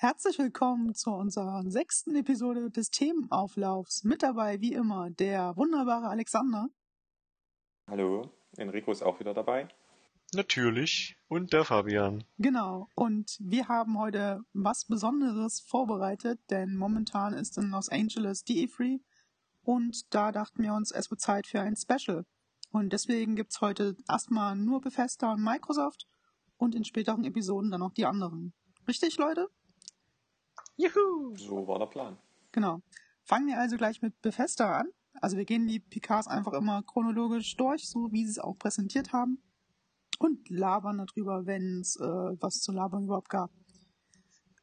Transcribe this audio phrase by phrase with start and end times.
[0.00, 4.04] Herzlich willkommen zu unserer sechsten Episode des Themenauflaufs.
[4.04, 6.68] Mit dabei, wie immer, der wunderbare Alexander.
[7.88, 9.66] Hallo, Enrico ist auch wieder dabei.
[10.34, 11.16] Natürlich.
[11.26, 12.22] Und der Fabian.
[12.38, 12.86] Genau.
[12.94, 19.00] Und wir haben heute was Besonderes vorbereitet, denn momentan ist in Los Angeles die E3
[19.64, 22.24] und da dachten wir uns, es wird Zeit für ein Special.
[22.70, 26.06] Und deswegen gibt's heute erstmal nur Bethesda und Microsoft
[26.56, 28.54] und in späteren Episoden dann noch die anderen.
[28.86, 29.48] Richtig, Leute?
[30.78, 31.34] Juhu!
[31.36, 32.16] So war der Plan.
[32.52, 32.80] Genau.
[33.24, 34.88] Fangen wir also gleich mit Bethesda an.
[35.20, 39.12] Also wir gehen die PKs einfach immer chronologisch durch, so wie sie es auch präsentiert
[39.12, 39.42] haben.
[40.20, 43.50] Und labern darüber, wenn es äh, was zu labern überhaupt gab.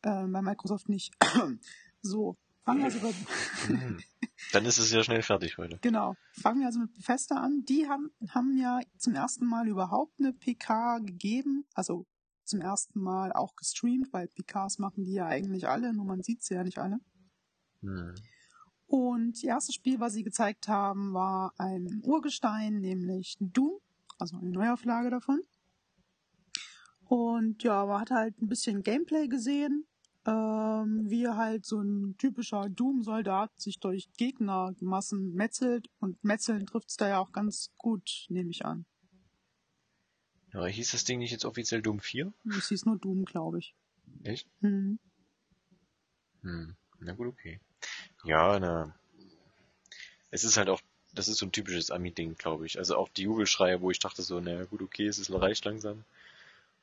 [0.03, 1.13] Äh, bei Microsoft nicht.
[2.01, 3.11] so, fangen wir also bei...
[3.67, 3.99] Hm.
[4.53, 5.79] Dann ist es ja schnell fertig heute.
[5.81, 6.15] Genau.
[6.31, 7.63] Fangen wir also mit Bethesda an.
[7.65, 11.65] Die haben, haben ja zum ersten Mal überhaupt eine PK gegeben.
[11.73, 12.05] Also
[12.45, 16.43] zum ersten Mal auch gestreamt, weil PKs machen die ja eigentlich alle, nur man sieht
[16.43, 16.99] sie ja nicht alle.
[17.81, 18.15] Hm.
[18.87, 23.79] Und das erste Spiel, was sie gezeigt haben, war ein Urgestein, nämlich Doom,
[24.19, 25.41] also eine Neuauflage davon.
[27.05, 29.85] Und ja, man hat halt ein bisschen Gameplay gesehen,
[30.25, 35.87] ähm, wie halt so ein typischer Doom-Soldat sich durch Gegnermassen metzelt.
[35.99, 38.85] Und Metzeln trifft's da ja auch ganz gut, nehme ich an.
[40.55, 42.31] Ja, hieß das Ding nicht jetzt offiziell Doom 4?
[42.57, 43.75] Es hieß nur Doom, glaube ich.
[44.23, 44.47] Echt?
[44.61, 44.99] Hm.
[46.43, 46.75] Hm.
[46.99, 47.59] Na gut, okay.
[48.23, 48.95] Ja, na.
[50.31, 50.79] Es ist halt auch,
[51.13, 52.77] das ist so ein typisches Ami-Ding, glaube ich.
[52.77, 56.05] Also auch die Jubelschreie, wo ich dachte so, na gut, okay, es ist reicht langsam.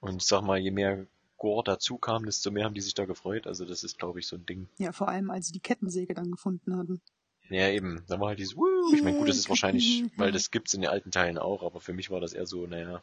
[0.01, 1.07] Und sag mal, je mehr
[1.39, 3.47] Gore dazu kam, desto mehr haben die sich da gefreut.
[3.47, 4.69] Also das ist, glaube ich, so ein Ding.
[4.77, 7.01] Ja, vor allem, als sie die Kettensäge dann gefunden hatten.
[7.49, 8.05] Ja, eben.
[8.07, 8.95] Da war halt dieses Woo.
[8.95, 11.81] Ich meine, gut, das ist wahrscheinlich, weil das gibt's in den alten Teilen auch, aber
[11.81, 13.03] für mich war das eher so, naja,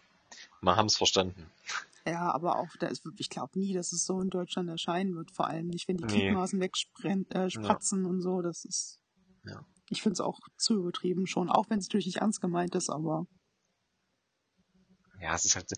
[0.61, 1.49] wir haben's verstanden.
[2.05, 5.31] Ja, aber auch, da ist, ich glaube nie, dass es so in Deutschland erscheinen wird.
[5.31, 6.21] Vor allem nicht, wenn die Nee.
[6.21, 8.41] Gliedmaßen wegspratzen äh, spratzen und so.
[8.41, 8.99] Das ist.
[9.45, 9.65] Ja.
[9.89, 12.89] Ich finde es auch zu übertrieben schon, auch wenn es natürlich nicht ernst gemeint ist,
[12.89, 13.25] aber
[15.21, 15.71] Ja, es ist halt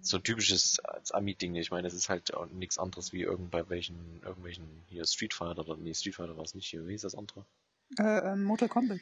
[0.00, 0.78] so ein typisches
[1.12, 1.54] Ami-Ding.
[1.54, 5.60] Ich meine, es ist halt nichts anderes wie irgend bei welchen, irgendwelchen hier Street Fighter
[5.60, 6.86] oder nee, Street Fighter war es nicht hier.
[6.86, 7.44] Wie ist das andere?
[7.98, 9.00] äh, äh, Mortal Kombat.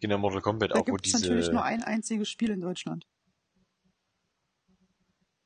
[0.00, 1.26] Genau, Mortal Kombat Da auch, wo gibt es diese.
[1.28, 3.06] natürlich nur ein einziges Spiel in Deutschland.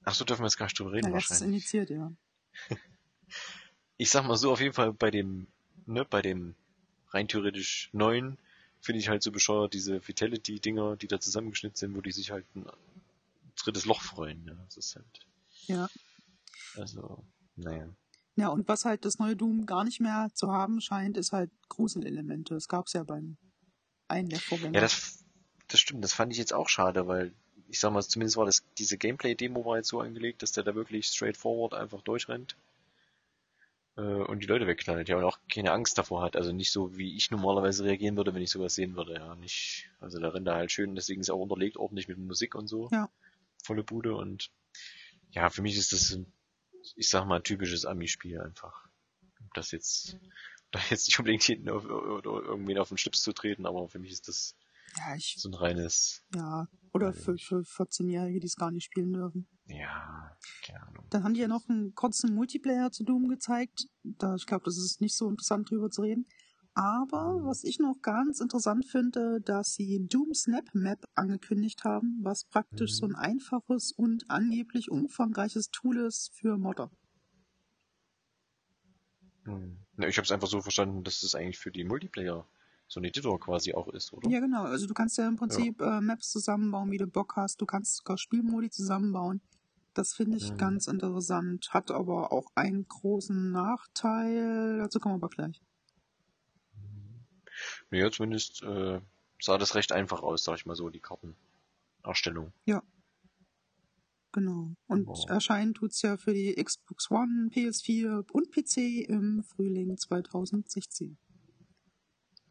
[0.07, 1.65] Ach so, dürfen wir jetzt gar nicht drüber reden Ja, das wahrscheinlich.
[1.65, 2.13] initiiert, ja.
[3.99, 5.47] Ich sag mal so, auf jeden Fall bei dem,
[5.87, 6.55] ne, bei dem
[7.11, 8.39] rein theoretisch neuen
[8.81, 12.45] finde ich halt so bescheuert diese Vitality-Dinger, die da zusammengeschnitten sind, wo die sich halt
[12.55, 12.67] ein
[13.57, 14.45] drittes Loch freuen.
[14.45, 14.57] Ne?
[14.67, 15.27] Das ist halt.
[15.67, 15.89] Ja.
[16.77, 17.25] Also,
[17.57, 17.89] naja.
[18.37, 21.51] Ja, und was halt das neue Doom gar nicht mehr zu haben scheint, ist halt
[21.69, 22.55] Gruselelemente.
[22.55, 23.39] Das gab's ja beim
[24.09, 24.75] einen der Vorgänger.
[24.75, 25.25] Ja, das,
[25.69, 27.33] das stimmt, das fand ich jetzt auch schade, weil
[27.69, 30.75] ich sag mal, zumindest war das, diese Gameplay-Demo war jetzt so angelegt, dass der da
[30.75, 32.57] wirklich straightforward einfach durchrennt
[33.97, 36.37] äh, und die Leute wegknallt, ja, und auch keine Angst davor hat.
[36.37, 39.35] Also nicht so, wie ich normalerweise reagieren würde, wenn ich sowas sehen würde, ja.
[39.37, 42.55] Nicht, also da rennt er halt schön, deswegen ist er auch unterlegt, ordentlich mit Musik
[42.55, 42.89] und so.
[42.93, 43.11] Ja.
[43.63, 44.51] Volle Bude und
[45.31, 46.19] ja, für mich ist das
[46.95, 48.87] ich sag mal, ein typisches Ami-Spiel einfach.
[49.55, 50.19] Das jetzt,
[50.71, 53.99] da jetzt nicht unbedingt hinten auf, oder irgendwen auf den Schlips zu treten, aber für
[53.99, 54.55] mich ist das
[54.97, 56.67] ja, ich, so ein reines, ja.
[56.93, 59.47] Oder für, für 14-Jährige, die es gar nicht spielen dürfen.
[59.67, 60.35] ja,
[60.65, 61.07] keine Ahnung.
[61.11, 63.87] Dann haben die ja noch einen kurzen Multiplayer zu Doom gezeigt.
[64.03, 66.27] Da, ich glaube, das ist nicht so interessant drüber zu reden.
[66.75, 72.45] Aber was ich noch ganz interessant finde, dass sie Doom Snap Map angekündigt haben, was
[72.45, 72.97] praktisch Mhm.
[72.97, 76.91] so ein einfaches und angeblich umfangreiches Tool ist für Modder.
[79.45, 79.79] Hm.
[79.99, 82.47] Ich habe es einfach so verstanden, dass das eigentlich für die Multiplayer
[82.89, 84.29] so ein Editor quasi auch ist, oder?
[84.31, 84.65] Ja, genau.
[84.65, 87.61] Also du kannst ja im Prinzip äh, Maps zusammenbauen, wie du Bock hast.
[87.61, 89.41] Du kannst sogar Spielmodi zusammenbauen.
[89.95, 90.57] Das finde ich Mhm.
[90.59, 91.69] ganz interessant.
[91.71, 94.79] Hat aber auch einen großen Nachteil.
[94.79, 95.61] Dazu kommen wir aber gleich.
[97.91, 99.01] Ja, zumindest äh,
[99.41, 102.53] sah das recht einfach aus, sag ich mal so, die Kartenerstellung.
[104.33, 104.75] Genau.
[104.87, 105.31] Und Wow.
[105.31, 111.17] erscheinen tut's ja für die Xbox One, PS4 und PC im Frühling 2016.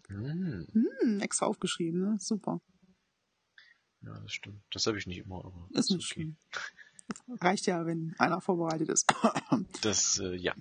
[0.08, 0.68] Hm.
[0.72, 2.18] Hm, extra aufgeschrieben, ne?
[2.20, 2.62] Super.
[4.02, 4.62] Ja, das stimmt.
[4.72, 6.14] Das habe ich nicht immer, aber Ist nicht okay.
[6.14, 6.38] schlimm.
[7.42, 9.12] Reicht ja, wenn einer vorbereitet ist.
[9.82, 10.54] Das, äh, ja.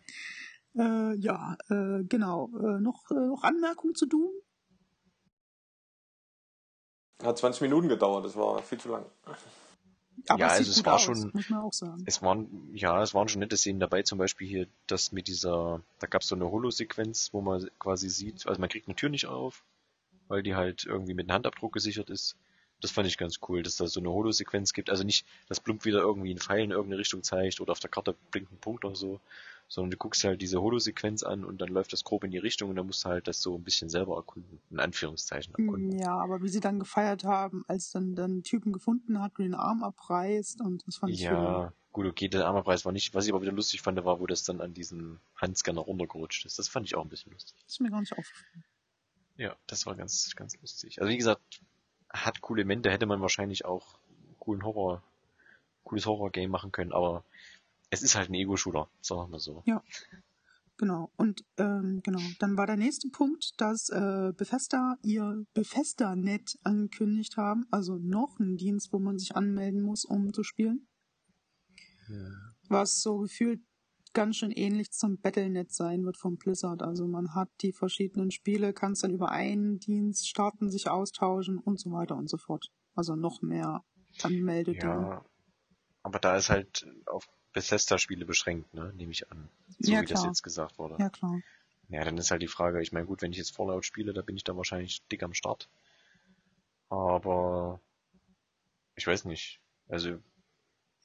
[0.75, 2.50] äh, ja, äh, genau.
[2.58, 4.31] Äh, noch, äh, noch Anmerkungen zu Doom?
[7.23, 9.06] Hat 20 Minuten gedauert, das war viel zu lang.
[10.29, 12.03] Aber Ja, es also es war aus, schon- muss man auch sagen.
[12.06, 15.82] Es waren, ja, es waren schon nette Szenen dabei, zum Beispiel hier das mit dieser,
[15.99, 19.11] da gab es so eine Holo-Sequenz, wo man quasi sieht, also man kriegt eine Tür
[19.11, 19.62] nicht auf,
[20.29, 22.37] weil die halt irgendwie mit einem Handabdruck gesichert ist.
[22.85, 24.91] Das fand ich ganz cool, dass da so eine Holo-Sequenz gibt.
[24.91, 27.89] Also nicht, dass Blump wieder irgendwie einen Pfeil in irgendeine Richtung zeigt oder auf der
[27.89, 29.23] Karte blinkt ein Punkt oder so,
[29.69, 32.69] sondern du guckst halt diese Holo-Sequenz an und dann läuft das grob in die Richtung
[32.69, 35.99] und dann musst du halt das so ein bisschen selber erkunden, in Anführungszeichen erkunden.
[35.99, 39.55] Ja, aber wie sie dann gefeiert haben, als dann dann Typen gefunden hat, der den
[39.55, 43.33] Arm abreißt und das fand ich Ja, gut, okay, der Armerpreis war nicht, was ich
[43.33, 46.59] aber wieder lustig fand, war, wo das dann an diesen Handscanner runtergerutscht ist.
[46.59, 47.57] Das fand ich auch ein bisschen lustig.
[47.65, 48.65] Das ist mir gar nicht aufgefallen.
[49.39, 51.01] Ja, das war ganz, ganz lustig.
[51.01, 51.63] Also wie gesagt,
[52.15, 53.99] hat coole Elemente, hätte man wahrscheinlich auch
[54.39, 55.03] coolen Horror,
[55.83, 57.25] cooles Horror-Game machen können, aber
[57.91, 59.63] es ist halt ein Ego-Shooter, sagen wir mal so.
[59.67, 59.83] Ja.
[60.77, 61.11] Genau.
[61.17, 67.67] Und ähm, genau, dann war der nächste Punkt, dass äh, Bethesda ihr Bethesda-Net angekündigt haben,
[67.71, 70.89] also noch ein Dienst, wo man sich anmelden muss, um zu spielen.
[72.09, 72.33] Ja.
[72.69, 73.61] Was so gefühlt
[74.15, 76.83] ganz schön ähnlich zum Battlenet sein wird vom Blizzard.
[76.83, 81.59] Also man hat die verschiedenen Spiele, kann es dann über einen Dienst starten, sich austauschen
[81.59, 82.71] und so weiter und so fort.
[82.95, 83.85] Also noch mehr
[84.23, 84.87] Anmeldete.
[84.87, 85.25] Ja,
[86.03, 89.49] aber da ist halt auf Bethesda-Spiele beschränkt, ne, nehme ich an.
[89.79, 90.27] So Ja, wie das klar.
[90.31, 90.97] jetzt gesagt wurde.
[90.99, 91.41] Ja, klar.
[91.89, 94.23] Ja, dann ist halt die Frage, ich meine, gut, wenn ich jetzt Fallout spiele, da
[94.23, 95.69] bin ich dann wahrscheinlich dick am Start.
[96.89, 97.81] Aber
[98.97, 99.61] ich weiß nicht.
[99.89, 100.19] Also,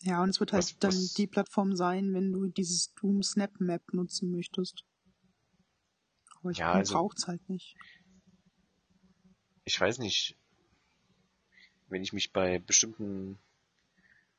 [0.02, 3.22] Ja, und es wird halt Was- dann was- die Plattform sein, wenn du dieses Doom
[3.22, 4.84] Snap Map nutzen möchtest.
[6.40, 7.76] Aber ich Ja, also- braucht's halt nicht.
[9.66, 10.36] ich weiß nicht,
[11.90, 13.38] wenn ich mich bei bestimmten,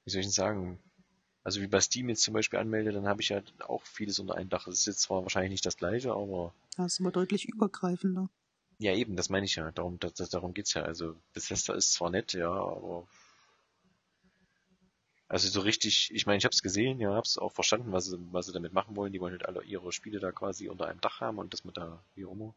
[0.04, 0.80] wie soll ich denn sagen,
[1.44, 4.34] also wie bei Steam jetzt zum Beispiel anmelde, dann habe ich ja auch vieles unter
[4.36, 4.64] einem Dach.
[4.64, 8.30] Das ist jetzt zwar wahrscheinlich nicht das gleiche, aber Das ist aber deutlich übergreifender.
[8.78, 9.70] ja eben, das meine ich ja.
[9.72, 10.82] Darum, das, darum geht's ja.
[10.82, 13.06] Also Bethesda ist zwar nett, ja, aber
[15.30, 18.06] also so richtig, ich meine, ich habe es gesehen, ja, habe es auch verstanden, was
[18.06, 19.12] sie, was sie damit machen wollen.
[19.12, 21.72] Die wollen halt alle ihre Spiele da quasi unter einem Dach haben und dass man
[21.72, 22.52] da wie auch immer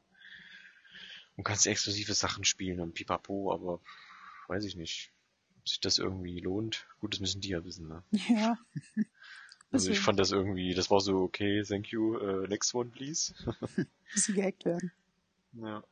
[1.37, 3.79] und kannst exklusive Sachen spielen und pipapo, aber
[4.47, 5.11] weiß ich nicht,
[5.59, 6.87] ob sich das irgendwie lohnt.
[6.99, 8.03] Gut, das müssen die ja wissen, ne?
[8.27, 8.57] Ja.
[9.71, 13.35] Also ich fand das irgendwie, das war so, okay, thank you, uh, next one please.
[14.13, 14.91] bisschen gehackt werden.
[15.53, 15.83] Ja.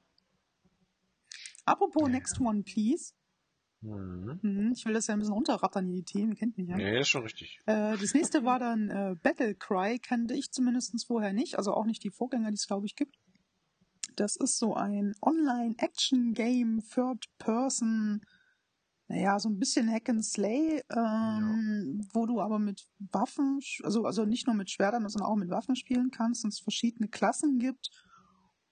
[1.66, 2.10] Apropos Ja.
[2.10, 3.14] Next One, please.
[3.82, 4.40] Mhm.
[4.42, 6.78] Mhm, ich will das ja ein bisschen runterrattern die Themen, ihr kennt mich ja.
[6.78, 7.60] Ja, ist schon richtig.
[7.66, 11.86] Äh, das nächste war dann äh, Battle Cry, kannte ich zumindest vorher nicht, also auch
[11.86, 13.18] nicht die Vorgänger, die es glaube ich gibt.
[14.16, 18.22] Das ist so ein Online-Action-Game, Third-Person,
[19.08, 24.26] naja, so ein bisschen Hack and Slay, ähm, wo du aber mit Waffen, also, also
[24.26, 27.90] nicht nur mit Schwertern, sondern auch mit Waffen spielen kannst und es verschiedene Klassen gibt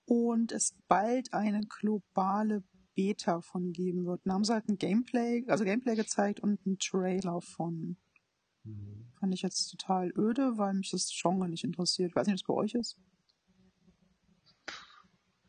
[0.06, 2.64] und es bald eine globale
[3.00, 4.20] Beta von geben wird.
[4.26, 7.96] Da haben sie halt ein Gameplay, also Gameplay gezeigt und einen Trailer von.
[8.66, 9.08] Mhm.
[9.20, 12.10] Fand ich jetzt total öde, weil mich das Genre nicht interessiert.
[12.10, 13.00] Ich weiß nicht, ob es bei euch ist.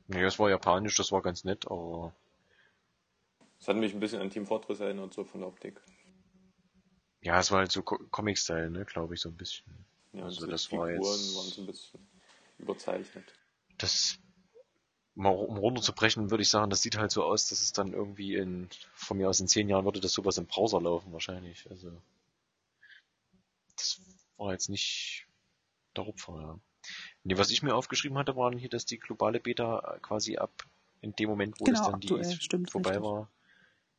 [0.06, 2.14] Nee, das war japanisch, das war ganz nett, aber
[3.58, 5.80] Das hat mich ein bisschen an Team Fortress erinnert, so von der Optik.
[7.22, 9.66] ja, es war halt so Co Comic-Style, ne, glaube ich, so ein bisschen.
[10.12, 12.00] Ja, Also so die das war Figuren jetzt- waren so ein bisschen
[12.58, 13.24] überzeichnet.
[13.78, 14.18] Das,
[15.20, 18.34] mal um runterzubrechen, würde ich sagen, das sieht halt so aus, dass es dann irgendwie
[18.34, 21.68] in, von mir aus in zehn Jahren würde das sowas im Browser laufen, wahrscheinlich.
[21.70, 21.92] Also,
[23.76, 24.00] das
[24.38, 25.26] war jetzt nicht
[25.96, 26.58] der Rupfer, ja.
[27.24, 30.50] Nee, was ich mir aufgeschrieben hatte, waren hier, dass die globale Beta quasi ab
[31.02, 33.04] in dem Moment, wo Genau, das dann die aktuell, stimmt, vorbei richtig.
[33.04, 33.28] war,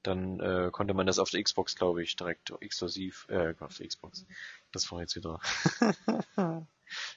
[0.02, 3.88] dann äh, konnte man das auf der Xbox, glaube ich, direkt exklusiv, äh, auf der
[3.88, 4.26] Xbox.
[4.72, 5.40] Das war jetzt wieder.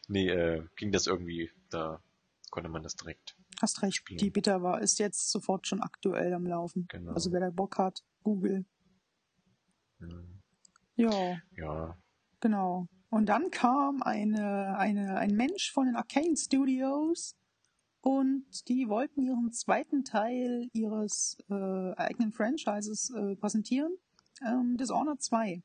[0.08, 2.02] nee, äh, ging das irgendwie, da
[2.50, 3.34] konnte man das direkt.
[3.64, 4.18] Hast recht, Spielen.
[4.18, 6.86] die Beta war, ist jetzt sofort schon aktuell am Laufen.
[6.90, 7.12] Genau.
[7.12, 8.66] Also wer da Bock hat, Google.
[10.02, 10.42] ähm,
[10.96, 11.96] Ja, Ja,
[12.40, 12.88] genau.
[13.08, 17.36] Und dann kam eine, eine, ein Mensch von den Arcane Studios
[18.02, 23.96] und die wollten ihren zweiten Teil ihres äh, eigenen Franchises äh, präsentieren,
[24.46, 25.62] ähm, Dishonored 2.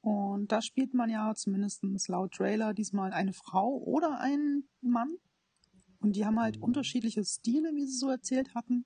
[0.00, 5.18] Und da spielt man ja zumindest laut Trailer diesmal eine Frau oder einen Mann.
[6.06, 8.84] Und die haben halt unterschiedliche Stile, wie sie so erzählt hatten.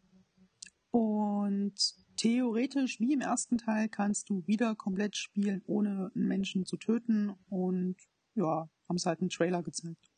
[0.91, 1.75] Und
[2.17, 7.35] theoretisch, wie im ersten Teil, kannst du wieder komplett spielen, ohne einen Menschen zu töten.
[7.51, 7.97] Und
[8.37, 10.11] ja, haben es halt einen Trailer gezeigt.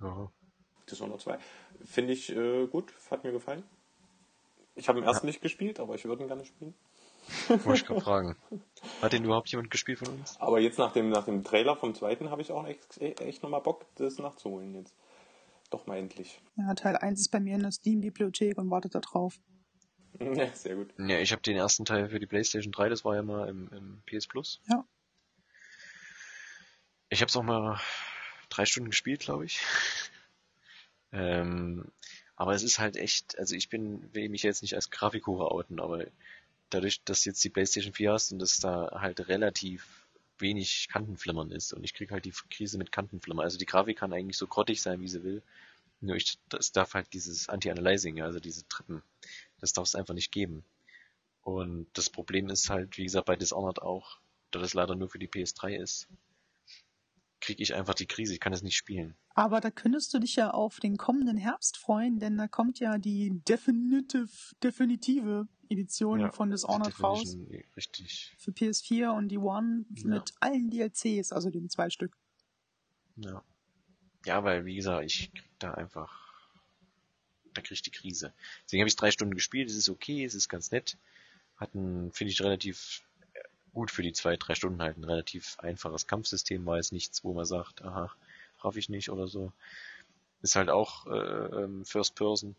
[0.00, 0.30] ja.
[0.88, 1.38] Dishonored 2.
[1.84, 3.64] Finde ich äh, gut, hat mir gefallen.
[4.76, 6.74] Ich habe den ersten nicht gespielt, aber ich würde ihn gerne spielen.
[7.48, 8.36] Wollte ich gerade fragen.
[9.00, 10.36] Hat den überhaupt jemand gespielt von uns?
[10.40, 13.60] Aber jetzt nach dem, nach dem Trailer vom zweiten habe ich auch echt, echt nochmal
[13.60, 14.94] Bock, das nachzuholen jetzt.
[15.70, 16.40] Doch mal endlich.
[16.56, 19.38] Ja, Teil 1 ist bei mir in der Steam-Bibliothek und wartet da drauf.
[20.20, 20.92] Ja, sehr gut.
[20.98, 23.68] Ja, ich habe den ersten Teil für die PlayStation 3, das war ja mal im,
[23.72, 24.60] im PS Plus.
[24.68, 24.84] Ja.
[27.08, 27.80] Ich habe es auch mal
[28.50, 29.60] drei Stunden gespielt, glaube ich.
[31.12, 31.90] ähm,
[32.36, 35.80] Aber es ist halt echt, also ich bin, will mich jetzt nicht als Grafikhure outen,
[35.80, 36.04] aber
[36.74, 40.06] dadurch, dass jetzt die PlayStation 4 hast und dass da halt relativ
[40.38, 43.44] wenig Kantenflimmern ist und ich krieg halt die Krise mit Kantenflimmern.
[43.44, 45.42] Also die Grafik kann eigentlich so grottig sein, wie sie will.
[46.00, 49.02] Nur ich, das darf halt dieses Anti-Analyzing, also diese Treppen,
[49.60, 50.64] das darf es einfach nicht geben.
[51.42, 54.18] Und das Problem ist halt, wie gesagt, bei Dishonored auch,
[54.50, 56.08] da das leider nur für die PS3 ist,
[57.42, 58.32] kriege ich einfach die Krise.
[58.32, 59.14] Ich kann es nicht spielen.
[59.34, 62.96] Aber da könntest du dich ja auf den kommenden Herbst freuen, denn da kommt ja
[62.98, 64.28] die definitive,
[64.62, 67.36] definitive Edition Ja, von Dishonored raus.
[67.76, 68.34] Richtig.
[68.38, 70.06] Für PS4 und die One Ja.
[70.06, 72.16] mit allen DLCs, also den zwei Stück.
[73.16, 73.42] Ja.
[74.24, 76.12] Ja, weil, wie gesagt, ich krieg da einfach,
[77.54, 78.32] da krieg ich die Krise.
[78.64, 80.96] Deswegen habe ich drei Stunden gespielt, es ist okay, es ist ganz nett.
[81.56, 83.02] Hat ein, finde ich, relativ
[83.72, 87.32] gut für die zwei, drei Stunden halt ein relativ einfaches Kampfsystem, war jetzt nichts, wo
[87.32, 88.14] man sagt, aha,
[88.60, 89.52] raff ich nicht oder so.
[90.42, 92.56] Ist halt auch äh, ähm, First Person.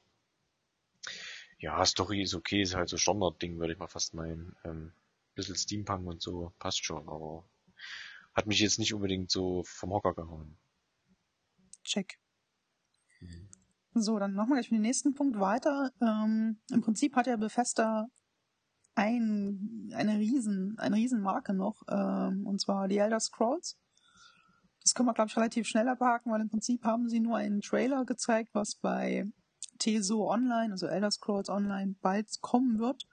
[1.60, 4.56] Ja, Story ist okay, ist halt so Standardding, würde ich mal fast meinen.
[4.64, 4.92] Ähm,
[5.36, 7.44] bisschen Steampunk und so, passt schon, aber
[8.34, 10.58] hat mich jetzt nicht unbedingt so vom Hocker gehauen.
[11.84, 12.20] Check.
[13.20, 13.50] Mhm.
[13.96, 15.92] So, dann machen wir gleich mit dem nächsten Punkt weiter.
[16.02, 18.08] Ähm, Im Prinzip hat ja Bethesda
[18.96, 23.78] ein, eine riesen, eine riesen Marke noch, ähm, und zwar die Elder Scrolls.
[24.82, 27.62] Das können wir, glaube ich, relativ schnell abhaken, weil im Prinzip haben sie nur einen
[27.62, 29.26] Trailer gezeigt, was bei
[29.80, 33.08] TESO Online, also Elder Scrolls Online, bald kommen wird.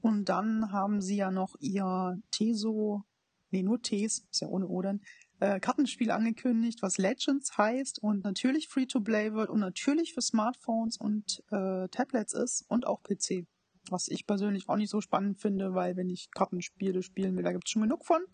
[0.00, 3.04] Und dann haben sie ja noch ihr TESO,
[3.50, 5.00] nee, nur TES, ist ja ohne Odin,
[5.40, 11.42] äh, Kartenspiel angekündigt, was Legends heißt und natürlich Free-to-Play wird und natürlich für Smartphones und
[11.50, 13.46] äh, Tablets ist und auch PC.
[13.90, 17.52] Was ich persönlich auch nicht so spannend finde, weil wenn ich Kartenspiele spielen will, da
[17.52, 18.24] gibt es schon genug von.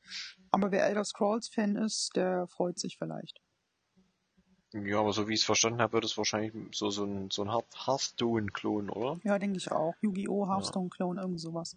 [0.50, 3.40] Aber wer Elder Scrolls-Fan ist, der freut sich vielleicht.
[4.72, 7.42] Ja, aber so wie ich es verstanden habe, wird es wahrscheinlich so, so ein, so
[7.42, 9.20] ein Hearth- Hearthstone-Klon, oder?
[9.24, 9.94] Ja, denke ich auch.
[10.00, 11.76] Yu-Gi-Oh!, Hearthstone-Clone, irgend sowas.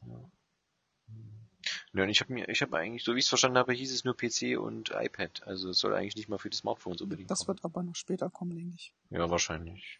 [1.93, 3.91] Ja, und ich habe mir, ich habe eigentlich, so wie ich es verstanden habe, hieß
[3.93, 5.43] es nur PC und iPad.
[5.47, 7.47] Also es soll eigentlich nicht mal für die Smartphones unbedingt Das kommen.
[7.49, 8.93] wird aber noch später kommen, denke ich.
[9.09, 9.99] Ja, wahrscheinlich.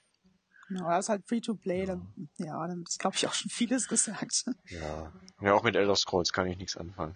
[0.67, 4.45] Genau, das ist halt Free-to-Play, dann, ja, dann ist, glaube ich, auch schon vieles gesagt.
[4.69, 5.13] Ja.
[5.41, 7.15] Ja, auch mit Elder Scrolls kann ich nichts anfangen.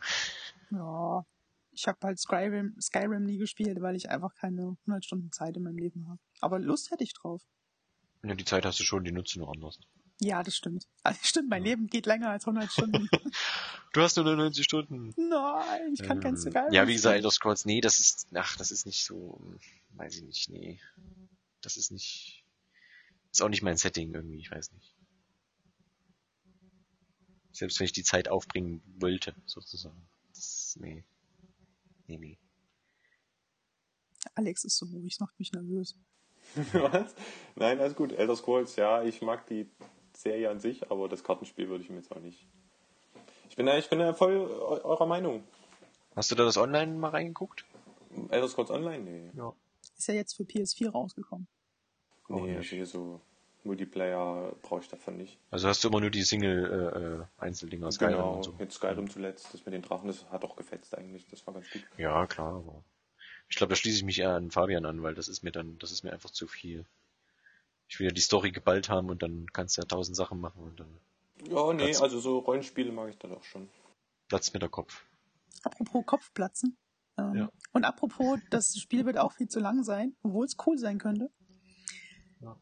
[0.71, 1.25] Ja,
[1.71, 5.63] ich habe halt Skyrim, Skyrim nie gespielt, weil ich einfach keine 100 Stunden Zeit in
[5.63, 6.19] meinem Leben habe.
[6.41, 7.41] Aber Lust hätte ich drauf.
[8.23, 9.79] Ja, die Zeit hast du schon, die nutzt du noch anders.
[10.19, 10.87] Ja, das stimmt.
[11.03, 13.09] Also, stimmt, mein Leben geht länger als 100 Stunden.
[13.93, 15.13] Du hast nur 90 Stunden.
[15.15, 16.73] Nein, ich kann kein Ähm, Skyrim.
[16.73, 17.15] Ja, wie gesagt.
[17.15, 19.59] Elder Scrolls, nee, das ist, ach, das ist nicht so, hm,
[19.97, 20.79] weiß ich nicht, nee.
[21.61, 22.43] Das ist nicht,
[23.31, 24.95] ist auch nicht mein Setting irgendwie, ich weiß nicht.
[27.51, 30.07] Selbst wenn ich die Zeit aufbringen wollte, sozusagen.
[30.33, 31.03] Das nee.
[32.07, 32.37] Nee, nee.
[34.35, 35.95] Alex ist so ruhig, macht mich nervös.
[36.73, 37.15] Was?
[37.55, 38.11] Nein, alles gut.
[38.11, 39.69] Elder Scrolls, ja, ich mag die
[40.15, 42.45] Serie an sich, aber das Kartenspiel würde ich mir jetzt auch nicht.
[43.49, 45.43] Ich bin da, ich bin da voll eu- eurer Meinung.
[46.15, 47.65] Hast du da das Online mal reingeguckt?
[48.29, 49.03] Elder Scrolls Online?
[49.03, 49.31] Nee.
[49.35, 49.53] Ja.
[49.97, 51.47] Ist ja jetzt für PS4 rausgekommen.
[52.29, 52.69] Auch Nee, nicht.
[52.69, 53.21] hier so
[53.63, 55.37] Multiplayer brauche ich davon nicht.
[55.51, 58.53] Also hast du immer nur die Single-Einzeldinger, Skyrim genau, und so.
[58.53, 61.69] mit Skyrim zuletzt, das mit den Drachen, das hat auch gefetzt eigentlich, das war ganz
[61.71, 61.81] gut.
[61.97, 62.83] Ja, klar, aber
[63.49, 65.77] ich glaube, da schließe ich mich eher an Fabian an, weil das ist mir dann,
[65.79, 66.85] das ist mir einfach zu viel.
[67.89, 70.61] Ich will ja die Story geballt haben und dann kannst du ja tausend Sachen machen
[70.63, 70.99] und dann
[71.49, 72.01] Ja, nee, Platz.
[72.01, 73.69] also so Rollenspiele mag ich dann auch schon.
[74.27, 75.05] platzt mir der Kopf.
[75.63, 76.77] Apropos Kopfplatzen.
[77.17, 77.49] Ähm, Ja.
[77.71, 81.29] Und apropos, das Spiel wird auch viel zu lang sein, obwohl es cool sein könnte.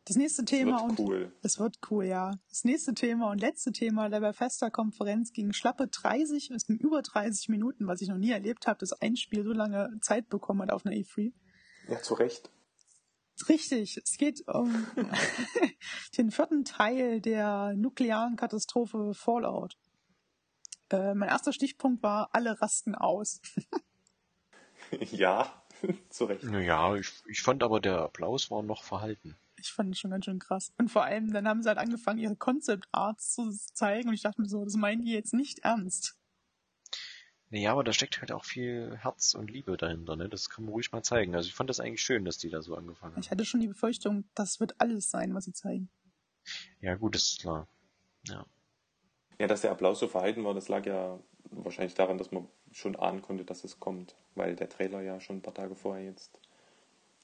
[0.05, 1.31] Das nächste Thema Wird und cool.
[1.41, 2.31] es wird cool, ja.
[2.49, 7.49] Das nächste Thema und letzte Thema der Bethesda-Konferenz ging schlappe 30, es ging über 30
[7.49, 10.71] Minuten, was ich noch nie erlebt habe, dass ein Spiel so lange Zeit bekommen hat
[10.71, 11.33] auf einer E3.
[11.89, 12.49] Ja, zu Recht.
[13.49, 14.87] Richtig, es geht um
[16.17, 19.77] den vierten Teil der nuklearen Katastrophe Fallout.
[20.89, 23.41] Äh, mein erster Stichpunkt war, alle rasten aus.
[24.99, 25.51] ja,
[26.09, 26.43] zu Recht.
[26.43, 29.35] Naja, ich, ich fand aber der Applaus war noch verhalten.
[29.57, 30.73] Ich fand das schon ganz schön krass.
[30.77, 34.21] Und vor allem, dann haben sie halt angefangen, ihre Concept Arts zu zeigen und ich
[34.21, 36.17] dachte mir so, das meinen die jetzt nicht ernst.
[37.49, 40.27] Naja, aber da steckt halt auch viel Herz und Liebe dahinter, ne?
[40.27, 41.35] Das kann man ruhig mal zeigen.
[41.35, 43.21] Also ich fand das eigentlich schön, dass die da so angefangen haben.
[43.21, 45.89] Ich hatte schon die Befürchtung, das wird alles sein, was sie zeigen.
[46.81, 47.67] Ja, gut, das ist klar.
[48.27, 48.45] Ja.
[49.39, 51.19] Ja, dass der Applaus so verhalten war, das lag ja
[51.51, 55.37] wahrscheinlich daran, dass man schon ahnen konnte, dass es kommt, weil der Trailer ja schon
[55.37, 56.39] ein paar Tage vorher jetzt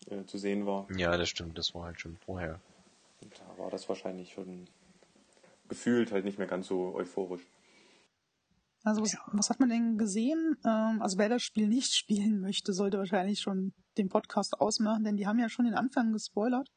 [0.08, 0.88] äh, zu sehen war.
[0.96, 2.60] Ja, das stimmt, das war halt schon vorher.
[3.22, 4.68] Und da war das wahrscheinlich schon
[5.68, 7.48] gefühlt halt nicht mehr ganz so euphorisch.
[8.84, 10.58] Also was, was hat man denn gesehen?
[10.66, 15.18] Ähm, also wer das Spiel nicht spielen möchte, sollte wahrscheinlich schon den Podcast ausmachen, denn
[15.18, 16.70] die haben ja schon den Anfang gespoilert.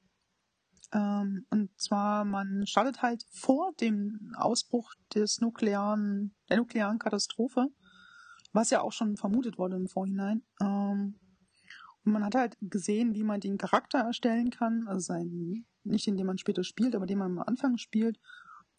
[0.93, 7.69] Ähm, und zwar, man startet halt vor dem Ausbruch des nuklearen, der nuklearen Katastrophe,
[8.53, 10.43] was ja auch schon vermutet wurde im Vorhinein.
[10.61, 11.19] Ähm,
[12.13, 16.39] man hat halt gesehen, wie man den Charakter erstellen kann, also sein, nicht indem man
[16.39, 18.19] später spielt, aber den man am Anfang spielt.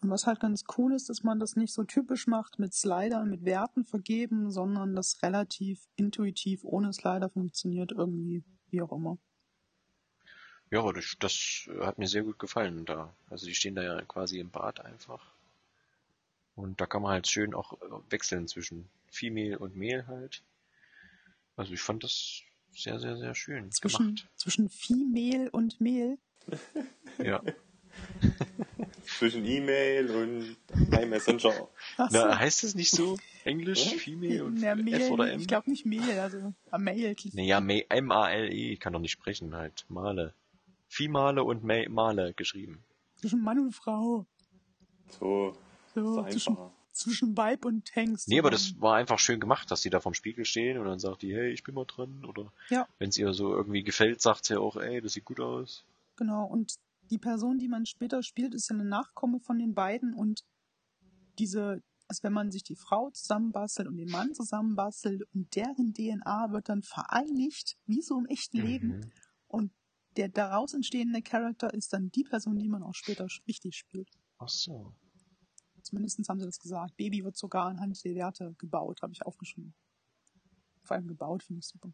[0.02, 3.30] Und was halt ganz cool ist, dass man das nicht so typisch macht mit Slidern,
[3.30, 9.18] mit Werten vergeben, sondern das relativ intuitiv ohne Slider funktioniert irgendwie, wie auch immer.
[10.70, 13.14] Ja, das, das hat mir sehr gut gefallen da.
[13.30, 15.26] Also die stehen da ja quasi im Bad einfach.
[16.56, 17.78] Und da kann man halt schön auch
[18.10, 20.44] wechseln zwischen Viehmehl und Mehl halt.
[21.56, 22.42] Also ich fand das
[22.76, 24.30] sehr, sehr, sehr schön Zwischen, gemacht.
[24.36, 26.18] zwischen Viehmehl und Mehl.
[27.24, 27.42] Ja.
[29.18, 30.58] Zwischen E-Mail und
[30.92, 31.54] iMessenger.
[31.54, 31.70] So.
[32.12, 33.18] Na, heißt es nicht so?
[33.46, 33.94] Englisch?
[33.94, 33.98] Ja?
[33.98, 35.40] Female und Na, Mehl, F oder M?
[35.40, 37.16] Ich glaube nicht Mehl, also Mail.
[37.34, 39.86] Naja, M-A-L-E, ich kann doch nicht sprechen halt.
[39.88, 40.34] Male.
[40.90, 42.84] Viehmale und Ma- Male geschrieben.
[43.18, 44.26] Zwischen Mann und Frau.
[45.20, 45.56] So,
[45.94, 46.74] So, ist zwischen, einfacher.
[46.96, 48.28] Zwischen Weib und Hengst.
[48.28, 51.00] Nee, aber das war einfach schön gemacht, dass sie da vorm Spiegel stehen und dann
[51.00, 52.26] sagt die, hey, ich bin mal dran.
[52.26, 52.88] Oder Ja.
[53.00, 55.84] wenn es ihr so irgendwie gefällt, sagt sie auch, ey, das sieht gut aus.
[56.16, 56.76] Genau, und
[57.12, 60.44] die Person, die man später spielt, ist ja eine Nachkomme von den beiden und
[61.38, 66.52] diese, also wenn man sich die Frau zusammenbastelt und den Mann zusammenbastelt und deren DNA
[66.52, 68.88] wird dann vereinigt, wie so im echten Leben.
[68.88, 69.12] Mhm.
[69.48, 69.72] Und
[70.18, 74.10] der daraus entstehende Charakter ist dann die Person, die man auch später richtig spielt.
[74.40, 74.94] Ach so.
[75.86, 76.98] Zumindest haben sie das gesagt.
[76.98, 79.76] Baby wird sogar anhand der Werte gebaut, habe ich aufgeschrieben.
[80.82, 81.94] Vor allem gebaut, finde ich super.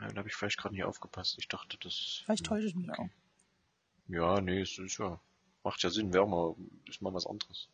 [0.00, 1.36] Ja, da habe ich vielleicht gerade nicht aufgepasst.
[1.38, 2.22] Ich dachte, das.
[2.24, 3.08] Vielleicht täusche ich mich auch.
[4.06, 5.20] Ja, nee, es ist ja.
[5.64, 6.54] Macht ja Sinn, wäre mal,
[6.86, 7.68] ist mal was anderes.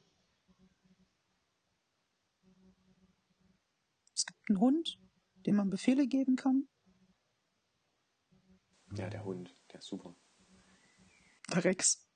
[4.15, 4.99] Es gibt einen Hund,
[5.45, 6.67] dem man Befehle geben kann.
[8.95, 10.15] Ja, der Hund, der ist super.
[11.53, 12.08] Der Rex.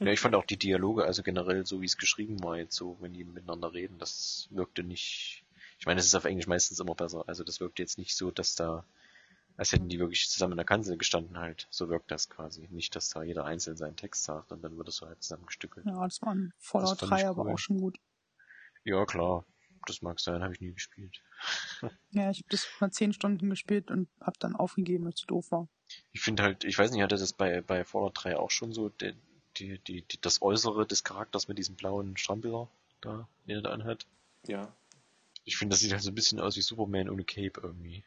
[0.00, 2.96] Ja, ich fand auch die Dialoge, also generell so wie es geschrieben war jetzt so,
[3.00, 5.44] wenn die miteinander reden, das wirkte nicht.
[5.78, 7.24] Ich meine, es ist auf Englisch meistens immer besser.
[7.26, 8.84] Also das wirkte jetzt nicht so, dass da,
[9.56, 11.66] als hätten die wirklich zusammen in der Kanzel gestanden halt.
[11.70, 12.68] So wirkt das quasi.
[12.70, 15.86] Nicht, dass da jeder einzeln seinen Text sagt und dann wird es so halt zusammengestückelt.
[15.86, 17.52] Ja, das war ein voller Das fand ich Dreier, aber cool.
[17.52, 17.98] auch schon gut.
[18.84, 19.44] Ja, klar.
[19.86, 21.22] Das mag sein, habe ich nie gespielt.
[22.10, 25.50] Ja, ich habe das mal zehn Stunden gespielt und habe dann aufgegeben, weil es doof
[25.50, 25.68] war.
[26.12, 28.88] Ich finde halt, ich weiß nicht, hatte das bei, bei Fallout 3 auch schon so,
[28.88, 29.14] die,
[29.58, 32.68] die, die, die, das Äußere des Charakters mit diesem blauen Strampeler
[33.00, 34.06] da, den er da anhat.
[34.46, 34.72] Ja.
[35.44, 38.02] Ich finde, das sieht halt so ein bisschen aus wie Superman ohne Cape irgendwie.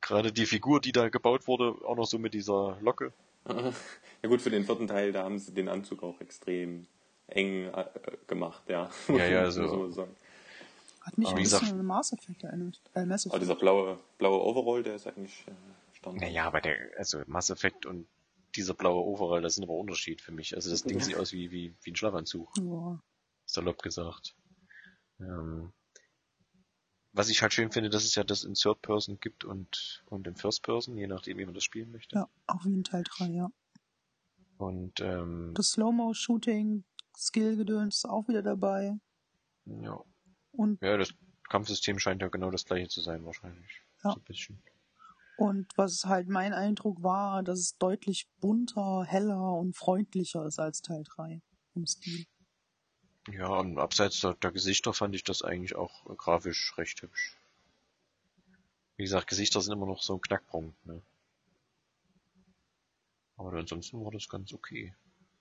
[0.00, 3.12] Gerade die Figur, die da gebaut wurde, auch noch so mit dieser Locke.
[4.22, 6.86] Ja gut, für den vierten Teil, da haben sie den Anzug auch extrem
[7.28, 7.86] eng äh,
[8.26, 8.90] gemacht, ja.
[9.08, 9.90] Ja, ja, Muss so.
[9.92, 10.14] sagen.
[11.00, 12.78] Hat mich ein bisschen an Mass Effect erinnert.
[12.94, 15.52] Äh, Mass Aber dieser blaue, blaue Overall, der ist eigentlich äh,
[15.96, 16.20] Standard.
[16.20, 18.06] Naja, aber der, also Mass Effect und
[18.56, 20.54] dieser blaue Overall, das sind aber Unterschied für mich.
[20.54, 22.50] Also das Ding sieht aus wie, wie, wie ein Schlafanzug.
[22.58, 23.02] Ja.
[23.46, 24.36] salopp gesagt.
[25.20, 25.72] Ähm,
[27.12, 30.26] was ich halt schön finde, dass es ja das in Third Person gibt und, und
[30.26, 32.16] in First Person, je nachdem, wie man das spielen möchte.
[32.16, 33.50] ja, auch wie in Teil 3, ja.
[34.58, 36.84] Und ähm, Das Slow-Mo-Shooting,
[37.16, 38.98] Skill-Gedöns ist auch wieder dabei.
[39.66, 40.02] ja.
[40.52, 41.14] Und, ja, das
[41.48, 43.82] Kampfsystem scheint ja genau das gleiche zu sein wahrscheinlich.
[44.02, 44.12] Ja.
[44.12, 44.62] So ein bisschen.
[45.40, 50.82] Und was halt mein Eindruck war, dass es deutlich bunter, heller und freundlicher ist als
[50.82, 51.40] Teil 3
[51.74, 52.26] im Stil.
[53.32, 57.38] Ja, und abseits der, der Gesichter fand ich das eigentlich auch grafisch recht hübsch.
[58.96, 61.00] Wie gesagt, Gesichter sind immer noch so ein Knackpunkt, ne?
[63.38, 64.94] Aber ansonsten war das ganz okay.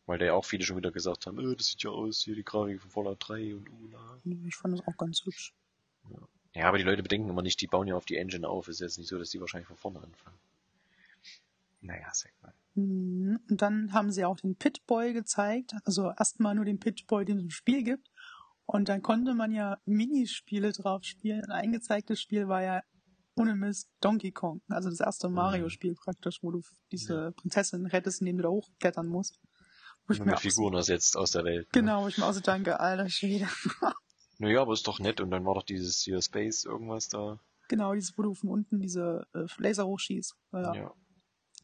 [0.06, 2.36] Weil da ja auch viele schon wieder gesagt haben, äh, das sieht ja aus, hier
[2.36, 4.22] die Grafik von Fallout 3 und Ula.
[4.48, 5.54] Ich fand das auch ganz hübsch.
[6.10, 6.20] Ja,
[6.56, 8.68] aber die Leute bedenken immer nicht, die bauen ja auf die Engine auf.
[8.68, 10.38] Ist jetzt nicht so, dass die wahrscheinlich von vorne anfangen.
[11.82, 12.54] Naja, sag mal.
[12.76, 13.40] Mhm.
[13.50, 15.76] Und dann haben sie auch den Pit-Boy gezeigt.
[15.86, 18.10] Also erstmal nur den Pit-Boy, den es im Spiel gibt.
[18.66, 21.44] Und dann konnte man ja Minispiele drauf spielen.
[21.46, 22.82] Ein eingezeigtes Spiel war ja
[23.36, 24.62] ohne Mist Donkey Kong.
[24.68, 29.40] Also das erste Mario-Spiel praktisch, wo du diese Prinzessin rettest, indem du da hochklettern musst.
[30.06, 31.68] Wo ich mir mit Figuren ersetzt aus der Welt.
[31.68, 31.82] Ne?
[31.82, 33.48] Genau, wo ich mir auch so danke, alter Schwede.
[34.40, 35.22] Naja, aber ist doch nett.
[35.22, 37.40] Und dann war doch dieses hier Space irgendwas da.
[37.68, 40.36] genau, dieses, wo du von unten diese äh, Laser hochschießt.
[40.54, 40.76] Ja, ja.
[40.76, 40.94] Ja.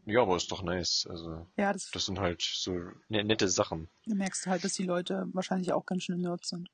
[0.07, 1.07] Ja, aber ist doch nice.
[1.09, 2.73] Also, das, das sind halt so
[3.09, 3.87] ne nette Sachen.
[4.05, 6.69] du merkst halt, dass die Leute wahrscheinlich auch ganz schön Nerds sind.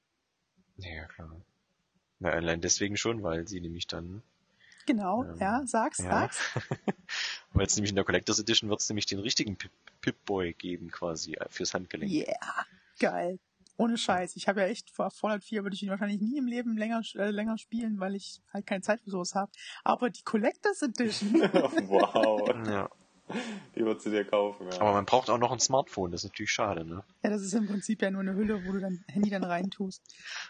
[0.75, 1.39] Ja, klar.
[2.19, 4.21] Na, allein deswegen schon, weil sie nämlich dann,
[4.85, 6.09] Genau, Ähm, ja, sag's, ja.
[6.09, 6.39] sag's.
[7.53, 10.91] weil es nämlich in der Collectors Edition wird es nämlich den richtigen Pip- Pip-Boy geben
[10.91, 12.11] quasi äh, fürs Handgelenk.
[12.11, 12.65] Yeah,
[12.99, 13.39] geil.
[13.77, 14.35] Ohne Scheiß.
[14.35, 17.01] Ich habe ja echt vor Fallout 4 würde ich ihn wahrscheinlich nie im Leben länger,
[17.15, 19.51] äh, länger spielen, weil ich halt keine Zeit für sowas habe.
[19.83, 21.33] Aber die Collectors Edition,
[21.87, 22.67] wow.
[22.67, 22.89] Ja.
[23.75, 24.81] Die würdest du dir kaufen, ja.
[24.81, 27.03] Aber man braucht auch noch ein Smartphone, das ist natürlich schade, ne?
[27.23, 30.01] Ja, das ist im Prinzip ja nur eine Hülle, wo du dein Handy dann reintust.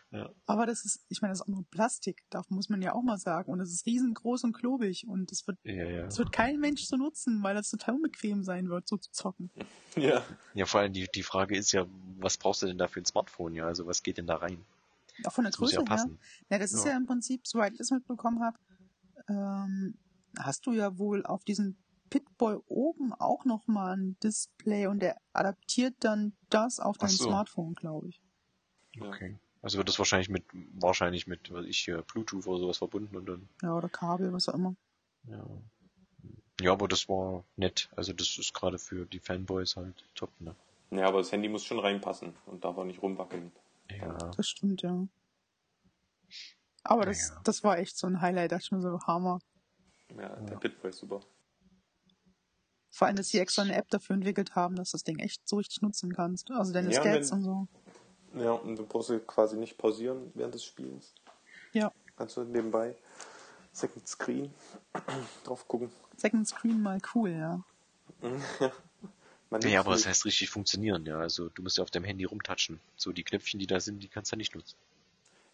[0.10, 0.30] Ja.
[0.48, 3.04] Aber das ist, ich meine, das ist auch nur Plastik, darf muss man ja auch
[3.04, 3.52] mal sagen.
[3.52, 6.06] Und es ist riesengroß und klobig und es wird, Ja, ja.
[6.08, 9.52] es wird kein Mensch so nutzen, weil das total unbequem sein wird, so zu zocken.
[9.96, 10.24] ja.
[10.56, 11.86] Ja, vor allem die, die Frage ist ja,
[12.18, 13.54] was brauchst du denn da für ein Smartphone?
[13.54, 14.66] Ja, also was geht denn da rein?
[15.26, 15.86] Auch von der Das muss Größe ja her.
[15.98, 16.20] passen.
[16.50, 16.92] Ja, das ist Ja.
[16.92, 18.58] ja im Prinzip, soweit ich das mitbekommen habe,
[19.30, 19.96] ähm,
[20.40, 21.76] hast du ja wohl auf diesem
[22.12, 27.24] Pitboy oben auch nochmal ein Display und der adaptiert dann das auf dein so.
[27.24, 28.22] Smartphone, glaube ich.
[29.00, 29.40] Okay.
[29.64, 30.44] Also wird das wahrscheinlich mit,
[30.74, 34.48] wahrscheinlich mit, was ich hier, Bluetooth oder sowas verbunden und dann, Ja, oder Kabel, was
[34.50, 34.76] auch immer.
[35.28, 35.44] ja.
[36.60, 37.90] Ja, aber das war nett.
[37.96, 40.56] Also das ist gerade für die Fanboys halt top, ne?
[40.92, 43.52] Ja, aber das Handy muss schon reinpassen und darf auch nicht rumwackeln.
[43.90, 44.14] Ja.
[44.38, 45.08] Das stimmt, ja.
[46.84, 47.42] Aber das, Naja.
[47.46, 49.40] das war echt so ein Highlight, dachte ich mir so, Hammer.
[50.10, 50.60] Ja, der Ja.
[50.60, 51.22] Pitboy ist super.
[52.92, 55.48] Vor allem, dass sie extra eine App dafür entwickelt haben, dass du das Ding echt
[55.48, 56.52] so richtig nutzen kannst.
[56.52, 57.68] Also deine Ja, Stats und so.
[58.36, 61.14] Ja, und du brauchst quasi nicht pausieren während des Spiels.
[61.74, 61.92] Ja.
[62.18, 62.96] Kannst du nebenbei
[63.72, 64.54] Second Screen
[65.44, 65.90] drauf gucken.
[66.18, 67.64] Second Screen mal cool, ja.
[69.50, 70.08] Nutzt aber das nicht.
[70.08, 71.20] heißt richtig funktionieren, ja.
[71.20, 72.80] Also du musst ja auf deinem Handy rumtatschen.
[72.96, 74.76] So die Knöpfchen, die da sind, die kannst du nicht nutzen.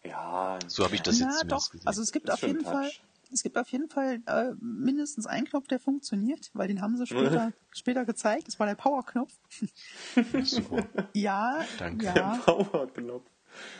[0.04, 1.70] Ja, So habe ich das ja, jetzt doch.
[1.84, 2.70] Also es gibt Ist auf jeden Touch.
[2.72, 2.90] Fall,
[3.32, 7.06] es gibt auf jeden Fall äh, mindestens einen Knopf, der funktioniert, weil den haben sie
[7.06, 8.48] später, später gezeigt.
[8.48, 9.32] Das war der Power-Knopf.
[11.14, 12.06] Ja, Danke.
[12.06, 12.36] ja.
[12.44, 13.30] Power-Knopf.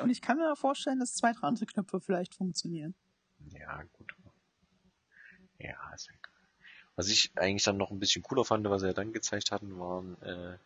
[0.02, 2.94] Und ich kann mir vorstellen, dass zwei, drei andere Knöpfe vielleicht funktionieren.
[3.50, 4.12] Ja, gut.
[5.58, 6.32] Ja, ist ja egal.
[6.96, 9.78] Was ich eigentlich dann noch ein bisschen cooler fand, was sie ja dann gezeigt hatten,
[9.78, 10.58] waren, äh,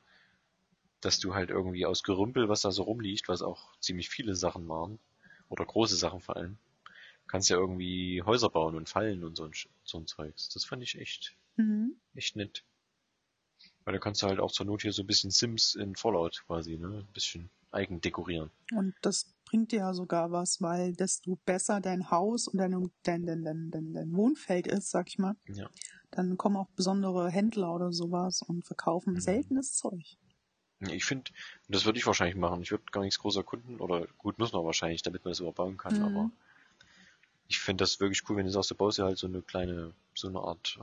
[1.01, 4.68] dass du halt irgendwie aus Gerümpel, was da so rumliegt, was auch ziemlich viele Sachen
[4.68, 4.99] waren,
[5.49, 6.59] oder große Sachen vor allem,
[7.27, 9.53] kannst ja irgendwie Häuser bauen und Fallen und so ein,
[9.85, 10.49] so ein Zeugs.
[10.51, 11.97] Das fand ich echt, Mhm.
[12.15, 12.65] echt nett.
[13.85, 16.45] Weil da kannst du halt auch zur Not hier so ein bisschen Sims in Fallout
[16.47, 17.05] quasi, ne?
[17.07, 18.51] Ein bisschen eigen dekorieren.
[18.73, 23.27] Und das bringt dir ja sogar was, weil desto besser dein Haus und dein, dein,
[23.27, 25.69] dein, dein, dein, dein Wohnfeld ist, sag ich mal, Ja.
[26.11, 29.21] dann kommen auch besondere Händler oder sowas und verkaufen Mhm.
[29.21, 30.17] seltenes Zeug.
[30.81, 31.31] Ich finde,
[31.69, 32.63] das würde ich wahrscheinlich machen.
[32.63, 35.77] Ich würde gar nichts groß erkunden, oder gut, muss man wahrscheinlich, damit man es überbauen
[35.77, 36.03] kann, Mhm.
[36.03, 36.31] aber
[37.53, 39.93] ich finde das wirklich cool, wenn du sagst, du baust ja halt so eine kleine,
[40.15, 40.79] so eine Art,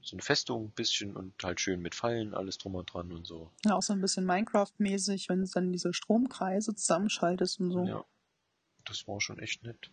[0.00, 3.26] so eine Festung ein bisschen und halt schön mit Fallen, alles drum und dran und
[3.26, 3.52] so.
[3.66, 7.84] Ja, auch so ein bisschen Minecraft-mäßig, wenn du dann diese Stromkreise zusammenschaltest und so.
[7.84, 8.04] Ja.
[8.86, 9.90] Das war schon echt nett.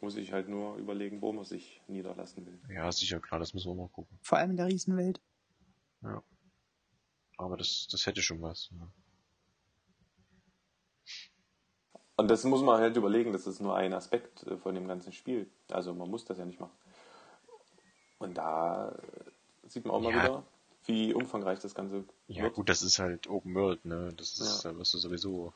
[0.00, 2.60] Muss ich halt nur überlegen, wo man sich niederlassen will.
[2.68, 4.16] Ja, sicher, klar, das müssen wir mal gucken.
[4.22, 5.20] Vor allem in der Riesenwelt.
[6.02, 6.22] Ja.
[7.36, 8.70] Aber das, das hätte schon was.
[8.70, 8.92] Ja.
[12.16, 15.12] Und das muss man halt überlegen, das ist nur ein Aspekt äh, von dem ganzen
[15.12, 15.48] Spiel.
[15.70, 16.72] Also man muss das ja nicht machen.
[18.18, 20.22] Und da äh, sieht man auch mal Ja.
[20.22, 20.42] wieder,
[20.86, 22.54] wie umfangreich das Ganze Ja, wird.
[22.54, 24.12] gut, das ist halt Open World, ne?
[24.16, 25.52] Das ist, da wirst du sowieso.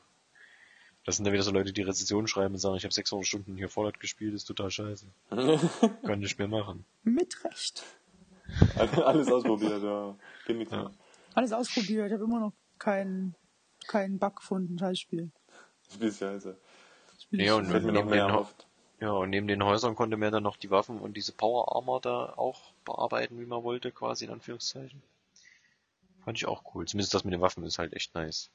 [1.05, 3.57] Das sind dann wieder so Leute, die Rezensionen schreiben und sagen, ich habe 600 Stunden
[3.57, 5.07] hier Fallout gespielt, ist total scheiße.
[6.03, 6.85] Kann nicht mehr machen.
[7.03, 7.85] Mit Recht.
[8.77, 10.17] Alles ausprobiert, ja.
[10.47, 10.91] Bin Ja.
[11.35, 12.07] Alles ausprobiert.
[12.09, 13.35] Ich habe immer noch keinen
[13.87, 14.99] keinen Bug gefunden, scheiß
[17.21, 18.67] Spiel Ja, und hätte mir noch neben mehr den, erhofft.
[19.01, 22.01] ja, und neben den Häusern konnte man dann noch die Waffen und diese Power Armor
[22.01, 25.03] da auch bearbeiten, wie man wollte, quasi in Anführungszeichen.
[26.25, 26.87] Fand ich auch cool.
[26.87, 28.51] Zumindest das mit den Waffen ist halt echt nice.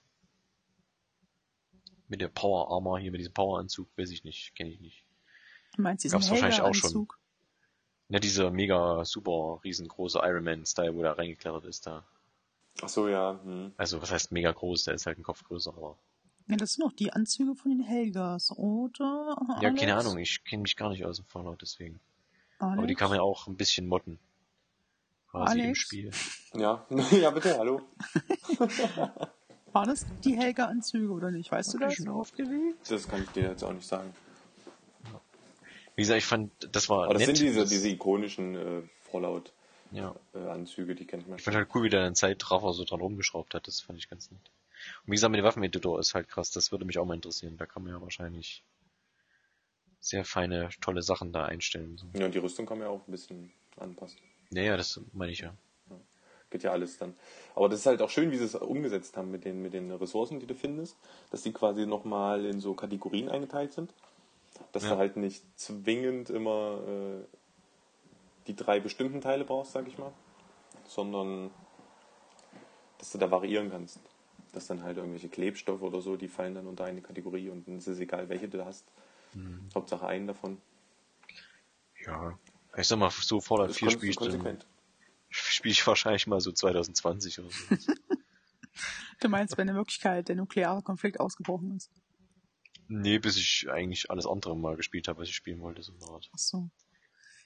[2.07, 5.03] Mit der Power Armor hier, mit diesem Power Anzug, weiß ich nicht, kenne ich nicht.
[5.75, 7.07] Du meinst diesen gab's wahrscheinlich auch schon.
[8.09, 12.05] Ja, dieser mega super riesengroße Iron Man Style, wo der reingeklettert ist da.
[12.81, 13.39] Ach so, ja.
[13.43, 13.73] Hm.
[13.77, 14.83] Also, was heißt mega groß?
[14.83, 15.97] Der ist halt ein Kopf größer, aber.
[16.47, 19.37] Ja, das sind noch die Anzüge von den Helgas, oder?
[19.61, 19.79] Ja, Alex?
[19.79, 21.99] keine Ahnung, ich kenne mich gar nicht aus dem Fallout, deswegen.
[22.59, 22.77] Alex?
[22.77, 24.19] Aber die kann man ja auch ein bisschen modden.
[25.31, 25.79] Quasi im Alex?
[25.79, 26.11] Spiel.
[26.55, 26.85] Ja.
[27.11, 27.81] ja, bitte, hallo.
[29.71, 31.51] Waren das die Helga-Anzüge oder nicht?
[31.51, 31.93] Weißt du Hab das?
[31.93, 32.91] ich schon aufgeregt?
[32.91, 34.13] Das kann ich dir jetzt auch nicht sagen.
[35.95, 37.37] Wie gesagt, ich fand, das war Aber das nett.
[37.37, 38.81] sind diese, Das- diese ikonischen äh,
[39.91, 40.13] Ja.
[40.33, 43.53] Fallout-Anzüge, die kennt man Ich fand halt cool, wie der einen Zeitraffer so dran rumgeschraubt
[43.55, 43.67] hat.
[43.67, 44.51] Das fand ich ganz nett.
[45.05, 46.51] Und wie gesagt, mit dem Waffeneditor ist halt krass.
[46.51, 47.57] Das würde mich auch mal interessieren.
[47.57, 48.63] Da kann man ja wahrscheinlich
[49.99, 51.97] sehr feine, tolle Sachen da einstellen.
[51.97, 52.07] So.
[52.17, 54.19] Ja, und die Rüstung kann man ja auch ein bisschen anpassen.
[54.49, 55.55] Naja, das meine ich ja.
[56.49, 57.15] Geht ja alles dann.
[57.55, 59.89] Aber das ist halt auch schön, wie sie es umgesetzt haben mit den, mit den
[59.91, 60.95] Ressourcen, die du findest,
[61.31, 63.91] dass die quasi nochmal in so Kategorien eingeteilt sind.
[64.71, 64.89] Dass Ja.
[64.91, 67.25] du halt nicht zwingend immer äh,
[68.45, 70.11] die drei bestimmten Teile brauchst, sag ich mal,
[70.87, 71.49] sondern
[72.99, 73.99] dass du da variieren kannst.
[74.53, 77.77] Dass dann halt irgendwelche Klebstoffe oder so, die fallen dann unter eine Kategorie und dann
[77.77, 78.85] ist es egal, welche du hast.
[79.33, 79.69] Mhm.
[79.75, 80.61] Hauptsache einen davon.
[82.05, 82.39] Ja.
[82.77, 84.63] Ich sag mal, so Fallout Das 4 ist spiele ich dann,
[85.29, 87.75] spiele ich wahrscheinlich mal so 2020 oder so.
[89.19, 91.91] Du meinst, wenn in Wirklichkeit der nukleare Konflikt ausgebrochen ist?
[92.87, 96.11] Nee, bis ich eigentlich alles andere mal gespielt habe, was ich spielen wollte, so eine
[96.11, 96.29] Art.
[96.33, 96.69] Ach so.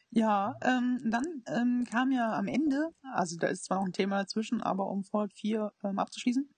[0.09, 4.19] Ja, ähm, dann ähm, kam ja am Ende, also da ist zwar noch ein Thema
[4.19, 6.49] dazwischen, aber um Fallout 4 ähm, abzuschließen,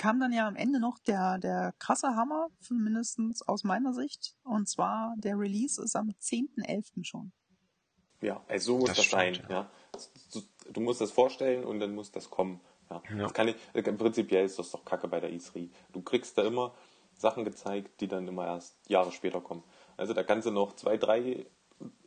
[0.00, 4.34] kam dann ja am Ende noch der, der krasse Hammer, mindestens aus meiner Sicht.
[4.44, 7.04] Und zwar der Release ist am 10.11.
[7.04, 7.32] schon.
[8.22, 9.34] Ja, also so muss Das das, sein.
[9.34, 9.70] stimmt, Ja.
[10.32, 10.40] Du,
[10.72, 12.60] du musst das vorstellen und dann muss das kommen.
[12.88, 13.02] Ja.
[13.10, 13.16] Ja.
[13.18, 15.68] Das kann ich, äh, prinzipiell ist das doch kacke bei der E3.
[15.92, 16.74] Du kriegst da immer
[17.12, 19.62] Sachen gezeigt, die dann immer erst Jahre später kommen.
[19.98, 21.44] Also da kannst du noch zwei, drei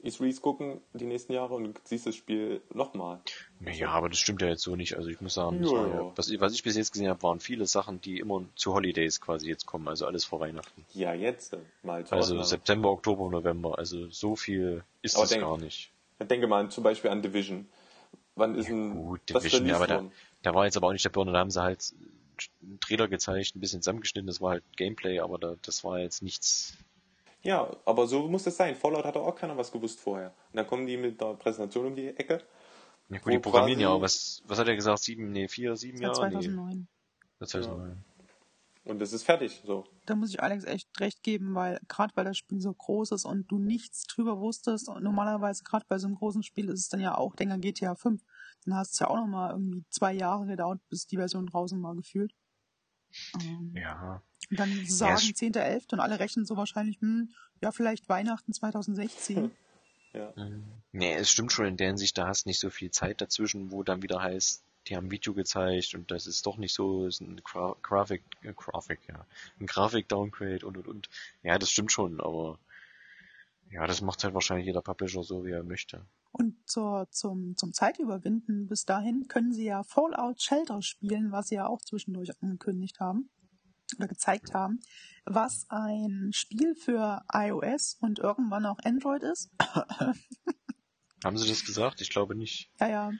[0.03, 3.19] E3s gucken die nächsten Jahre und siehst das Spiel nochmal.
[3.61, 4.95] Ja, aber das stimmt ja jetzt so nicht.
[4.97, 5.87] Also ich muss sagen, Ja, ja.
[5.87, 8.73] ja, was, ich- was ich bis jetzt gesehen habe, waren viele Sachen, die immer zu
[8.73, 10.85] Holidays quasi jetzt kommen, also alles vor Weihnachten.
[10.93, 12.43] Ja, jetzt äh, mal Also Ausnahme.
[12.45, 15.91] September, Oktober, November, also so viel ist Aber das denk- gar nicht.
[16.19, 17.67] Ich denke mal zum Beispiel an Division.
[18.35, 20.03] Wann ist denn Gut, das Division, ja, aber da,
[20.41, 21.93] da war jetzt aber auch nicht der Burner, da haben sie halt
[22.61, 26.21] einen Trailer gezeigt, ein bisschen zusammengeschnitten, das war halt Gameplay, aber da, das war jetzt
[26.23, 26.75] nichts.
[27.43, 28.75] Ja, aber so muss es sein.
[28.75, 30.33] Fallout hat doch auch keiner was gewusst vorher.
[30.51, 32.41] Und dann kommen die mit der Präsentation um die Ecke.
[33.09, 36.01] Ja gut, die programmieren ja auch, was, was hat er gesagt, sieben, nee, vier, sieben
[36.01, 36.15] Jahre?
[36.15, 36.77] 2009.
[36.77, 36.85] Nee,
[37.39, 38.03] seit 2009.
[38.85, 39.61] Und es ist fertig.
[39.65, 39.85] So.
[40.05, 43.25] Da muss ich Alex echt recht geben, weil gerade weil das Spiel so groß ist
[43.25, 46.89] und du nichts drüber wusstest und normalerweise gerade bei so einem großen Spiel ist es
[46.89, 48.21] dann ja auch, denke an GTA 5,
[48.65, 51.95] dann hast es ja auch nochmal irgendwie zwei Jahre gedauert, bis die Version draußen war
[51.95, 52.33] gefühlt.
[53.41, 54.21] Ähm, Ja.
[54.49, 55.93] Und dann sagen es- 10.11.
[55.93, 57.29] und alle rechnen so wahrscheinlich, hm,
[57.61, 59.51] ja, vielleicht Weihnachten 2016.
[60.13, 60.33] Ja.
[60.91, 63.81] Nee, es stimmt schon in der Hinsicht, da hast nicht so viel Zeit dazwischen, wo
[63.81, 67.21] dann wieder heißt, die haben ein Video gezeigt und das ist doch nicht so, ist
[67.21, 69.25] ein Gra Grafik, äh, Grafik, ja,
[69.59, 71.09] ein Grafik-Downgrade und und und.
[71.41, 72.59] Ja, das stimmt schon, aber
[73.71, 76.05] ja, das macht halt wahrscheinlich jeder Publisher so, wie er möchte.
[76.31, 81.55] Und zur, zum, zum Zeitüberwinden bis dahin können sie ja Fallout Shelter spielen, was sie
[81.55, 83.29] ja auch zwischendurch angekündigt haben
[83.99, 84.79] oder gezeigt haben,
[85.25, 89.49] was ein Spiel für iOS und irgendwann auch Android ist.
[91.23, 92.01] Haben sie das gesagt?
[92.01, 92.69] Ich glaube nicht.
[92.79, 93.11] Ja, ja.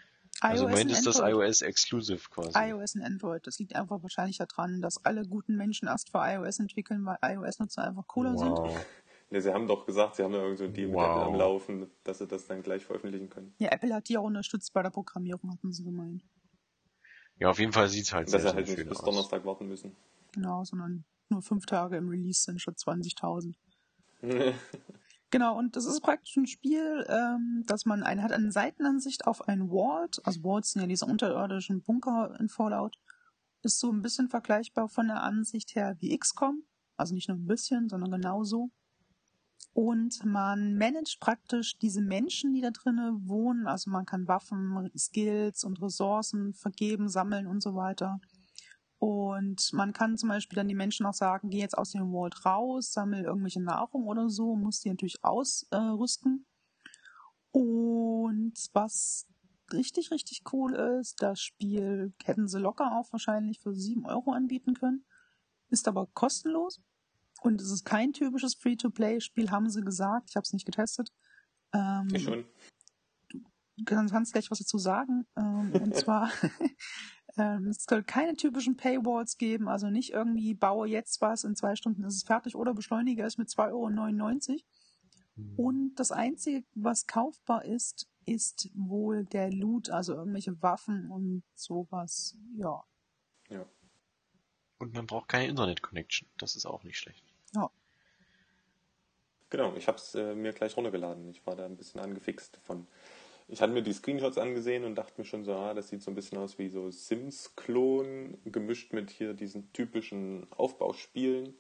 [0.42, 2.52] Also meint und ist das iOS exclusive quasi.
[2.56, 3.48] iOS und Android.
[3.48, 7.84] Das liegt einfach wahrscheinlich daran, dass alle guten Menschen erst für iOS entwickeln, weil iOS-Nutzer
[7.88, 8.50] einfach cooler sind.
[8.52, 8.86] wow.
[9.30, 11.06] Ja, sie haben doch gesagt, sie haben ja irgend so ein Deal mit Wow.
[11.06, 13.56] Apple am Laufen, dass sie das dann gleich veröffentlichen können.
[13.58, 16.24] Ja, Apple hat die auch unterstützt bei der Programmierung, hatten sie gemeint.
[17.40, 19.06] Ja, auf jeden Fall sieht's halt Dass sehr, sie halt sehr nicht schön bis aus.
[19.06, 19.96] Donnerstag warten müssen.
[20.34, 23.56] Genau, sondern nur fünf Tage im Release sind statt 20.000.
[25.34, 29.48] Genau, und das ist praktisch ein Spiel, ähm, dass man eine, hat eine Seitenansicht auf
[29.48, 30.22] ein Vault.
[30.28, 33.00] Also Vaults sind ja diese unterirdischen Bunker in Fallout.
[33.64, 36.62] Ist so ein bisschen vergleichbar von der Ansicht her wie XCOM.
[36.98, 38.70] Also nicht nur ein bisschen, sondern genauso.
[39.74, 43.66] Und man managt praktisch diese Menschen, die da drinnen wohnen.
[43.66, 48.20] Also man kann Waffen, Skills und Ressourcen vergeben, sammeln und so weiter.
[49.04, 52.46] Und man kann zum Beispiel dann die Menschen auch sagen, geh jetzt aus dem Vault
[52.46, 56.46] raus, sammel irgendwelche Nahrung oder so, muss die natürlich ausrüsten.
[57.52, 59.28] Und was
[59.74, 64.74] richtig, richtig cool ist, das Spiel hätten sie locker auch wahrscheinlich für 7 Euro anbieten
[64.74, 65.04] können,
[65.68, 66.82] ist aber kostenlos.
[67.42, 70.30] Und es ist kein typisches Free-to-Play-Spiel, haben sie gesagt.
[70.30, 71.10] Ich habe es nicht getestet.
[71.74, 72.46] Ähm, Ich schon.
[73.76, 75.28] du kannst, gleich was dazu sagen.
[75.36, 76.32] Ähm, und zwar,
[77.36, 82.04] es soll keine typischen Paywalls geben, also nicht irgendwie baue jetzt was, in zwei Stunden
[82.04, 84.60] ist es fertig oder beschleunige es mit 2,99 Euro.
[85.58, 92.38] Und das Einzige, was kaufbar ist, ist wohl der Loot, also irgendwelche Waffen und sowas.
[92.56, 92.84] Ja.
[93.50, 93.66] Ja.
[94.78, 96.28] Und man braucht keine Internet-Connection.
[96.38, 97.24] Das ist auch nicht schlecht.
[97.56, 97.70] Ja.
[99.50, 101.30] Genau, ich habe es äh, mir gleich runtergeladen.
[101.30, 102.88] Ich war da ein bisschen angefixt von.
[103.48, 106.12] Ich hatte mir die Screenshots angesehen und dachte mir schon so, ah, das sieht so
[106.12, 111.54] ein bisschen aus wie so Sims-Klon, gemischt mit hier diesen typischen Aufbauspielen,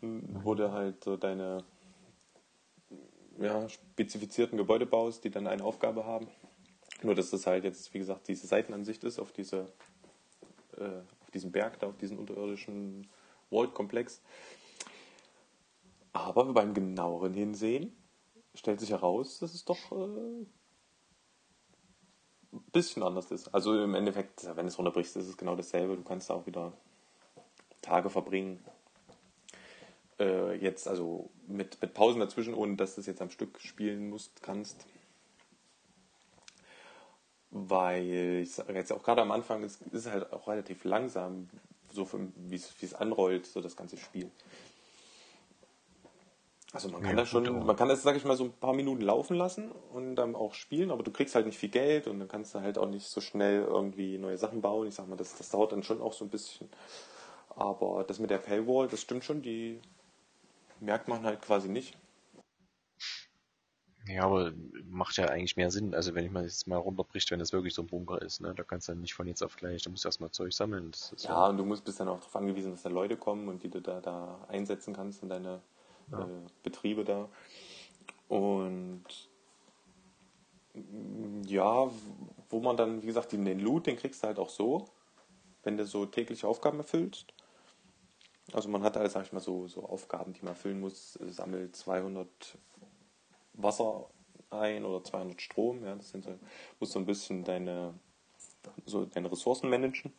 [0.00, 1.64] wo du halt so deine
[3.38, 6.28] ja, spezifizierten Gebäude baust, die dann eine Aufgabe haben.
[7.02, 9.72] Nur, dass das halt jetzt, wie gesagt, diese Seitenansicht ist auf, diese,
[10.76, 13.08] äh, auf diesem Berg, da auf diesen unterirdischen
[13.50, 14.20] Vault-Komplex.
[16.12, 17.96] Aber beim genaueren Hinsehen
[18.54, 20.46] stellt sich heraus, dass es doch äh,
[22.72, 23.54] bisschen anders ist.
[23.54, 25.96] Also im Endeffekt, wenn du es runterbrichst, ist es genau dasselbe.
[25.96, 26.72] Du kannst da auch wieder
[27.82, 28.64] Tage verbringen.
[30.18, 34.10] Äh, jetzt also mit, mit Pausen dazwischen, ohne dass du es jetzt am Stück spielen
[34.10, 34.86] musst, kannst.
[37.50, 41.48] Weil ich sage jetzt auch gerade am Anfang ist, ist es halt auch relativ langsam,
[41.90, 42.10] so es
[42.80, 44.30] wie es anrollt, so das ganze Spiel.
[46.72, 48.74] Also man kann Ja, das schon, man kann das, sag ich mal, so ein paar
[48.74, 52.18] Minuten laufen lassen und dann auch spielen, aber du kriegst halt nicht viel Geld und
[52.18, 54.86] dann kannst du halt auch nicht so schnell irgendwie neue Sachen bauen.
[54.86, 56.68] Ich sag mal, das, das dauert dann schon auch so ein bisschen.
[57.56, 59.80] Aber das mit der Paywall, das stimmt schon, die
[60.80, 61.96] merkt man halt quasi nicht.
[64.06, 64.52] Ja, aber
[64.84, 65.94] macht ja eigentlich mehr Sinn.
[65.94, 68.54] Also wenn ich mal jetzt mal runterbricht, wenn das wirklich so ein Bunker ist, ne?
[68.54, 70.92] Da kannst du dann nicht von jetzt auf gleich, da musst du erstmal Zeug sammeln.
[71.18, 73.68] Ja, und du musst bist dann auch darauf angewiesen, dass da Leute kommen und die
[73.68, 75.60] du da, da einsetzen kannst in deine
[76.12, 76.20] Ja.
[76.20, 77.28] äh, Betriebe da.
[78.28, 79.04] Und
[80.74, 81.90] mm, ja,
[82.50, 84.86] wo man dann, wie gesagt, den, den Loot, den kriegst du halt auch so,
[85.62, 87.32] wenn du so tägliche Aufgaben erfüllst.
[88.52, 91.76] Also man hat halt, sag ich mal, so, so Aufgaben, die man erfüllen muss, sammelt
[91.76, 92.58] 200
[93.54, 94.08] Wasser
[94.50, 96.38] ein oder 200 Strom, ja, das sind so,
[96.80, 97.94] musst so ein bisschen deine,
[98.86, 100.12] so deine Ressourcen managen.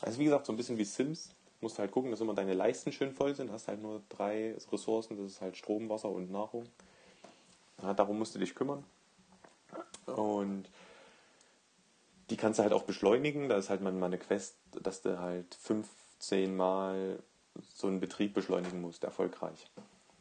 [0.00, 1.34] Also wie gesagt, so ein bisschen wie Sims.
[1.60, 3.50] Musst halt gucken, dass immer deine Leisten schön voll sind.
[3.50, 6.66] Hast halt nur drei Ressourcen, das ist halt Strom, Wasser und Nahrung.
[7.82, 8.84] Ja, darum musst du dich kümmern.
[10.06, 10.68] Und
[12.30, 13.48] die kannst du halt auch beschleunigen.
[13.48, 17.22] Da ist halt manchmal eine Quest, dass du halt 15 Mal
[17.74, 19.70] so einen Betrieb beschleunigen musst, erfolgreich.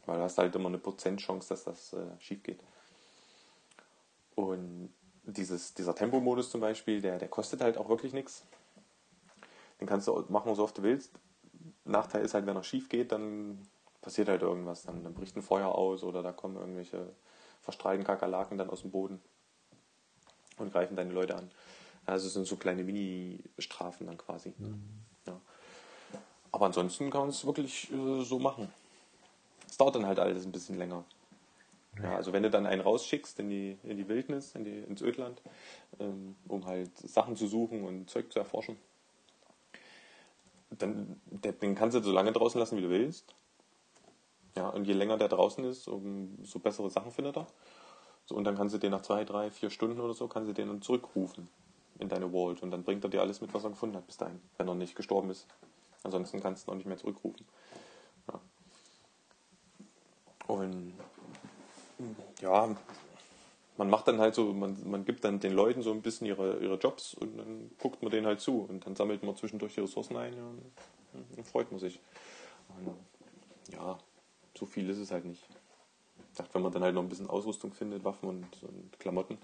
[0.06, 2.60] Weil du hast halt immer eine Prozentchance, dass das äh, schief geht.
[4.36, 4.94] Und
[5.24, 8.44] dieses, dieser Tempomodus zum Beispiel, der, der kostet halt auch wirklich nichts.
[9.80, 11.12] Den kannst du machen, so oft du willst.
[11.84, 13.68] Nachteil ist halt, wenn er schief geht, dann
[14.02, 14.84] passiert halt irgendwas.
[14.84, 17.14] Dann, dann bricht ein Feuer aus oder da kommen irgendwelche
[17.62, 19.22] verstreiten Kakerlaken dann aus dem Boden
[20.58, 21.50] und greifen deine Leute an.
[22.06, 24.54] Also es sind so kleine Mini-Strafen dann quasi.
[25.26, 25.42] Ja.
[26.52, 28.72] Aber ansonsten kann man es wirklich äh, so machen.
[29.68, 31.04] Es dauert dann halt alles ein bisschen länger.
[32.02, 35.02] Ja, also wenn du dann einen rausschickst in die, in die Wildnis, in die, ins
[35.02, 35.42] Ödland,
[36.00, 38.78] ähm, um halt Sachen zu suchen und Zeug zu erforschen,
[40.78, 43.36] dann den kannst du so lange draußen lassen, wie du willst.
[44.56, 47.48] Ja, und je länger der draußen ist, umso bessere Sachen findet er.
[48.26, 50.54] So, und dann kannst du den nach zwei, drei, vier Stunden oder so, kannst du
[50.54, 51.48] den dann zurückrufen
[52.00, 54.18] in deine Vault und dann bringt er dir alles mit, was er gefunden hat bis
[54.18, 55.48] dahin, wenn er nicht gestorben ist.
[56.04, 57.46] Ansonsten kannst du ihn auch nicht mehr zurückrufen.
[58.28, 58.40] Ja.
[60.48, 60.94] Und
[62.42, 62.76] ja,
[63.78, 66.60] man macht dann halt so, man, man gibt dann den Leuten so ein bisschen ihre,
[66.60, 69.82] ihre Jobs und dann guckt man denen halt zu und dann sammelt man zwischendurch die
[69.82, 70.72] Ressourcen ein und
[71.36, 72.00] dann freut man sich.
[72.78, 72.96] Und
[73.74, 73.98] ja,
[74.58, 75.44] so viel ist es halt nicht.
[76.32, 79.38] Ich dachte, wenn man dann halt noch ein bisschen Ausrüstung findet, Waffen und, und Klamotten,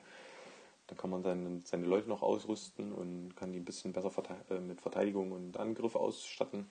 [0.88, 4.12] dann kann man seine, seine Leute noch ausrüsten und kann die ein bisschen besser
[4.50, 6.70] äh, mit Verteidigung und Angriff ausstatten.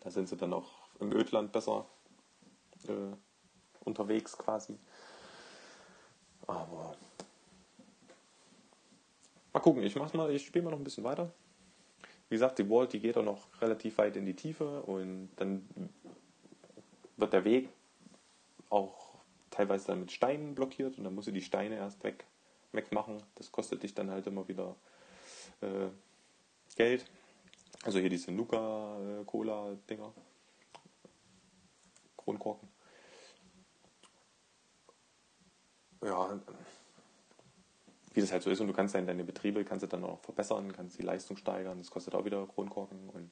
[0.00, 1.86] Da sind sie dann auch im Ödland besser
[2.86, 3.16] äh,
[3.84, 4.78] unterwegs quasi.
[6.46, 6.96] Aber
[9.52, 11.30] mal gucken, ich mach's mal, ich spiele mal noch ein bisschen weiter.
[12.28, 15.68] Wie gesagt, die Vault, die geht auch noch relativ weit in die Tiefe und dann
[17.16, 17.68] wird der Weg
[18.70, 19.14] auch
[19.50, 22.24] teilweise dann mit Steinen blockiert und dann musst du die Steine erst weg,
[22.72, 23.22] wegmachen.
[23.36, 24.74] Das kostet dich dann halt immer wieder
[25.60, 25.88] äh,
[26.76, 27.04] Geld.
[27.84, 30.12] Also hier diese Nuka-Cola-Dinger.
[32.16, 32.73] Kronkorken.
[36.04, 36.38] Ja,
[38.12, 40.20] wie das halt so ist und du kannst dann deine Betriebe kannst du dann auch
[40.20, 43.30] verbessern, kannst die Leistung steigern, das kostet auch wieder Kronkorken und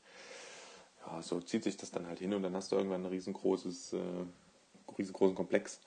[1.06, 3.92] ja, so zieht sich das dann halt hin und dann hast du irgendwann ein riesengroßes,
[3.92, 4.24] äh,
[4.98, 5.80] riesengroßen Komplex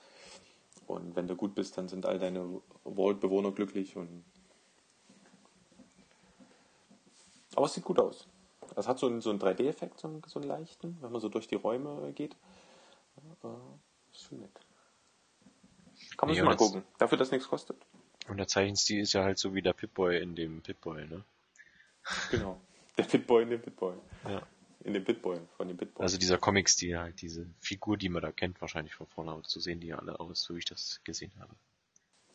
[0.86, 4.24] und wenn du gut bist, dann sind all deine Vault-Bewohner glücklich und
[7.54, 8.28] aber es sieht gut aus.
[8.76, 11.30] Es hat so einen, so einen 3D-Effekt, so einen, so einen leichten, wenn man so
[11.30, 12.36] durch die Räume geht.
[13.42, 13.56] Ja,
[14.12, 14.65] ist schon nett.
[16.16, 16.82] Kann man sich Ja, mal gucken.
[16.98, 17.76] Dafür, dass nichts kostet.
[18.28, 21.24] Und der Zeichenstil ist ja halt so wie der Pip-Boy in dem Pip-Boy, ne?
[22.30, 22.60] Genau.
[22.96, 23.94] Der Pitboy in dem Pitboy.
[24.28, 24.42] Ja.
[24.84, 26.02] In dem Pitboy, von dem Pitboy.
[26.02, 29.48] Also dieser Comic-Stil halt, diese Figur, die man da kennt, wahrscheinlich von Fallout.
[29.48, 31.54] So sehen die ja alle aus, so wie ich das gesehen habe.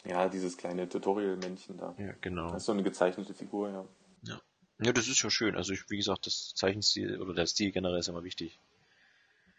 [0.03, 1.95] ja, dieses kleine Tutorial-Männchen da.
[1.97, 2.49] Ja, genau.
[2.51, 3.85] Das ist so eine gezeichnete Figur, ja.
[4.23, 4.41] Ja.
[4.83, 5.55] Ja, das ist ja schön.
[5.55, 8.59] Also ich, wie gesagt, das Zeichenstil oder der Stil generell ist immer wichtig.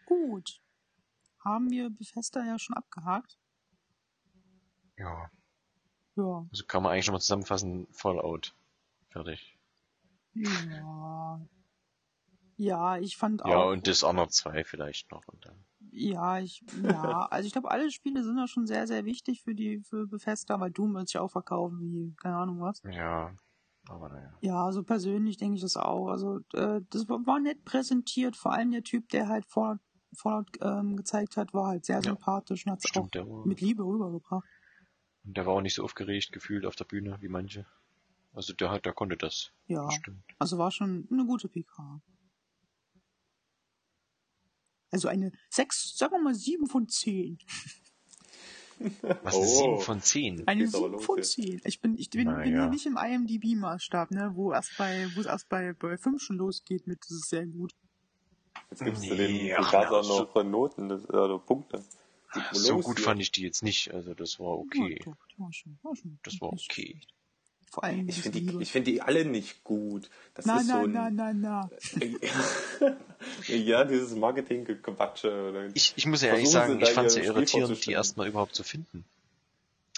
[0.05, 0.61] Gut.
[1.39, 3.37] Haben wir Bethesda ja schon abgehakt?
[4.97, 5.29] Ja.
[6.15, 6.45] Ja.
[6.51, 8.53] Also kann man eigentlich nochmal zusammenfassen, Fallout.
[9.09, 9.57] Fertig.
[10.33, 11.41] Ja.
[12.57, 13.71] Ja, ich fand Ja, auch.
[13.71, 15.65] und Dishonored 2 vielleicht noch und dann.
[15.91, 19.53] Ja, ich, ja, also ich glaube, alle Spiele sind ja schon sehr, sehr wichtig für
[19.53, 22.81] die, für Bethesda, weil Doom wird sich auch verkaufen wie, keine Ahnung was.
[22.83, 23.35] Ja,
[23.89, 24.33] aber naja.
[24.41, 26.07] Ja, also persönlich denke ich das auch.
[26.07, 29.79] Also, äh, das war, nett präsentiert, vor allem der Typ, der halt Fallout,
[30.15, 32.01] Fallout ähm, gezeigt hat, war halt sehr Ja.
[32.01, 34.47] sympathisch und hat es auch mit Liebe rübergebracht.
[35.25, 37.65] Und der war auch nicht so aufgeregt gefühlt auf der Bühne wie manche.
[38.33, 39.51] Also der hat, der konnte das.
[39.67, 40.23] Ja, Stimmt.
[40.39, 42.01] also war schon eine gute PK.
[44.91, 47.39] Also eine 6, sagen wir mal 7 von 10.
[49.23, 49.77] Was, eine Oh.
[49.77, 50.47] 7 von 10?
[50.47, 51.31] Eine Geht's aber 7 los von jetzt.
[51.33, 51.61] 10.
[51.65, 52.43] Ich bin, ich bin, bin ja.
[52.43, 56.37] hier nicht im IMDb-Maßstab, ne, wo erst bei, wo es erst bei, bei 5 schon
[56.37, 57.71] losgeht mit, das ist sehr gut.
[58.71, 61.83] Jetzt gibst du Nee, den Buzzer na, so- noch von Noten, das, oder Punkte.
[62.33, 63.05] Geht So gut hier.
[63.05, 63.93] fand ich die jetzt nicht.
[63.93, 64.97] Also das war okay.
[64.99, 66.99] Ja, doch, die war schon, war schon Das war okay.
[67.69, 70.09] Vor allem Ich finde die, ich find die alle nicht gut.
[70.35, 71.69] Das Na, ist na, so ein, na, na, na.
[73.47, 75.49] ja, dieses Marketing-Gequatsche.
[75.49, 78.55] oder- Ich, ich muss ja ehrlich sagen, ich fand es ja irritierend, die erstmal überhaupt
[78.55, 79.05] zu finden.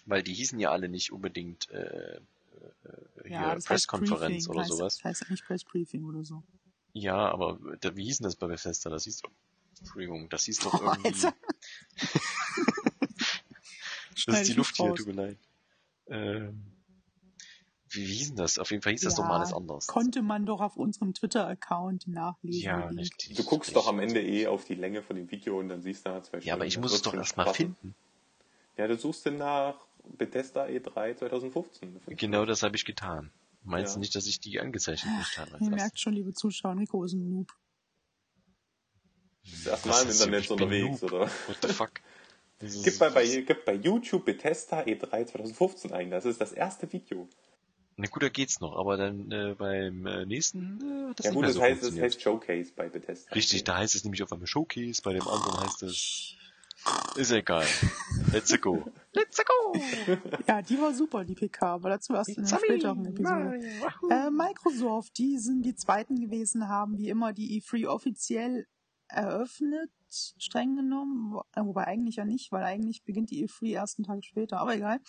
[0.05, 2.19] Weil die hießen ja alle nicht unbedingt äh, äh,
[3.23, 4.13] hier Ja, heißt Briefing,
[4.47, 4.95] oder heißt, sowas.
[4.97, 6.43] Das heißt ja nicht Press-Briefing oder so.
[6.93, 8.89] Ja, aber da, wie hieß denn das bei Bethesda?
[8.89, 9.31] Das hieß doch.
[9.79, 11.07] Entschuldigung, das hieß doch irgendwie.
[11.25, 11.33] Alter.
[14.11, 14.97] Das Schneid ist die Luft nicht hier, raus.
[14.97, 15.37] tut mir leid.
[16.07, 16.63] Ähm,
[17.89, 18.57] wie, wie hieß denn das?
[18.59, 19.87] Auf jeden Fall hieß das Ja, doch mal alles anders.
[19.87, 22.61] Konnte man doch auf unserem Twitter-Account nachlesen.
[22.61, 23.35] ja, richtig.
[23.35, 26.05] Du guckst doch am Ende eh auf die Länge von dem Video und dann siehst
[26.05, 26.67] du da zwei Ja, aber Stunden.
[26.67, 27.93] ich Das muss es doch erstmal finden.
[28.77, 29.75] Ja, du suchst den nach
[30.17, 32.01] Bethesda E E3 2015.
[32.07, 33.31] Genau das habe ich getan.
[33.63, 33.93] Meinst Ja.
[33.95, 35.57] du nicht, dass ich die angezeichnet nicht habe?
[35.59, 37.51] Ihr merkt schon, liebe Zuschauer, Nico ist ein Noob.
[39.51, 41.11] Das erste Mal im Internet unterwegs, Noob.
[41.11, 41.31] oder?
[41.47, 41.91] What the fuck?
[42.59, 46.09] Gib bei, bei, gib bei YouTube Bethesda E3 2015 ein.
[46.09, 47.27] Das ist das erste Video.
[47.97, 50.79] Na gut, da geht's noch, aber dann äh, beim äh, nächsten
[51.11, 53.33] äh, das ja nicht gut, mehr das so heißt, das heißt Showcase bei Bethesda.
[53.35, 56.35] Richtig, da heißt es nämlich auf einmal Showcase, bei dem anderen heißt es
[57.15, 57.65] ist egal.
[58.31, 58.85] Let's go.
[59.13, 59.73] Let's go.
[60.47, 63.59] Ja, die war super, die PK, aber dazu erst in einer späteren Episode.
[64.09, 68.67] Äh, Microsoft, die sind die zweiten gewesen, haben wie immer die E3 offiziell
[69.07, 71.39] eröffnet, streng genommen.
[71.53, 74.75] Äh, Wobei eigentlich ja nicht, weil eigentlich beginnt die E3 erst einen Tag später, aber
[74.75, 74.99] egal.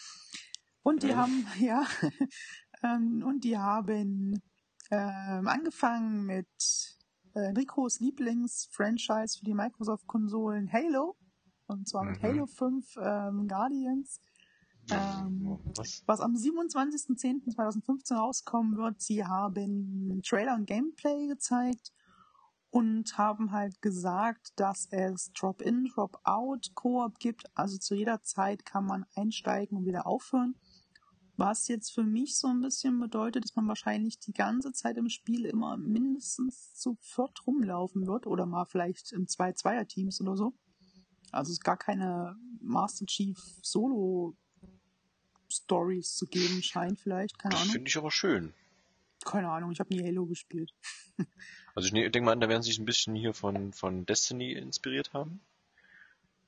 [0.82, 1.16] Und die Ja.
[1.16, 1.86] haben, ja,
[2.82, 4.40] ähm, und die haben
[4.90, 6.46] ähm, angefangen mit
[7.34, 11.16] äh, Ricos Lieblings-Franchise für die Microsoft-Konsolen Halo.
[11.66, 12.26] Und zwar mit Mhm.
[12.26, 14.20] Halo 5 ähm, Guardians.
[14.92, 16.04] Ähm, Was?
[16.06, 19.00] was am 27.10.2015 rauskommen wird.
[19.00, 21.92] Sie haben Trailer und Gameplay gezeigt
[22.76, 27.44] und haben halt gesagt, dass es Drop-in, Drop-out Koop gibt.
[27.54, 30.56] Also zu jeder Zeit kann man einsteigen und wieder aufhören.
[31.38, 35.08] Was jetzt für mich so ein bisschen bedeutet, dass man wahrscheinlich die ganze Zeit im
[35.08, 40.52] Spiel immer mindestens zu viert rumlaufen wird oder mal vielleicht in zwei Zweierteams oder so.
[41.32, 44.36] Also es gar keine Master Chief Solo
[45.50, 47.70] Stories zu geben scheint vielleicht, keine Ahnung.
[47.72, 48.52] finde ich aber schön.
[49.24, 50.72] Keine Ahnung, ich habe nie Halo gespielt.
[51.74, 54.06] Also ich ne- denke mal an, da werden sie sich ein bisschen hier von, von
[54.06, 55.42] Destiny inspiriert haben.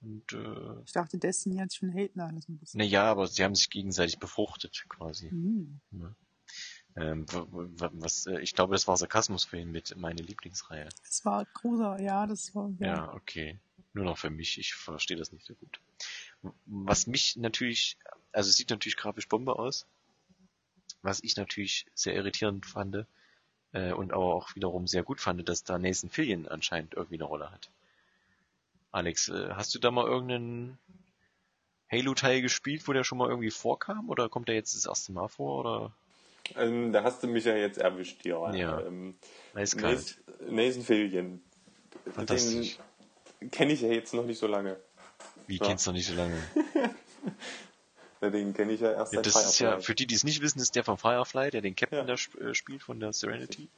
[0.00, 2.78] Und äh, Ich dachte, Destiny hat sich von Hate bisschen.
[2.78, 5.28] naja, aber sie haben sich gegenseitig befruchtet quasi.
[5.28, 5.80] Hm.
[6.96, 10.88] Ähm, w- w- was, äh, ich glaube, das war Sarkasmus vorhin mit meine Lieblingsreihe.
[11.04, 12.86] Das war großer, ja, das war, ja.
[12.86, 13.60] Ja, okay.
[13.92, 14.58] Nur noch für mich.
[14.58, 15.80] Ich verstehe das nicht so gut.
[16.66, 17.98] Was mich natürlich,
[18.32, 19.86] also es sieht natürlich grafisch Bombe aus.
[21.02, 23.06] Was ich natürlich sehr irritierend fand
[23.72, 27.24] äh, und aber auch wiederum sehr gut fand, dass da Nathan Fillion anscheinend irgendwie eine
[27.24, 27.70] Rolle hat.
[28.90, 30.78] Alex, äh, hast du da mal irgendeinen
[31.90, 34.08] Halo-Teil gespielt, wo der schon mal irgendwie vorkam?
[34.08, 35.60] Oder kommt der jetzt das erste Mal vor?
[35.60, 35.92] Oder
[36.56, 38.52] Ähm, da hast du mich ja jetzt erwischt, ja.
[38.54, 38.80] Ja.
[38.80, 39.16] Ähm,
[39.54, 40.18] eiskalt?
[40.40, 41.42] Nathan Nathan Fillion.
[42.12, 42.78] Fantastisch.
[43.40, 44.78] Den kenne ich ja jetzt noch nicht so lange.
[45.46, 45.66] Wie ja.
[45.66, 46.36] kennst du noch nicht so lange?
[48.20, 49.82] Den kenne ich ja erst Ja, das ist ja, Firefly.
[49.82, 52.04] für die, die es nicht wissen, ist der von Firefly, der den Captain Ja.
[52.04, 53.68] da sp äh, spielt von der Serenity.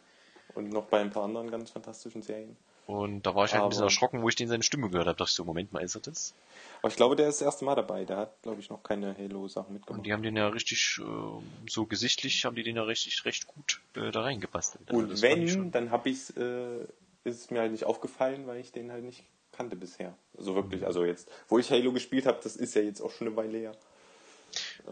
[0.54, 2.56] Und noch bei ein paar anderen ganz fantastischen Serien.
[2.86, 5.16] Und da war ich halt ein bisschen erschrocken, wo ich den seine Stimme gehört habe.
[5.16, 6.34] dachte ich so, Moment mal, ist er das?
[6.80, 8.04] Aber ich glaube, der ist das erste Mal dabei.
[8.04, 10.06] Der hat, glaube ich, noch keine Halo-Sachen Und mitgemacht.
[10.06, 13.80] die haben den ja richtig, äh, so gesichtlich, haben die den ja richtig, recht gut
[13.94, 14.90] äh, da reingebastelt.
[14.90, 16.80] Also Und ich wenn, dann habe ich äh,
[17.24, 20.14] ist es mir halt nicht aufgefallen, weil ich den halt nicht kannte bisher.
[20.36, 20.56] Also Mhm.
[20.56, 23.36] wirklich, also jetzt, wo ich Halo gespielt habe, das ist ja jetzt auch schon eine
[23.36, 23.72] Weile her.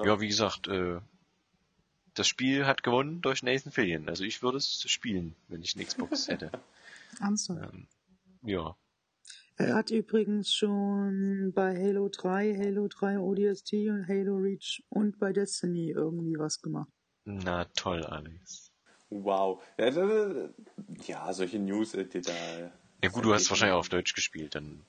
[0.03, 1.01] Ja, wie gesagt, äh,
[2.15, 4.09] das Spiel hat gewonnen durch Nathan Fillion.
[4.09, 6.51] Also ich würde es spielen, wenn ich eine Xbox hätte.
[7.21, 7.73] Ernsthaft.
[7.73, 7.87] ähm,
[8.43, 8.77] ja.
[9.57, 15.33] Er hat übrigens schon bei Halo 3, Halo 3 ODST und Halo Reach und bei
[15.33, 16.91] Destiny irgendwie was gemacht.
[17.25, 18.71] Na toll, Alex.
[19.11, 19.63] Wow.
[21.07, 22.33] Ja, solche News, äh, die da.
[23.03, 24.85] Ja gut, du hast wahrscheinlich auch auf Deutsch gespielt, dann.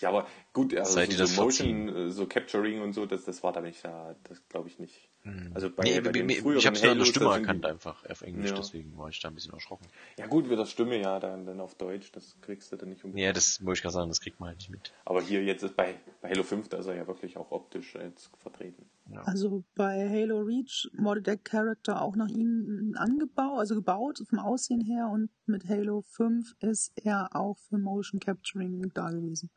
[0.00, 3.06] Ja, aber gut, also Seid ihr so, das so Motion, äh, so Capturing und so,
[3.06, 5.08] das, das war da nicht da, das glaube ich nicht.
[5.54, 8.50] Also bei, Nee, bei den mir- früheren ich habe Halos, Stimme erkannt einfach auf Englisch,
[8.50, 8.56] Ja.
[8.56, 9.86] deswegen war ich da ein bisschen erschrocken.
[10.18, 13.04] Ja gut, mit der Stimme, ja, dann, dann auf Deutsch, das kriegst du dann nicht
[13.04, 13.24] unbedingt.
[13.24, 14.92] Ja, das wollte ich gerade sagen, das kriegt man halt nicht mit.
[15.06, 17.94] Aber hier jetzt ist bei, bei Halo 5, da ist er ja wirklich auch optisch
[17.94, 18.84] jetzt vertreten.
[19.24, 24.82] Also bei Halo Reach wurde der Charakter auch nach ihm angebaut, also gebaut vom Aussehen
[24.82, 29.50] her und mit Halo 5 ist er auch für Motion Capturing da gewesen.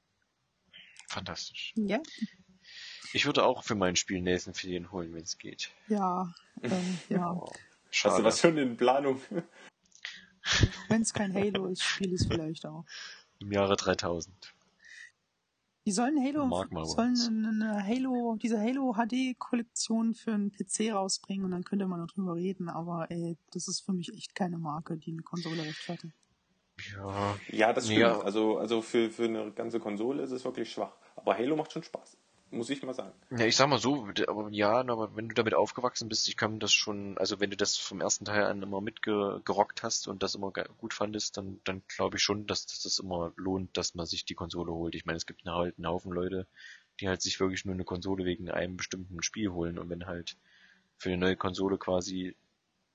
[1.07, 1.73] Fantastisch.
[1.75, 1.99] Ja,
[3.13, 5.71] Ich würde auch für mein Spiel Nathan Fillion holen, wenn es geht.
[5.87, 6.69] ja, äh,
[7.09, 7.31] ja.
[7.31, 8.17] Oh, Hast schade.
[8.17, 9.21] du was schon in Planung?
[10.87, 12.85] Wenn es kein Halo ist, spiele ich es vielleicht auch.
[13.39, 14.53] Im Jahre 3000.
[15.85, 16.49] Die sollen Halo,
[16.85, 21.99] sollen eine Halo, diese Halo HD Kollektion für einen PC rausbringen und dann könnte man
[22.01, 25.63] noch drüber reden, aber ey, das ist für mich echt keine Marke, die eine Konsole
[25.63, 26.13] rechtfertigt.
[26.95, 27.99] Ja, Ja, das stimmt.
[27.99, 28.19] Ja.
[28.19, 30.93] Also, also für, für eine ganze Konsole ist es wirklich schwach.
[31.15, 32.17] Aber Halo macht schon Spaß.
[32.49, 33.11] Muss ich mal sagen.
[33.31, 36.59] Ja, ich sag mal so, aber ja, aber wenn du damit aufgewachsen bist, ich kann
[36.59, 40.35] das schon, also wenn du das vom ersten Teil an immer mitgerockt hast und das
[40.35, 44.05] immer gut fandest, dann, dann glaube ich schon, dass das, das immer lohnt, dass man
[44.05, 44.95] sich die Konsole holt.
[44.95, 46.47] Ich meine, es gibt halt einen Haufen Leute,
[47.01, 50.37] die halt sich wirklich nur eine Konsole wegen einem bestimmten Spiel holen und wenn halt
[50.97, 52.33] für eine neue Konsole quasi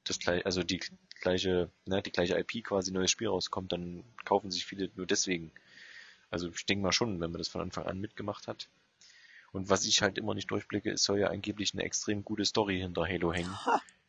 [0.04, 0.80] das gleiche, also die
[1.20, 5.52] gleiche, ne, die gleiche IP quasi neues Spiel rauskommt, dann kaufen sich viele nur deswegen.
[6.30, 8.68] Also ich denke mal schon, wenn man das von Anfang an mitgemacht hat.
[9.52, 12.78] Und was ich halt immer nicht durchblicke, es soll ja angeblich eine extrem gute Story
[12.78, 13.54] hinter Halo hängen,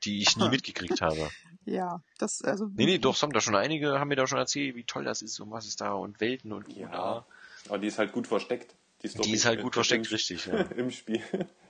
[0.06, 1.30] die ich nie mitgekriegt habe.
[1.66, 2.66] Ja, das, also.
[2.74, 5.04] Nee, nee, doch, es haben da schon einige, haben mir da schon erzählt, wie toll
[5.04, 6.92] das ist und was ist da und Welten und Ja.
[6.92, 7.26] ja.
[7.68, 8.74] Aber die ist halt gut versteckt.
[9.06, 10.62] Story Die ist halt gut versteckt, richtig, ja.
[10.78, 11.22] Im Spiel.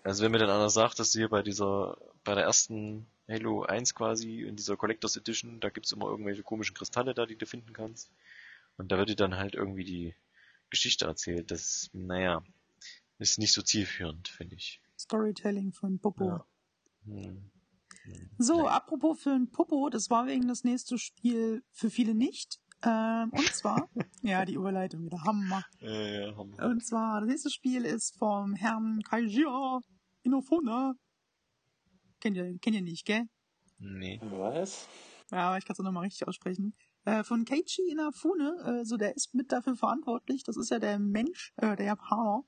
[0.03, 3.63] Also wenn mir dann einer sagt, dass du hier bei dieser, bei der ersten Halo
[3.63, 7.45] 1 quasi, in dieser Collectors Edition, da gibt's immer irgendwelche komischen Kristalle da, die du
[7.45, 8.11] finden kannst.
[8.77, 10.15] Und da wird dir dann halt irgendwie die
[10.69, 11.51] Geschichte erzählt.
[11.51, 12.43] Das, naja,
[13.19, 14.81] ist nicht so zielführend, finde ich.
[14.99, 16.25] Storytelling von Popo.
[16.25, 16.45] Ja.
[17.05, 17.49] Hm.
[18.37, 22.59] So, apropos für ein Popo, das war wegen das nächste Spiel für viele nicht.
[22.85, 23.89] Ähm, und zwar,
[24.21, 25.63] ja, die Überleitung wieder Hammer.
[25.79, 26.65] Ja, haben wir.
[26.65, 29.81] Und zwar, das nächste Spiel ist vom Herrn Kaijiro
[30.23, 30.93] Inofuna.
[32.19, 33.23] Kennt ihr, kennt ihr nicht, gell?
[33.79, 34.19] Nee.
[34.23, 34.87] Was?
[35.31, 36.75] Ja, aber ich kann es nochmal richtig aussprechen.
[37.05, 40.43] Äh, von Keiichi Inafune, äh, so der ist mit dafür verantwortlich.
[40.43, 42.43] Das ist ja der Mensch, äh, der Japaner,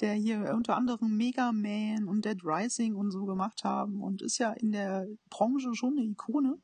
[0.00, 4.38] der hier unter anderem Mega Man und Dead Rising und so gemacht haben und ist
[4.38, 6.60] ja in der Branche schon eine Ikone.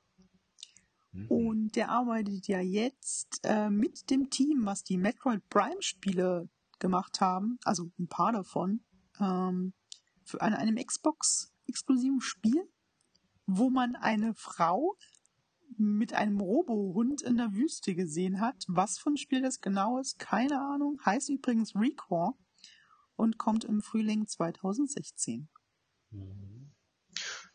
[1.12, 1.26] Mhm.
[1.28, 6.48] Und der arbeitet ja jetzt äh, mit dem Team, was die Metroid Prime Spiele
[6.78, 8.80] gemacht haben, also ein paar davon,
[9.18, 9.72] ähm,
[10.24, 12.68] für an einem Xbox exklusiven Spiel,
[13.46, 14.96] wo man eine Frau
[15.76, 18.64] mit einem Robohund in der Wüste gesehen hat.
[18.68, 21.00] Was für ein Spiel das genau ist, keine Ahnung.
[21.04, 22.34] Heißt übrigens Recore
[23.16, 25.48] und kommt im Frühling 2016.
[26.11, 26.72] Mhm.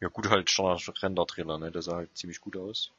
[0.02, 1.72] Ja, gut, halt Standard-Render-Trailer, ne?
[1.72, 2.92] Der sah halt ziemlich gut aus.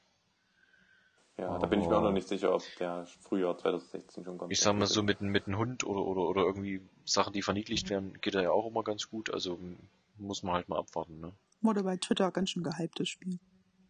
[1.39, 4.53] Ja, da bin ich mir auch noch nicht sicher, ob der Frühjahr 2016 schon kommt.
[4.53, 7.91] Ich sag mal so, mit, mit einem Hund oder, oder, oder irgendwie Sachen, die verniedlicht
[7.91, 9.33] werden, geht er ja auch immer ganz gut.
[9.33, 9.59] Also
[10.17, 11.33] muss man halt mal abwarten, ne?
[11.61, 13.39] Wurde bei Twitter ganz schön gehyptes Spiel.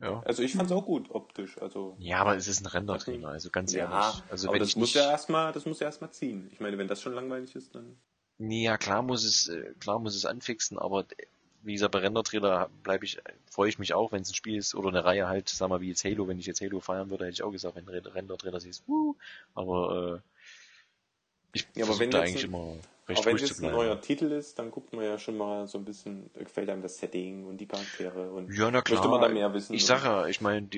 [0.01, 0.23] Ja.
[0.25, 1.57] Also ich fand's auch gut optisch.
[1.59, 4.23] Also Ja, aber es ist ein Render-Trailer, also ganz ja, ehrlich.
[4.31, 6.49] Also aber das ich muss nicht, ja erstmal, das muss ja erstmal ziehen.
[6.53, 7.97] Ich meine, wenn das schon langweilig ist, dann.
[8.39, 11.07] Nee, ja, klar muss es, äh, klar muss es anfixen, aber
[11.63, 13.19] wie gesagt, bei Render-Trailer bleibe ich,
[13.51, 15.81] freue ich mich auch, wenn es ein Spiel ist oder eine Reihe halt, sag mal,
[15.81, 18.61] wie jetzt Halo, wenn ich jetzt Halo feiern würde, hätte ich auch gesagt, wenn Render-Trailer
[18.61, 19.15] siehst, wuh,
[19.55, 20.29] aber, äh,
[21.53, 22.75] ich Ja, aber wenn da eigentlich ein- immer
[23.09, 25.79] recht Aber wenn es ein neuer Titel ist, dann guckt man ja schon mal so
[25.79, 28.99] ein bisschen, gefällt einem das Setting und die Charaktere und Ja, na klar.
[28.99, 29.75] möchte man da mehr wissen.
[29.75, 30.69] Ich sag ja, ich meine,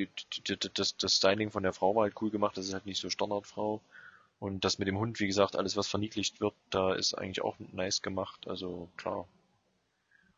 [0.74, 3.10] das, das Styling von der Frau war halt cool gemacht, das ist halt nicht so
[3.10, 3.80] Standardfrau.
[4.40, 7.56] Und das mit dem Hund, wie gesagt, alles was verniedlicht wird, da ist eigentlich auch
[7.72, 9.26] nice gemacht, also klar.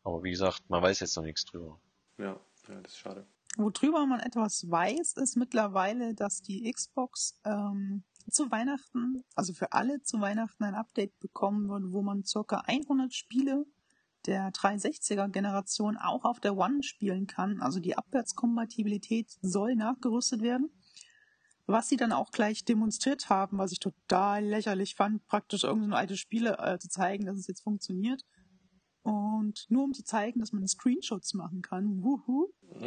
[0.03, 1.79] Aber wie gesagt, man weiß jetzt noch nichts drüber.
[2.17, 3.25] Ja, ja, das ist schade.
[3.57, 10.01] Worüber man etwas weiß, ist mittlerweile, dass die Xbox ähm, zu Weihnachten, also für alle
[10.03, 13.65] zu Weihnachten ein Update bekommen wird, wo man circa 100 Spiele
[14.25, 17.61] der 360er Generation auch auf der One spielen kann.
[17.61, 20.69] Also die Abwärtskompatibilität soll nachgerüstet werden.
[21.65, 26.17] Was sie dann auch gleich demonstriert haben, was ich total lächerlich fand, praktisch irgendeine alte
[26.17, 28.23] Spiele äh, zu zeigen, dass es jetzt funktioniert.
[29.03, 32.03] Und nur um zu zeigen, dass man Screenshots machen kann.
[32.03, 32.49] Wuhu.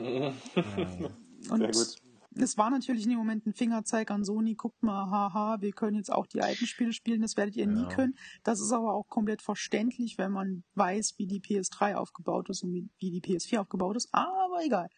[1.51, 1.97] Und Sehr gut.
[2.37, 5.97] es war natürlich in dem Moment ein Fingerzeig an Sony, guckt mal, haha, wir können
[5.97, 7.89] jetzt auch die alten Spiele spielen, das werdet ihr nie Ja.
[7.89, 8.17] können.
[8.45, 12.73] Das ist aber auch komplett verständlich, wenn man weiß, wie die PS3 aufgebaut ist und
[12.73, 14.09] wie, wie die PS4 aufgebaut ist.
[14.13, 14.89] Aber egal.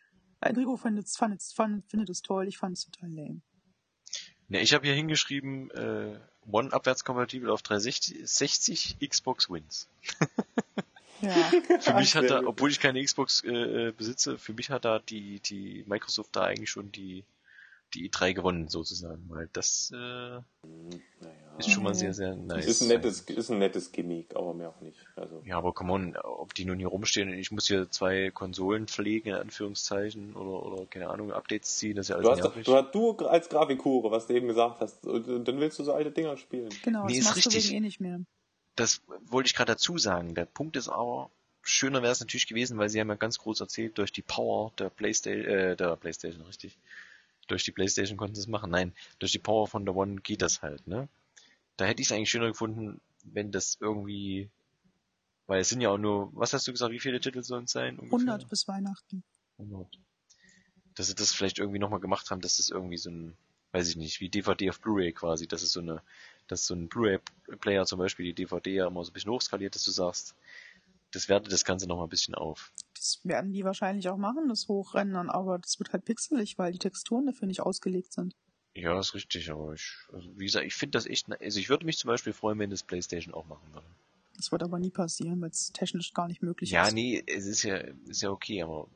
[0.41, 3.41] Enrico findet es fand, fand, findet es toll, ich fand es total lame.
[4.49, 9.89] Ne, ich habe hier hingeschrieben, äh, One abwärts kompatibel auf 360, Xbox Wins.
[11.23, 11.33] Ja.
[11.81, 14.99] Für mich hat da, obwohl ich keine Xbox äh, äh, besitze, für mich hat da
[14.99, 17.25] die, die Microsoft da eigentlich schon die,
[17.95, 20.43] die E3 gewonnen sozusagen, weil das äh, Naja.
[21.59, 22.67] ist schon mal sehr, sehr nice.
[22.67, 24.99] Ist ein nettes, ist ein nettes Gimmick, aber mehr auch nicht.
[25.14, 28.31] Also, Ja, aber come on, ob die nun hier rumstehen und ich muss hier zwei
[28.31, 32.41] Konsolen pflegen, in Anführungszeichen, oder, oder keine Ahnung, Updates ziehen, das ist ja du alles
[32.41, 32.64] hast, nervig.
[32.67, 35.93] du, hast- du als Grafikhure, was du eben gesagt hast, und dann willst du so
[35.93, 36.69] alte Dinger spielen.
[36.83, 37.69] Genau, Nee, das machst du richtig.
[37.69, 38.21] wegen eh nicht mehr.
[38.77, 40.35] Das wollte ich gerade dazu sagen.
[40.35, 41.31] Der Punkt ist aber,
[41.62, 44.72] schöner wäre es natürlich gewesen, weil sie haben ja ganz groß erzählt, durch die Power
[44.79, 46.79] der Playstation, äh, der Playstation, richtig.
[47.49, 48.70] Durch die Playstation konnten sie es machen.
[48.70, 51.09] Nein, durch die Power von der One geht das halt, ne?
[51.77, 54.51] Da hätte ich es eigentlich schöner gefunden, wenn das irgendwie,
[55.47, 57.72] weil es sind ja auch nur, was hast du gesagt, wie viele Titel sollen es
[57.72, 57.99] sein?
[57.99, 58.33] Ungefähr?
[58.33, 59.22] 100 bis Weihnachten.
[59.59, 59.99] 100.
[60.95, 63.37] Dass sie das vielleicht irgendwie nochmal gemacht haben, dass das irgendwie so ein,
[63.72, 66.03] weiß ich nicht, wie DVD auf Blu-ray quasi, dass es so eine,
[66.49, 69.85] dass so ein Blu-ray-Player zum Beispiel die DVD ja immer so ein bisschen hochskaliert, dass
[69.85, 70.35] du sagst,
[71.13, 72.73] das wertet das Ganze nochmal ein bisschen auf.
[72.95, 76.81] Das werden die wahrscheinlich auch machen, das Hochrendern, aber das wird halt pixelig, weil die
[76.81, 78.35] Texturen dafür nicht ausgelegt sind.
[78.77, 81.85] Ja, ist richtig, aber ich, also wie gesagt, ich finde das echt, also ich würde
[81.85, 83.89] mich zum Beispiel freuen, wenn das Playstation auch machen würde.
[84.37, 86.97] Das wird aber nie passieren, weil es technisch gar nicht möglich Ja, ist.
[86.97, 88.89] nee, es ist ja, ist ja okay, aber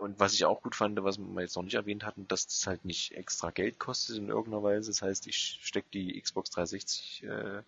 [0.00, 2.66] und was ich auch gut fand, was wir jetzt noch nicht erwähnt hatten, dass das
[2.66, 4.90] halt nicht extra Geld kostet in irgendeiner Weise.
[4.90, 7.62] Das heißt, ich stecke die Xbox 360 äh,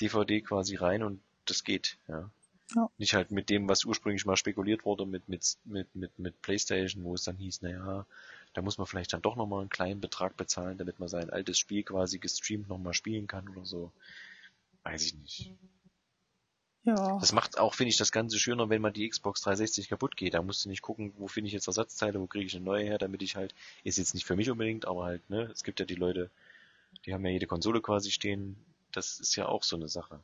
[0.00, 2.30] DVD quasi rein und das geht, ja.
[2.74, 2.90] Ja.
[2.98, 7.02] Nicht halt mit dem, was ursprünglich mal spekuliert wurde mit, mit, mit, mit, mit PlayStation,
[7.02, 8.04] wo es dann hieß, naja,
[8.52, 11.58] da muss man vielleicht dann doch nochmal einen kleinen Betrag bezahlen, damit man sein altes
[11.58, 13.90] Spiel quasi gestreamt nochmal spielen kann oder so.
[14.82, 15.54] Weiß ich nicht.
[16.84, 20.16] Ja, Das macht auch, finde ich, das Ganze schöner, wenn mal die Xbox 360 kaputt
[20.16, 20.34] geht.
[20.34, 22.84] Da musst du nicht gucken, wo finde ich jetzt Ersatzteile, wo kriege ich eine neue
[22.84, 23.54] her, damit ich halt,
[23.84, 26.30] ist jetzt nicht für mich unbedingt, aber halt, ne, es gibt ja die Leute,
[27.04, 28.56] die haben ja jede Konsole quasi stehen.
[28.92, 30.20] Das ist ja auch so eine Sache.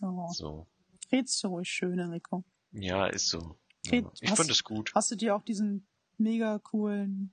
[0.00, 0.28] ja.
[0.32, 0.66] So.
[1.10, 2.44] redst du ruhig schön, Enrico.
[2.72, 3.56] Ja, ist so.
[3.86, 4.12] Okay, Ja.
[4.20, 4.92] Ich fand es gut.
[4.94, 7.32] Hast du dir auch diesen mega coolen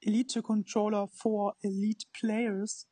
[0.00, 2.88] Elite-Controller for Elite Players?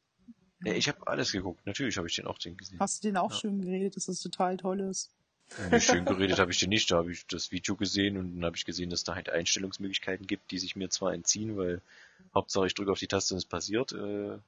[0.65, 1.65] Ja, ich habe alles geguckt.
[1.67, 2.79] Natürlich habe ich den auch den gesehen.
[2.81, 3.39] Hast du den auch Ja.
[3.39, 5.11] schön geredet, dass das total toll ist?
[5.71, 6.91] Nicht schön geredet habe ich den nicht.
[6.91, 10.27] Da habe ich das Video gesehen und dann habe ich gesehen, dass da halt Einstellungsmöglichkeiten
[10.27, 11.83] gibt, die sich mir zwar entziehen, weil
[12.35, 13.93] Hauptsache ich drücke auf die Taste und es passiert.
[13.93, 14.39] Äh,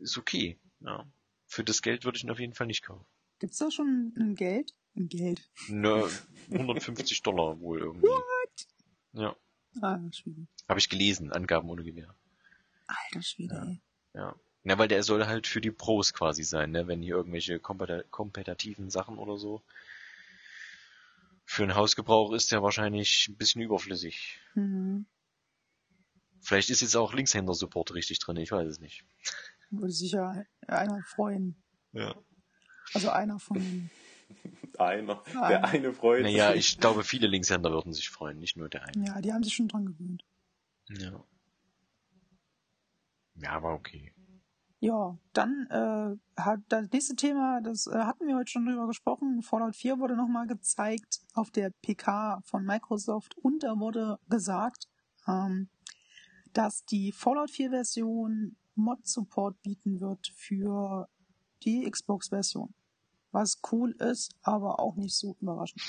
[0.00, 0.56] ist okay.
[0.80, 1.06] Ja.
[1.46, 3.04] Für das Geld würde ich ihn auf jeden Fall nicht kaufen.
[3.38, 4.74] Gibt's da schon ein Geld?
[4.96, 5.46] Ein Geld.
[5.68, 6.08] Ne,
[6.50, 8.08] 150 Dollar wohl irgendwie.
[9.12, 9.36] Ja.
[9.82, 10.46] Ah, Schwede.
[10.68, 12.14] Habe ich gelesen, Angaben ohne Gewähr.
[12.86, 13.64] Alter Schwede, Ja.
[13.64, 13.80] ey.
[14.14, 14.34] Ja.
[14.66, 16.88] Ja, weil der soll halt für die Pros quasi sein, ne?
[16.88, 19.62] Wenn hier irgendwelche kompetitiven Sachen oder so.
[21.44, 24.40] Für einen Hausgebrauch ist der wahrscheinlich ein bisschen überflüssig.
[24.56, 25.06] Mhm.
[26.40, 29.04] Vielleicht ist jetzt auch Linkshänder-Support richtig drin, ich weiß es nicht.
[29.70, 31.62] Würde sich ja einer freuen.
[31.92, 32.16] Ja.
[32.92, 33.90] Also einer von den.
[34.78, 35.22] Einer.
[35.36, 35.48] Ah.
[35.48, 36.72] Der eine freut Naja, sich.
[36.72, 39.06] ich glaube, viele Linkshänder würden sich freuen, nicht nur der eine.
[39.06, 40.24] Ja, die haben sich schon dran gewöhnt.
[40.88, 41.24] Ja.
[43.36, 44.12] Ja, aber okay.
[44.78, 49.42] Ja, dann äh, hat das nächste Thema, das äh, hatten wir heute schon drüber gesprochen.
[49.42, 54.86] Fallout 4 wurde nochmal gezeigt auf der PK von Microsoft und da wurde gesagt,
[55.26, 55.70] ähm,
[56.52, 61.08] dass die Fallout 4 Version Mod-Support bieten wird für
[61.64, 62.74] die Xbox-Version.
[63.32, 65.82] Was cool ist, aber auch nicht so überraschend.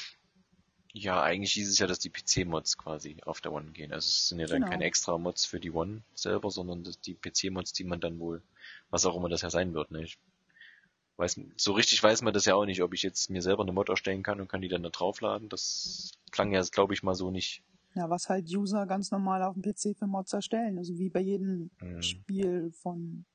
[0.94, 3.92] Ja, eigentlich hieß es ja, dass die PC-Mods quasi auf der One gehen.
[3.94, 4.72] Also es sind ja dann Genau.
[4.72, 8.42] keine extra Mods für die One selber, sondern die PC-Mods, die man dann wohl,
[8.90, 10.04] was auch immer das ja sein wird, ne?
[10.04, 10.18] Ich
[11.18, 13.72] weiß, so richtig weiß man das ja auch nicht, ob ich jetzt mir selber eine
[13.72, 15.50] Mod erstellen kann und kann die dann da draufladen.
[15.50, 17.64] Das klang ja, glaube ich, mal so nicht.
[17.96, 20.78] Ja, was halt User ganz normal auf dem PC für Mods erstellen.
[20.78, 22.02] Also wie bei jedem Mhm.
[22.02, 23.26] Spiel von.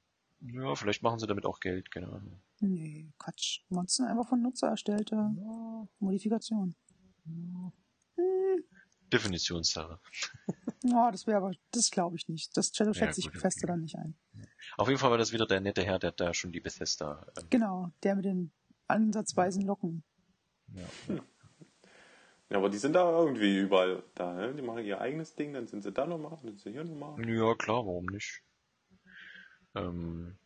[0.41, 2.41] Ja, vielleicht machen sie damit auch Geld, keine Ahnung.
[2.61, 3.61] Nee, Quatsch.
[3.71, 5.17] Mods sind einfach von Nutzer erstellte
[5.99, 6.77] Modifikationen.
[7.25, 7.73] Hm,
[9.13, 9.99] Definitionssache.
[10.85, 12.57] Ja, das wäre aber, das glaube ich nicht.
[12.57, 13.73] Das schätze Ja, ich gut, feste okay.
[13.73, 14.17] dann nicht ein.
[14.77, 17.27] Auf jeden Fall war das wieder der nette Herr, der da schon die Bethesda.
[17.39, 18.53] Ähm, Genau, der mit den
[18.89, 20.03] ansatzweisen Locken.
[20.75, 21.21] ja.
[22.51, 24.53] Ja, aber die sind da irgendwie überall da, ne?
[24.55, 27.19] Die machen ihr eigenes Ding, dann sind sie da nochmal, dann sind sie hier nochmal.
[27.27, 28.43] ja, klar, warum nicht?
[29.75, 30.37] Ähm,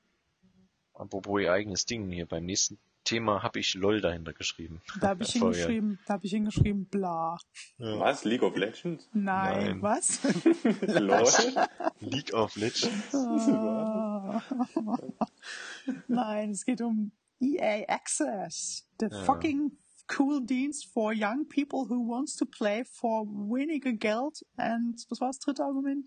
[0.94, 4.82] apropos ihr eigenes Ding hier, beim nächsten Thema habe ich LOL dahinter geschrieben.
[5.00, 7.38] Da habe ich hingeschrieben, da habe ich hingeschrieben, bla.
[7.78, 8.24] Was?
[8.24, 9.08] League of Legends?
[9.14, 9.82] Nein, Nein.
[9.82, 10.20] was?
[10.82, 11.26] LOL?
[12.00, 13.14] League of Legends.
[13.14, 14.42] Ah.
[16.08, 18.88] Nein, es geht um EA Access.
[19.00, 19.22] The Ja.
[19.24, 19.72] fucking
[20.18, 25.28] cool Dienst for young people who wants to play for weniger Geld and was war
[25.28, 26.06] das dritte Argument?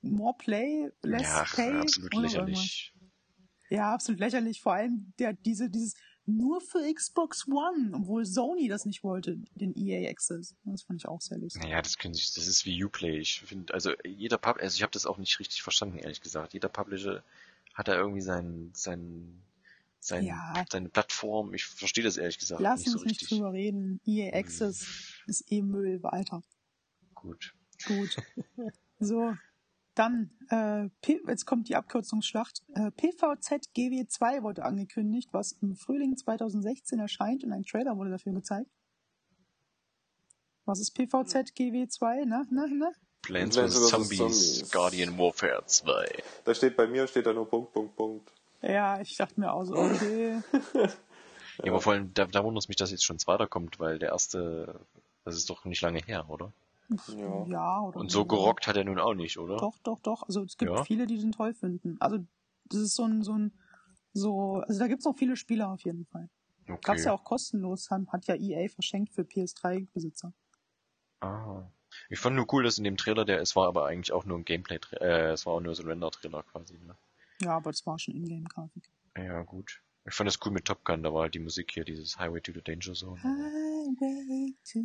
[0.00, 1.72] more play, less ja, pay.
[1.80, 2.94] absolut oder lächerlich.
[3.70, 4.60] Ja, absolut lächerlich.
[4.62, 5.94] Vor allem der, diese, dieses
[6.26, 10.54] nur für Xbox One, obwohl Sony das nicht wollte, den EA Access.
[10.64, 11.62] Das fand ich auch sehr lustig.
[11.62, 13.18] Naja, das können sich, das ist wie Uplay.
[13.18, 16.52] Ich finde, also jeder Pub, also ich habe das auch nicht richtig verstanden, ehrlich gesagt.
[16.52, 17.22] Jeder Publisher
[17.74, 19.42] hat da irgendwie sein, sein,
[20.00, 20.64] sein, Ja.
[20.70, 21.54] seine Plattform.
[21.54, 23.38] Ich verstehe das ehrlich gesagt Lass nicht so uns nicht richtig.
[23.38, 24.00] drüber reden.
[24.04, 24.86] EA Access
[25.26, 26.42] ist eh Müll weiter.
[27.14, 27.54] Gut.
[27.86, 28.16] Gut.
[29.00, 29.32] So,
[29.98, 32.62] dann, äh, P jetzt kommt die Abkürzungsschlacht.
[32.74, 38.32] Äh, PVZ GW2 wurde angekündigt, was im Frühling 2016 erscheint und ein Trailer wurde dafür
[38.32, 38.70] gezeigt.
[40.64, 42.24] Was ist PVZ GW2?
[42.26, 42.92] Na, na, na?
[43.22, 43.88] Plants vs.
[43.88, 44.70] Zombies, Zombies.
[44.70, 46.22] Guardian Warfare 2.
[46.44, 48.32] Da steht bei mir, steht da nur Punkt, Punkt, Punkt.
[48.62, 50.42] Ja, ich dachte mir auch so, okay.
[51.64, 53.98] Ja, aber vor allem, da, da wundert es mich, dass jetzt schon zweiter kommt, weil
[53.98, 54.78] der erste,
[55.24, 56.52] das ist doch nicht lange her, oder?
[56.88, 57.46] Ja.
[57.46, 59.56] Ja, oder Und so gerockt hat er nun auch nicht, oder?
[59.58, 60.22] Doch, doch, doch.
[60.22, 60.84] Also es gibt Ja?
[60.84, 61.96] viele, die den toll finden.
[62.00, 62.18] Also
[62.64, 63.52] das ist so ein, so ein,
[64.12, 66.30] so, also da gibt's noch viele Spieler auf jeden Fall.
[66.66, 66.80] Okay.
[66.82, 70.32] Gab's ja auch kostenlos, hat hat ja EA verschenkt für PS3-Besitzer.
[71.20, 71.62] Ah.
[72.10, 74.38] Ich fand nur cool, dass in dem Trailer der, es war aber eigentlich auch nur
[74.38, 76.96] ein Gameplay, äh, es war auch nur so ein Render-Trailer quasi, ne?
[77.40, 78.90] Ja, aber das war schon Ingame-Grafik.
[79.16, 79.82] Ja, gut.
[80.08, 82.40] Ich fand das cool mit Top Gun, da war halt die Musik hier, dieses Highway
[82.40, 83.22] to the Danger Zone.
[83.22, 84.80] Highway to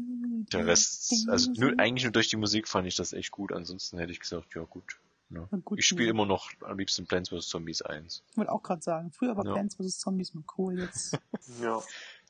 [0.52, 3.52] Der the Rest, also nur, eigentlich nur durch die Musik fand ich das echt gut,
[3.54, 5.00] ansonsten hätte ich gesagt, ja gut.
[5.30, 5.48] Ne?
[5.64, 6.12] Gut, ich spiele ja.
[6.12, 7.48] immer noch am liebsten Plants vs.
[7.48, 8.24] Zombies 1.
[8.30, 9.54] Ich wollte auch gerade sagen, früher war Ja.
[9.54, 9.98] Plants vs.
[9.98, 11.18] Zombies mal cool, jetzt
[11.62, 11.82] Ja.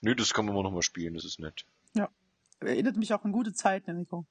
[0.01, 1.65] Nö, das kann man immer noch mal spielen, das ist nett.
[2.59, 4.25] erinnert mich auch an gute Zeiten, Nico.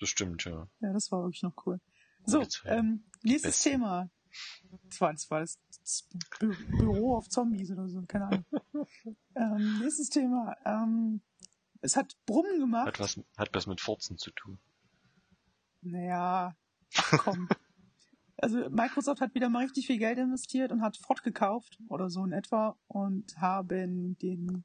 [0.00, 0.68] Das stimmt, ja.
[0.80, 1.80] Ja, das war wirklich noch cool.
[2.26, 3.62] So, ähm, nächstes.
[3.62, 4.10] Thema.
[4.84, 6.08] Das war, das war das, das
[6.38, 8.44] Bü Büro auf Zombies oder so, keine Ahnung.
[9.34, 10.56] ähm, nächstes Thema.
[10.64, 11.20] Ähm,
[11.80, 12.86] es hat Brummen gemacht.
[12.86, 14.58] Hat was, hat was mit Forzen zu tun.
[15.82, 16.56] Naja,
[16.96, 17.48] ach komm.
[18.42, 22.24] Also Microsoft hat wieder mal richtig viel Geld investiert und hat Ford gekauft oder so
[22.24, 24.64] in etwa und haben den,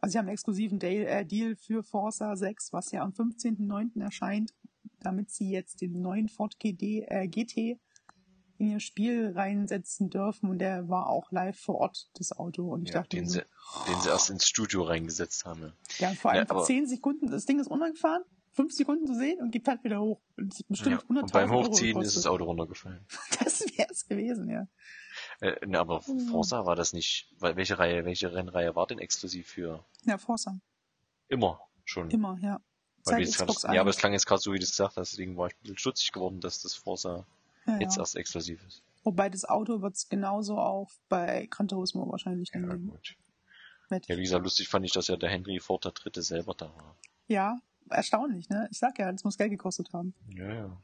[0.00, 4.00] also sie haben einen exklusiven Deal, äh, Deal für Forza 6, was ja am 15.09.
[4.00, 4.54] erscheint,
[5.00, 7.80] damit sie jetzt den neuen Ford GD, äh, GT
[8.58, 12.72] in ihr Spiel reinsetzen dürfen und der war auch live vor Ort, das Auto.
[12.72, 15.72] Und ich Ja, dachte, den, mir sie, so, den sie erst ins Studio reingesetzt haben.
[15.98, 16.12] Ja.
[16.14, 19.68] vor allem Ja, 10 Sekunden, das Ding ist runtergefahren, 5 Sekunden zu sehen und geht
[19.68, 20.20] halt wieder hoch.
[20.36, 21.08] Und das bestimmt Ja.
[21.08, 23.04] 100.000 Und beim Hochziehen ist das Auto runtergefallen.
[23.40, 24.66] Das wäre es gewesen, ja.
[25.40, 26.28] Äh, ne, aber Mhm.
[26.28, 30.58] Forza war das nicht, weil welche Reihe, welche Rennreihe war denn exklusiv für Ja, Forza.
[31.28, 32.10] immer schon?
[32.10, 32.60] Immer, ja.
[33.04, 34.00] Weil Seit Xbox grad, ja, aber es 1.
[34.00, 36.12] klang jetzt gerade so, wie du es gesagt hast, deswegen war ich ein bisschen stutzig
[36.12, 37.24] geworden, dass das Forza
[37.66, 38.82] ja, jetzt erst exklusiv ist.
[39.04, 43.16] Wobei das Auto wird es genauso auch bei Gran Turismo wahrscheinlich dann Ja, gut.
[43.88, 46.54] Mit- Ja, wie gesagt, lustig fand ich, dass ja der Henry Ford der Dritte selber
[46.54, 46.96] da war.
[47.28, 47.58] Ja,
[47.88, 48.66] erstaunlich, ne?
[48.72, 50.12] Ich sag ja, das muss Geld gekostet haben.
[50.28, 50.82] Ja, ja.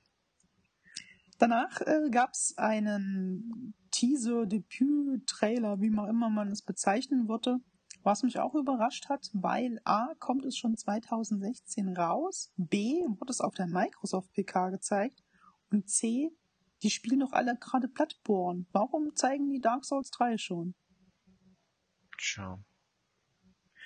[1.38, 7.58] Danach äh, gab's einen Teaser-Debüt-Trailer, wie man immer man es bezeichnen würde,
[8.04, 13.40] was mich auch überrascht hat, weil A, kommt es schon 2016 raus, B, wird es
[13.40, 15.22] auf der Microsoft PK gezeigt
[15.70, 16.30] und C,
[16.82, 18.66] die spielen doch alle gerade Bloodborne.
[18.72, 20.74] Warum zeigen die Dark Souls 3 schon?
[22.18, 22.58] Tja.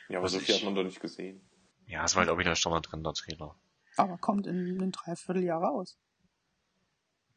[0.09, 1.41] Ja, aber Also so viel ich- hat man doch nicht gesehen.
[1.87, 3.57] Ja, es war halt auch wieder Standard-Render-Trailer.
[3.97, 5.99] Aber kommt in einem Dreivierteljahr raus.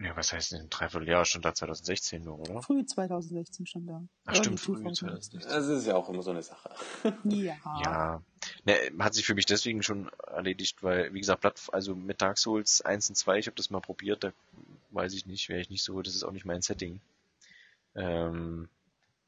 [0.02, 0.70] Ja, was heißt denn?
[0.70, 2.62] Dreivierteljahr schon da 2016 nur, oder?
[2.62, 4.02] Früh 2016 stand da.
[4.26, 5.42] Ach, Early stimmt, früh 2016.
[5.42, 5.52] 2016.
[5.52, 6.70] Das ist ja auch immer so eine Sache.
[7.26, 7.56] Ja.
[7.84, 8.22] Ja.
[8.64, 12.38] Ne, hat sich für mich deswegen schon erledigt, weil, wie gesagt, Blatt, also mit Dark
[12.38, 14.32] Souls 1 und 2, ich habe das mal probiert, da
[14.92, 17.02] weiß ich nicht, wäre ich nicht so, das ist auch nicht mein Setting.
[17.96, 18.70] Ähm,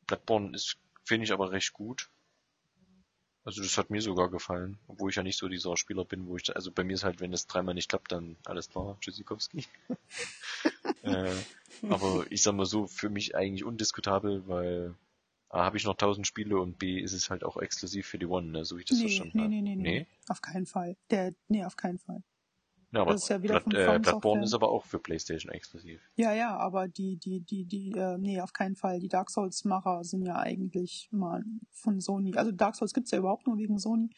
[0.07, 2.07] Bloodborne ist, finde ich aber recht gut.
[3.43, 6.37] Also das hat mir sogar gefallen, obwohl ich ja nicht so dieser Spieler bin, wo
[6.37, 9.65] ich, also bei mir ist halt, wenn das dreimal nicht klappt, dann alles klar, Tschüssikowski.
[11.03, 11.33] äh,
[11.89, 14.95] aber ich sag mal so, für mich eigentlich undiskutabel, weil
[15.49, 18.27] A, habe ich noch 1000 Spiele und B, ist es halt auch exklusiv für die
[18.27, 19.49] One, ne, so wie ich das Nee, verstanden nee, habe.
[19.49, 20.07] nee, nee, nee, Nee?
[20.27, 20.95] Auf keinen Fall.
[21.09, 22.23] Der, nee, auf keinen Fall.
[22.91, 25.51] Ja, aber Das ist ja wieder Blood, von äh, Bloodborne ist aber auch für Playstation
[25.53, 26.01] exklusiv.
[26.15, 28.99] Ja, ja, aber die, die, die, die, äh, nee, auf keinen Fall.
[28.99, 32.35] Die Dark Souls-Macher sind ja eigentlich mal von Sony.
[32.35, 34.09] Also Dark Souls gibt's ja überhaupt nur wegen Sony.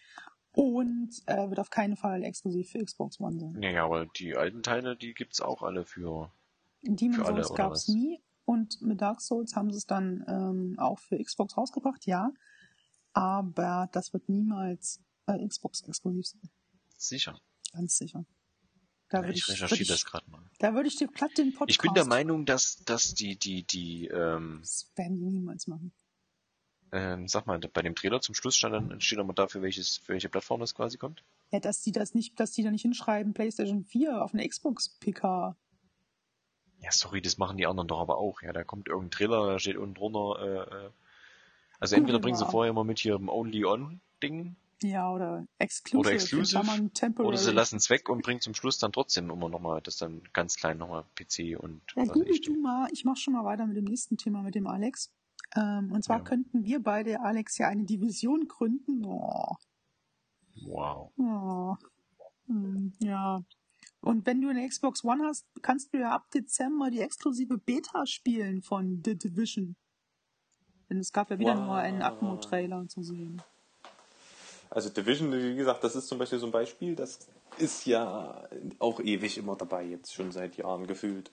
[0.55, 3.53] Und äh, wird auf keinen Fall exklusiv für Xbox One sein.
[3.53, 6.31] Naja, aber die alten Teile, die gibt's auch alle für.
[6.83, 7.95] Demon Für alle, Souls gab's was?
[7.95, 8.21] nie.
[8.45, 12.31] Und mit Dark Souls haben sie es dann ähm, auch für Xbox rausgebracht, ja.
[13.13, 16.41] Aber das wird niemals äh, Xbox exklusiv sein.
[16.97, 17.39] Sicher.
[17.71, 18.25] Ganz sicher.
[19.13, 20.41] Da würde ich recherchiere das gerade mal.
[20.59, 21.69] da würde ich dir platt den Podcast.
[21.69, 25.91] Ich bin der Meinung, dass, dass die, die, die, ähm, Das werden die niemals machen.
[26.91, 30.13] ähm, sag mal, bei dem Trailer zum Schluss stand dann, steht nochmal dafür, welches, für
[30.13, 31.23] welche Plattform das quasi kommt.
[31.51, 34.89] Ja, dass die das nicht, dass die da nicht hinschreiben, PlayStation 4 auf eine Xbox
[34.99, 35.55] PK.
[36.79, 38.41] Ja, sorry, das machen die anderen doch aber auch.
[38.41, 40.39] Ja, da kommt irgendein Trailer, da steht unten drunter,
[40.71, 40.89] äh, äh,
[41.79, 42.49] also entweder bringen sie Ja.
[42.49, 45.99] vorher immer mit hier im Only-On-Ding Ja, oder Exclusive.
[45.99, 49.81] oder Exclusive oder sie lassen es weg und bringen zum Schluss dann trotzdem immer nochmal,
[49.81, 52.41] das dann ganz klein nochmal PC und Ja, google ich.
[52.41, 52.87] du mal.
[52.91, 55.11] Ich mach schon mal weiter mit dem nächsten Thema mit dem Alex.
[55.55, 56.23] Ähm, und zwar Ja.
[56.23, 59.05] könnten wir beide, Alex, ja eine Division gründen.
[59.05, 59.55] Oh,
[60.65, 61.11] Wow.
[61.17, 61.75] oh.
[62.47, 63.43] Hm, ja.
[64.01, 68.05] Und wenn du eine Xbox One hast, kannst du ja ab Dezember die exklusive Beta
[68.05, 69.75] spielen von The Division.
[70.89, 71.63] Denn es gab ja wieder Wow.
[71.65, 73.41] nur einen Atmo-Trailer zu sehen.
[74.73, 77.19] Also Division, wie gesagt, das ist zum Beispiel so ein Beispiel, das
[77.59, 78.49] ist ja
[78.79, 81.31] auch ewig immer dabei, jetzt schon seit Jahren gefühlt.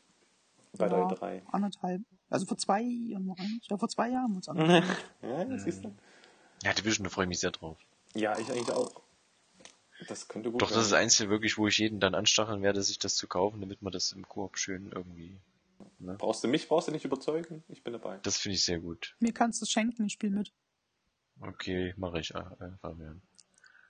[0.77, 1.43] Bei ja, der 3.
[1.47, 2.03] Anderthalb.
[2.29, 3.35] Also vor zwei Jahren,
[3.69, 4.85] ja, vor zwei Jahren uns angefangen.
[5.23, 5.99] Ja, dann.
[6.63, 7.79] Ja, Division, da freue ich mich sehr drauf.
[8.15, 9.03] Ja, ich eigentlich auch.
[10.07, 11.05] Das könnte gut Doch, das ist das werden.
[11.05, 14.13] Einzige wirklich, wo ich jeden dann anstacheln werde, sich das zu kaufen, damit man das
[14.13, 15.41] im Koop schön irgendwie.
[15.99, 17.65] Brauchst du mich, brauchst du nicht überzeugen?
[17.69, 18.19] Ich bin dabei.
[18.23, 19.17] Das finde ich sehr gut.
[19.19, 20.53] Mir kannst du es schenken, ich spiele mit.
[21.41, 22.45] Okay, mache ich, äh,
[22.83, 23.23] Fabian.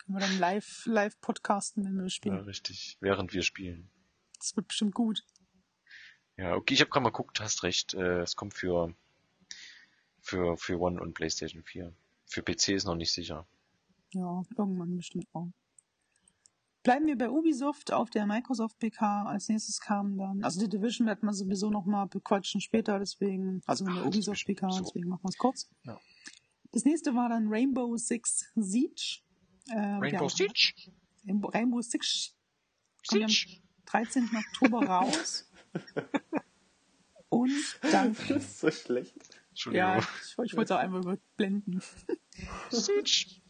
[0.05, 2.39] Können wir dann live, live podcasten, wenn wir das Ja, spielen.
[2.41, 2.97] richtig.
[3.01, 3.91] Während wir spielen.
[4.39, 5.25] Das wird bestimmt gut.
[6.37, 7.93] Ja, okay, ich habe gerade mal geguckt, hast recht.
[7.95, 8.95] Äh, es kommt für,
[10.21, 11.93] für, für One und PlayStation 4.
[12.27, 13.47] Für PC ist noch nicht sicher.
[14.13, 15.53] Ja, irgendwann bestimmt auch.
[16.83, 19.25] Bleiben wir bei Ubisoft auf der Microsoft PK.
[19.25, 23.85] Als nächstes kam dann, also die Division wird man sowieso nochmal bequatschen später, deswegen, also
[23.85, 24.83] in der Ach, Ubisoft PK, so.
[24.83, 25.69] deswegen machen wir es kurz.
[25.85, 26.01] Ja.
[26.73, 29.21] Das nächste war dann Rainbow Six Siege.
[29.69, 30.73] Äh, Rainbow ja, Siege?
[31.27, 32.35] Rainbow Six
[33.09, 33.61] kommt am Siege?
[33.87, 34.31] 13.
[34.35, 35.51] Oktober raus.
[37.29, 37.53] Und
[37.83, 39.15] dann, Das ist so schlecht.
[39.51, 39.89] Entschuldigung.
[39.89, 40.05] ja, ich,
[40.45, 41.83] ich wollte es auch einmal überblenden.
[42.71, 43.41] Siege.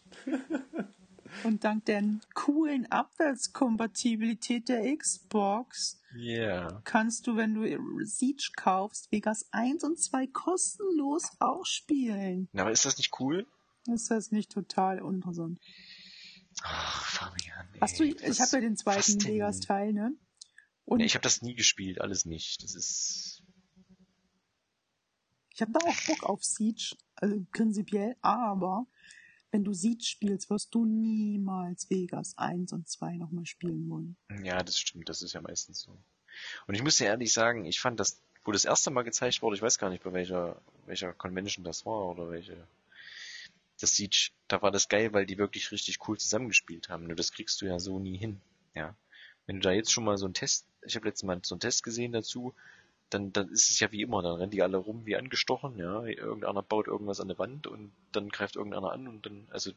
[1.44, 2.02] Und dank der
[2.34, 6.82] coolen Abwärtskompatibilität der Xbox Yeah.
[6.84, 12.48] kannst du, wenn du Siege kaufst, Vegas 1 und 2 kostenlos auch spielen.
[12.52, 13.46] Na, aber ist das nicht cool?
[13.86, 15.60] Ist das nicht total interessant?
[16.62, 17.68] Ach, Fabian.
[17.74, 19.22] Ey, Hast du, ich habe ja den zweiten?
[19.22, 20.12] Vegas-Teil, ne?
[20.84, 22.62] Und Nee, ich ich habe das nie gespielt, alles nicht.
[22.62, 23.42] Das ist.
[25.60, 28.86] habe da auch Bock auf Siege, also prinzipiell, aber
[29.50, 34.16] wenn du Siege spielst, wirst du niemals Vegas 1 und 2 nochmal spielen wollen.
[34.42, 35.96] Ja, das stimmt, das ist ja meistens so.
[36.66, 39.56] Und ich muss dir ehrlich sagen, ich fand das, wo das erste Mal gezeigt wurde,
[39.56, 42.66] ich weiß gar nicht, bei welcher, welcher Convention das war oder welche.
[43.80, 47.06] Das Siege, da war das geil, weil die wirklich richtig cool zusammengespielt haben.
[47.06, 48.40] Nur das kriegst du ja so nie hin.
[48.74, 48.94] Ja.
[49.46, 51.60] Wenn du da jetzt schon mal so einen Test, ich habe letztes Mal so einen
[51.60, 52.54] Test gesehen dazu,
[53.08, 56.04] dann, dann ist es ja wie immer, dann rennen die alle rum wie angestochen, ja.
[56.04, 59.72] Irgendeiner baut irgendwas an der Wand und dann greift irgendeiner an und dann, also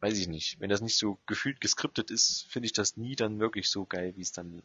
[0.00, 0.60] weiß ich nicht.
[0.60, 4.14] Wenn das nicht so gefühlt geskriptet ist, finde ich das nie dann wirklich so geil,
[4.16, 4.62] wie es dann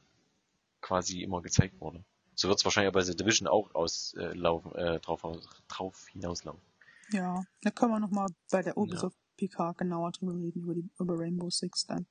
[0.81, 2.03] quasi immer gezeigt wurde.
[2.35, 6.70] So wird es wahrscheinlich bei The Division auch auslaufen, äh, drauf, aus- drauf hinauslaufen.
[7.13, 11.17] Ja, da können wir nochmal bei der Ubisoft PK genauer drüber reden, über, die, über
[11.17, 12.05] Rainbow Six dann.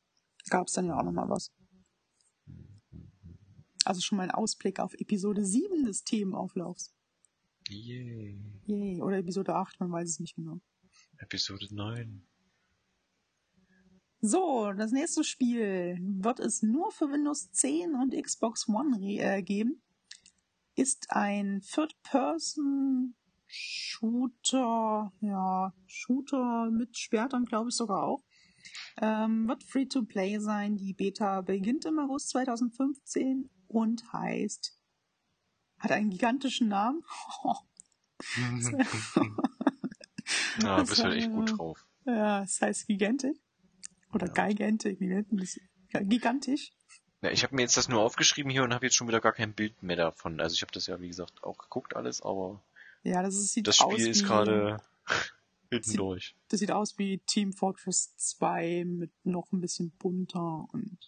[0.48, 1.52] Gab es dann ja auch nochmal was.
[3.84, 6.94] Also schon mal ein Ausblick auf Episode 7 des Themenauflaufs.
[7.68, 8.38] Yay.
[8.66, 9.00] Yay.
[9.00, 10.60] Oder Episode 8, man weiß es nicht genau.
[11.18, 12.26] Episode 9.
[14.22, 19.82] So, das nächste Spiel wird es nur für Windows 10 und Xbox One äh, geben.
[20.74, 21.62] Ist ein
[23.50, 28.22] Third-Person-Shooter, ja, Shooter mit Schwertern, glaube ich sogar auch.
[29.00, 30.76] Ähm, wird Free-to-Play sein.
[30.76, 34.78] Die Beta beginnt im August 2015 und heißt,
[35.78, 37.02] hat einen gigantischen Namen.
[40.62, 41.86] ah, Das bist halt echt gut drauf.
[42.04, 43.36] ja, es heißt Gigantic.
[44.12, 44.48] Oder Ja.
[44.48, 45.58] Gigantic, wie nennt man das?
[45.92, 46.72] Ja, gigantisch.
[47.22, 49.32] Ja, ich habe mir jetzt das nur aufgeschrieben hier und habe jetzt schon wieder gar
[49.32, 50.40] kein Bild mehr davon.
[50.40, 52.62] Also ich habe das ja, wie gesagt, auch geguckt alles, aber
[53.02, 54.76] Ja, das ist, sieht das aus Spiel ist wie, gerade
[55.70, 56.36] hinten durch.
[56.48, 60.98] Das sieht aus wie Team Fortress 2 mit noch ein bisschen bunter und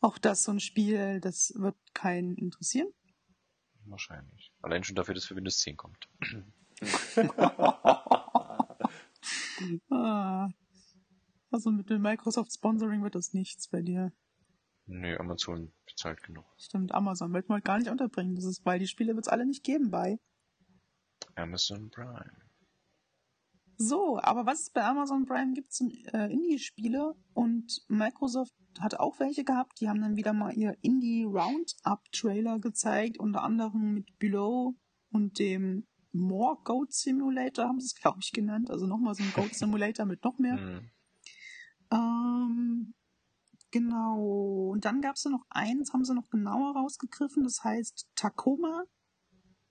[0.00, 2.88] auch das so ein Spiel, das wird keinen interessieren.
[3.84, 4.52] Wahrscheinlich.
[4.62, 6.08] Allein schon dafür, dass für Windows 10 kommt.
[9.90, 10.48] Ah.
[11.50, 14.10] Also mit dem Microsoft Sponsoring wird das nichts bei dir.
[14.86, 16.44] Nö, Amazon bezahlt genug.
[16.56, 18.34] Stimmt, Amazon wollten wir gar nicht unterbringen.
[18.34, 20.18] Das ist, weil die Spiele wird es alle nicht geben bei.
[21.34, 22.32] Amazon Prime.
[23.76, 29.18] So, aber was es bei Amazon Prime gibt, sind äh, Indie-Spiele und Microsoft hat auch
[29.20, 29.80] welche gehabt.
[29.80, 34.74] Die haben dann wieder mal ihr Indie Roundup-Trailer gezeigt, unter anderem mit Below
[35.12, 38.70] und dem More Goat Simulator haben sie es, glaube ich, genannt.
[38.70, 40.58] Also nochmal so ein Goat Simulator mit noch mehr.
[40.58, 40.90] Hm.
[41.92, 42.94] Ähm,
[43.70, 44.70] Genau.
[44.72, 48.84] Und dann gab es ja noch eins, haben sie noch genauer rausgegriffen, das heißt Tacoma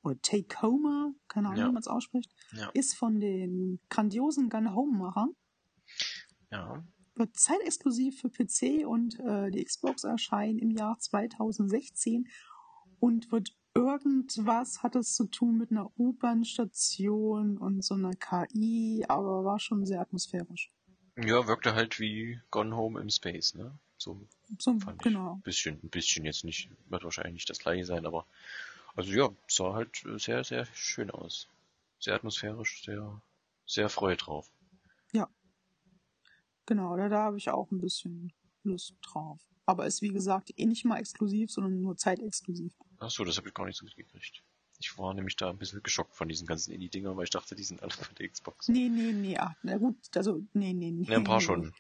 [0.04, 1.68] oder Tacoma, keine Ahnung, Ja.
[1.68, 2.70] wie man es ausspricht, Ja.
[2.74, 5.32] ist von den grandiosen Gun Home-Machern.
[6.52, 6.84] Ja.
[7.16, 12.28] Wird zeitexklusiv für PC und äh, die Xbox erscheinen im Jahr 2016
[13.00, 19.44] und wird irgendwas hat es zu tun mit einer U-Bahn-Station und so einer KI, aber
[19.44, 20.72] war schon sehr atmosphärisch.
[21.18, 23.78] Ja, wirkte halt wie Gone Home im Space, ne?
[24.00, 24.20] So
[24.58, 25.04] So, fand ich.
[25.04, 25.34] genau.
[25.34, 28.26] Ein bisschen, ein bisschen jetzt nicht, wird wahrscheinlich nicht das gleiche sein, aber
[28.96, 31.48] also ja, sah halt sehr, sehr schön aus.
[32.00, 33.22] Sehr atmosphärisch, sehr,
[33.68, 34.50] sehr Freude drauf.
[36.70, 38.32] Genau, da, da habe ich auch ein bisschen
[38.64, 39.40] Lust drauf.
[39.66, 42.74] Aber ist wie gesagt eh nicht mal exklusiv, sondern nur zeitexklusiv.
[43.00, 44.44] Ach so, das habe ich gar nicht so mitgekriegt.
[44.78, 47.64] Ich war nämlich da ein bisschen geschockt von diesen ganzen Indie-Dingern, weil ich dachte, die
[47.64, 48.68] sind alle für die Xbox.
[48.68, 51.10] Nee, nee, nee, ach, na gut, also, nee, nee, nee.
[51.10, 51.46] Ne, ein paar nee.
[51.46, 51.74] schon.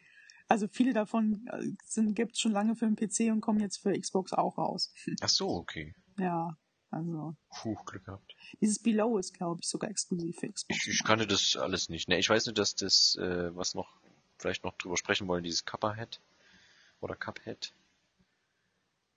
[0.49, 3.97] Also viele davon äh, sind, gibt's schon lange für den PC und kommen jetzt für
[3.97, 4.91] Xbox auch raus.
[5.21, 5.93] Ach so, okay.
[6.17, 6.57] Ja,
[6.89, 8.35] also, Puh, Glück gehabt.
[8.59, 10.75] dieses Below ist, glaube ich, sogar exklusiv für Xbox.
[10.75, 12.09] Ich, ich kannte das alles nicht.
[12.09, 13.99] Ne, ich weiß nur, dass das, äh, was noch,
[14.39, 16.19] vielleicht noch drüber sprechen wollen, dieses Cuphead
[16.99, 17.73] oder Cuphead,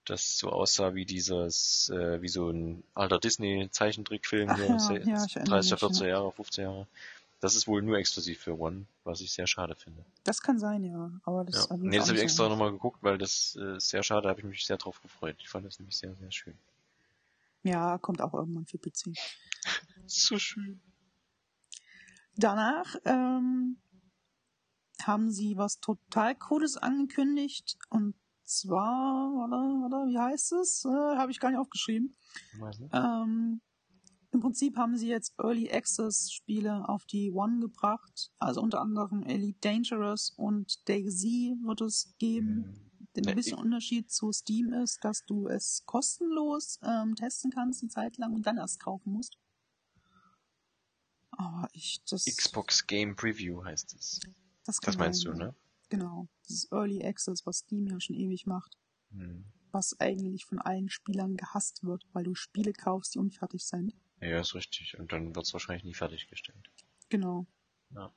[0.05, 4.77] das so aussah wie dieses, äh, wie so ein alter Disney-Zeichentrickfilm, ja, ja,
[5.25, 6.09] ich erinnere 30er, mich, 40er ja.
[6.09, 6.89] Jahre, 50er Jahre.
[7.43, 10.07] Das ist wohl nur exklusiv für One, was ich sehr schade finde.
[10.23, 11.11] Das kann sein, ja.
[11.25, 11.77] Aber das Ja.
[11.77, 14.39] Nee, das habe ich extra nochmal geguckt, weil das äh, ist sehr schade, da habe
[14.39, 15.35] ich mich sehr drauf gefreut.
[15.41, 16.57] Ich fand das nämlich sehr, sehr schön.
[17.65, 19.13] Ja, kommt auch irgendwann für PC.
[20.07, 20.81] So schön.
[22.37, 23.79] Danach ähm,
[25.03, 27.77] haben sie was total Cooles angekündigt.
[27.89, 28.15] Und
[28.45, 30.85] zwar, oder, oder wie heißt es?
[30.85, 32.15] Äh, Habe ich gar nicht aufgeschrieben.
[32.93, 33.61] Ähm,
[34.33, 38.33] Im Prinzip haben sie jetzt Early Access Spiele auf die One gebracht.
[38.39, 41.23] Also unter anderem Elite Dangerous und DayZ
[41.63, 42.91] wird es geben.
[43.15, 47.83] Der Ne, ein bisschen Unterschied zu Steam ist, dass du es kostenlos ähm, testen kannst
[47.83, 49.37] eine Zeit lang und dann erst kaufen musst.
[51.33, 52.25] Aber ich, das.
[52.25, 54.19] Xbox Game Preview heißt es.
[54.65, 55.55] Das, kann Das meinst du, ne?
[55.91, 56.27] Genau.
[56.49, 58.79] Dieses Early Access, was Steam ja schon ewig macht.
[59.11, 59.45] Hm.
[59.73, 63.95] Was eigentlich von allen Spielern gehasst wird, weil du Spiele kaufst, die unfertig sind.
[64.23, 64.99] Ja, ist richtig.
[64.99, 66.71] Und dann wird's wahrscheinlich nie fertiggestellt.
[67.09, 67.47] Genau.
[67.91, 68.15] Ja.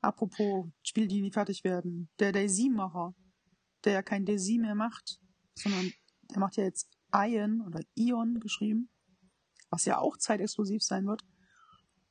[0.00, 2.10] Apropos Spiele, die nie fertig werden.
[2.18, 3.14] Der Daisy-Macher,
[3.84, 5.20] der ja kein Daisy mehr macht,
[5.54, 5.92] sondern
[6.30, 8.90] der macht ja jetzt Ion oder Ion geschrieben,
[9.70, 11.22] was ja auch zeitexklusiv sein wird.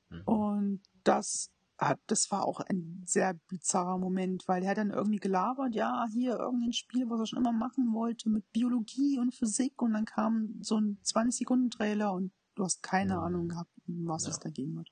[0.09, 0.21] Mhm.
[0.23, 5.19] Und das hat, das war auch ein sehr bizarrer Moment, weil er hat dann irgendwie
[5.19, 9.81] gelabert, ja, hier irgendein Spiel, was er schon immer machen wollte, mit Biologie und Physik
[9.81, 13.21] und dann kam so ein 20-Sekunden-Trailer und du hast keine Ja.
[13.21, 14.31] Ahnung gehabt, was Ja.
[14.31, 14.91] es da geben wird.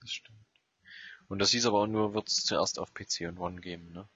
[0.00, 0.38] Das stimmt.
[1.28, 4.08] Und das hieß aber auch nur, wird's zuerst auf PC und One geben, ne?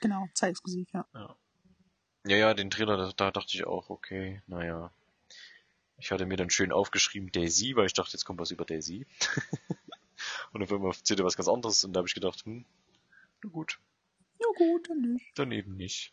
[0.00, 1.06] Genau, zeitexklusiv, ja.
[1.14, 4.92] Ja, ja, den Trailer, da, da dachte ich auch, okay, naja.
[5.98, 9.06] Ich hatte mir dann schön aufgeschrieben Daisy, weil ich dachte, jetzt kommt was über Daisy.
[10.52, 12.64] und auf einmal erzählt er was ganz anderes und da habe ich gedacht, hm,
[13.42, 13.78] na gut,
[14.40, 15.38] Ja gut, dann nicht.
[15.38, 16.12] dann eben nicht.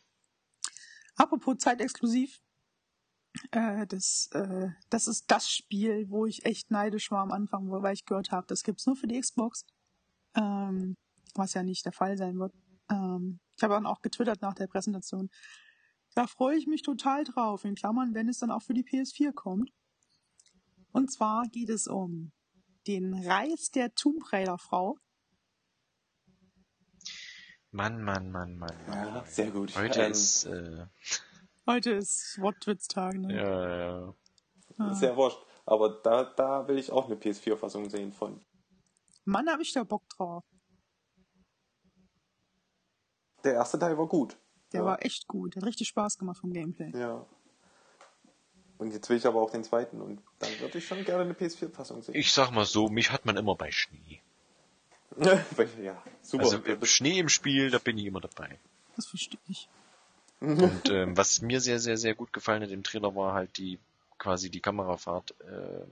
[1.15, 2.39] Apropos zeitexklusiv,
[3.51, 7.93] äh, das, äh, das ist das Spiel, wo ich echt neidisch war am Anfang, weil
[7.93, 9.65] ich gehört habe, das gibt's nur für die Xbox.
[10.35, 10.95] Ähm,
[11.35, 12.53] was ja nicht der Fall sein wird.
[12.89, 15.29] Ähm, ich habe dann auch getwittert nach der Präsentation.
[16.13, 19.33] Da freue ich mich total drauf, in Klammern, wenn es dann auch für die PS4
[19.33, 19.71] kommt.
[20.91, 22.31] Und zwar geht es um
[22.87, 24.97] den Reis der Tomb Raider Frau.
[27.71, 29.07] Mann, Mann, Mann, Mann, Mann.
[29.15, 29.75] Ja, sehr gut.
[29.75, 30.85] Heute Ähm, ist, äh,
[31.67, 33.35] Heute ist Wortwitztag, ne?
[33.35, 34.13] ja, ja.
[34.77, 34.93] Ah.
[34.93, 35.39] Sehr wurscht.
[35.65, 38.39] Aber da, da will ich auch eine PS4-Fassung sehen von.
[39.23, 40.43] Mann, hab ich da Bock drauf.
[43.43, 44.37] Der erste Teil war gut.
[44.73, 44.85] Der ja.
[44.85, 45.55] war echt gut.
[45.55, 46.91] Der hat richtig Spaß gemacht vom Gameplay.
[46.95, 47.25] Ja.
[48.77, 51.33] Und jetzt will ich aber auch den zweiten und dann würde ich schon gerne eine
[51.33, 52.15] PS4-Fassung sehen.
[52.15, 54.21] Ich sag mal so, mich hat man immer bei Schnee.
[55.81, 56.43] ja, super.
[56.43, 58.59] Also äh, Schnee im Spiel, da bin ich immer dabei.
[58.95, 59.69] Das verstehe ich.
[60.41, 63.79] Und ähm, was mir sehr, sehr, sehr gut gefallen hat im Trailer war halt die
[64.17, 65.89] quasi die Kamerafahrt ähm,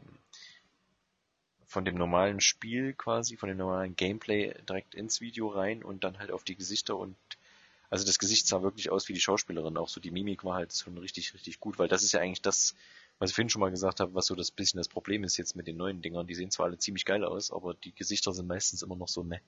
[1.66, 6.20] von dem normalen Spiel quasi, von dem normalen Gameplay direkt ins Video rein und dann
[6.20, 7.16] halt auf die Gesichter und
[7.90, 10.74] also das Gesicht sah wirklich aus wie die Schauspielerin, auch so die Mimik war halt
[10.74, 12.74] schon richtig, richtig gut, weil das ist ja eigentlich das,
[13.20, 15.56] was ich vorhin schon mal gesagt habe, was so das bisschen das Problem ist jetzt
[15.56, 16.26] mit den neuen Dingern.
[16.26, 19.24] Die sehen zwar alle ziemlich geil aus, aber die Gesichter sind meistens immer noch so
[19.24, 19.42] ne.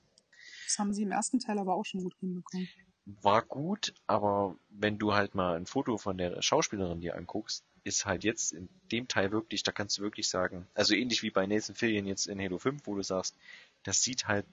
[0.64, 2.68] Das haben sie im ersten Teil aber auch schon gut hinbekommen.
[3.06, 8.04] War gut, aber wenn du halt mal ein Foto von der Schauspielerin dir anguckst, ist
[8.04, 11.46] halt jetzt in dem Teil wirklich, da kannst du wirklich sagen, also ähnlich wie bei
[11.46, 13.36] Nathan Fillion jetzt in Halo 5, wo du sagst,
[13.84, 14.44] das sieht halt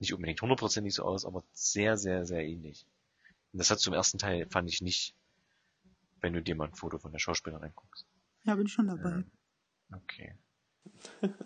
[0.00, 2.86] nicht unbedingt hundertprozentig so aus, aber sehr, sehr, sehr ähnlich.
[3.52, 5.14] Und das hat zum ersten Teil, fand ich nicht,
[6.20, 8.04] wenn du dir mal ein Foto von der Schauspielerin anguckst.
[8.44, 9.24] Ja, bin schon dabei.
[9.92, 10.34] Okay.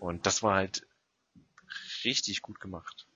[0.00, 0.86] Und das war halt
[2.04, 3.06] richtig gut gemacht.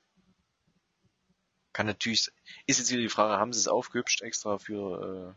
[1.76, 2.32] Kann natürlich,
[2.66, 5.36] ist jetzt wieder die Frage, haben sie es aufgehübscht extra für,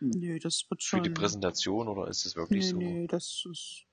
[0.00, 1.04] äh, Nee, das wird für schon.
[1.04, 2.78] die Präsentation oder ist es wirklich nee, so?
[2.78, 3.84] nee, das ist.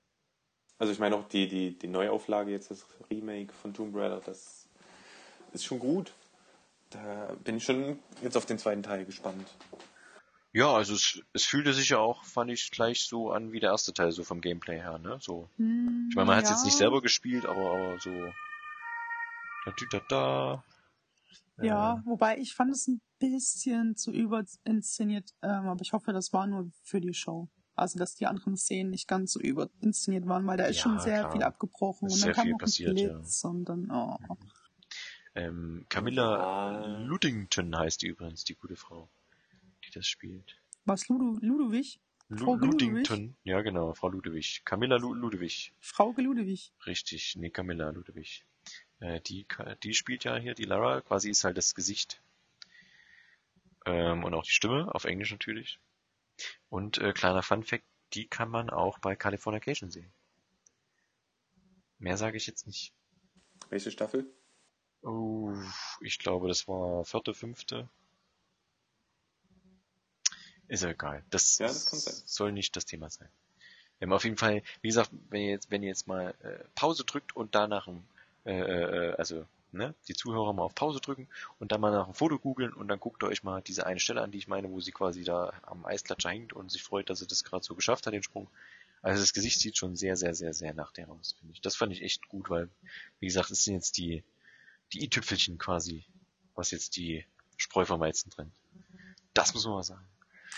[0.76, 4.68] Also ich meine auch die, die, die Neuauflage, jetzt das Remake von Tomb Raider, das
[5.52, 6.12] ist schon gut.
[6.90, 9.46] Da bin ich schon jetzt auf den zweiten Teil gespannt.
[10.52, 13.70] Ja, also es, es fühlte sich ja auch, fand ich, gleich so an wie der
[13.70, 15.18] erste Teil, so vom Gameplay her, ne?
[15.20, 15.48] So.
[15.58, 18.10] Hm, Ich meine, man hat es ja, jetzt nicht selber gespielt, aber, aber so.
[19.64, 20.64] Da, da, da.
[21.62, 26.32] Ja, Äh, wobei ich fand es ein bisschen zu überinszeniert, ähm, aber ich hoffe, das
[26.32, 27.48] war nur für die Show.
[27.76, 31.00] Also, dass die anderen Szenen nicht ganz so überinszeniert waren, weil da ist Ja, schon
[31.00, 31.32] sehr klar.
[31.32, 33.12] viel abgebrochen und sehr dann kam noch ein passiert, ja.
[33.18, 34.16] Blitz und dann, oh.
[35.34, 36.98] ähm, Camilla.
[36.98, 39.10] Luddington heißt die übrigens, die gute Frau,
[39.84, 40.56] die das spielt.
[40.84, 42.00] Was, Ludo, Ludowig?
[42.30, 42.88] Frau Lu Ludwig?
[42.90, 44.62] Ludington, ja genau, Frau Ludwig.
[44.64, 46.72] Camilla Lu Ludwig, Frauke Ludowig.
[46.86, 48.44] richtig, nee, Camilla Ludwig.
[49.04, 49.46] Äh, die,
[49.82, 52.22] die spielt ja hier, die Lara, quasi ist halt das Gesicht.
[53.84, 55.78] Ähm, und auch die Stimme, auf Englisch natürlich.
[56.70, 57.84] Und äh, kleiner Fun Fact,
[58.14, 60.10] die kann man auch bei Californication sehen.
[61.98, 62.94] Mehr sage ich jetzt nicht.
[63.68, 64.26] Welche Staffel?
[65.02, 65.52] Oh,
[66.00, 67.88] ich glaube, das war vierte, fünfte.
[70.66, 71.22] Ist ja egal.
[71.28, 73.28] Das, Ja, das soll nicht das Thema sein.
[74.00, 77.04] Ähm, auf jeden Fall, wie gesagt, wenn ihr jetzt, wenn ihr jetzt mal äh, Pause
[77.04, 78.08] drückt und danach, ein,
[78.44, 81.28] äh, äh, also ne, die Zuhörer mal auf Pause drücken
[81.58, 84.00] und dann mal nach einem Foto googeln und dann guckt ihr euch mal diese eine
[84.00, 87.10] Stelle an, die ich meine, wo sie quasi da am Eisklatscher hängt und sich freut,
[87.10, 88.48] dass sie das gerade so geschafft hat, den Sprung.
[89.02, 91.60] Also das Gesicht sieht schon sehr, sehr, sehr, sehr nach der aus, finde ich.
[91.60, 92.70] Das fand ich echt gut, weil,
[93.20, 94.24] wie gesagt, es sind jetzt die,
[94.92, 96.06] die i-Tüpfelchen quasi,
[96.54, 97.24] was jetzt die
[97.56, 98.54] Spreu vom Weizen trennt.
[99.34, 100.06] Das muss man mal sagen.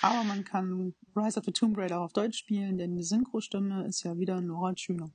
[0.02, 4.02] Aber man kann Rise of the Tomb Raider auf Deutsch spielen, denn die Synchro-Stimme ist
[4.02, 5.10] ja wieder Nora Schüler.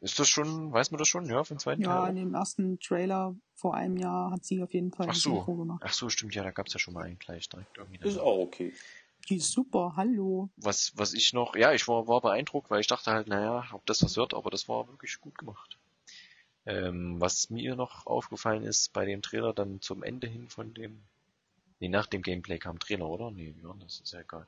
[0.00, 2.10] Ist das schon, weiß man das schon, ja, den zweiten Ja, Teil?
[2.10, 5.34] in dem ersten Trailer vor einem Jahr hat sie auf jeden Fall Ach so.
[5.34, 5.82] Synchro gemacht.
[5.84, 8.06] Ach so, stimmt, ja, da gab's ja schon mal einen gleich direkt irgendwie.
[8.06, 8.72] Ist auch okay.
[9.28, 10.48] Die ist super, hallo.
[10.56, 13.84] Was, was ich noch, ja, ich war, war beeindruckt, weil ich dachte halt, naja, ob
[13.86, 15.78] das was wird, aber das war wirklich gut gemacht.
[16.64, 21.02] Ähm, was mir noch aufgefallen ist bei dem Trailer dann zum Ende hin von dem,
[21.80, 23.30] nee, nach dem Gameplay kam Trailer, oder?
[23.30, 24.00] Nee, wie war das?
[24.00, 24.46] Ist ja egal.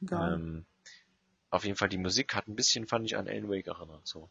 [0.00, 0.34] Egal.
[0.34, 0.64] Ähm,
[1.50, 4.28] auf jeden Fall die Musik hat ein bisschen, fand ich, an Alan Wake erinnert, so.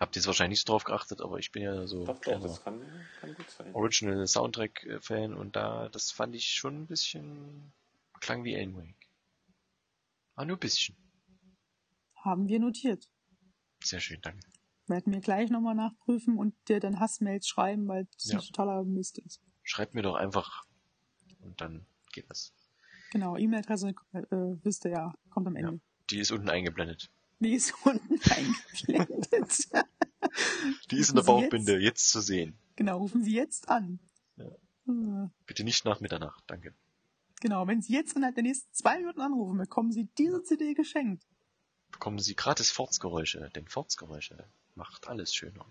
[0.00, 2.40] Habt ihr jetzt wahrscheinlich nicht so drauf geachtet, aber ich bin ja so Doch, doch,
[2.40, 2.80] das kann,
[3.20, 3.74] kann gut sein.
[3.74, 7.72] Original Soundtrack äh, Fan und da, das fand ich schon ein bisschen,
[8.20, 9.08] klang wie Alan Wake.
[10.36, 10.96] Ah, nur ein bisschen.
[12.16, 13.08] Haben wir notiert.
[13.82, 14.46] Sehr schön, danke.
[14.86, 18.38] Werden wir gleich nochmal nachprüfen und dir dann Hassmails schreiben, weil das Ja.
[18.38, 19.40] ein totaler Mist ist.
[19.62, 20.62] Schreibt mir doch einfach
[21.40, 22.52] und dann geht das.
[23.10, 24.22] Genau, E-Mail-Adresse, äh,
[24.62, 25.80] wisst ihr ja, kommt am Ende.
[26.10, 27.10] Die ist unten eingeblendet.
[27.40, 29.68] Die ist unten eingeblendet.
[30.90, 32.10] Die ist in der Bauchbinde, jetzt?
[32.10, 32.58] zu sehen.
[32.76, 34.00] genau, rufen Sie jetzt an.
[34.36, 35.30] Ja.
[35.46, 36.74] Bitte nicht nach Mitternacht, danke.
[37.40, 41.24] Genau, wenn Sie jetzt innerhalb der nächsten zwei Minuten anrufen, bekommen Sie diese CD geschenkt.
[41.92, 45.64] Bekommen Sie gratis Fortsgeräusche, denn Fortsgeräusche macht alles schöner.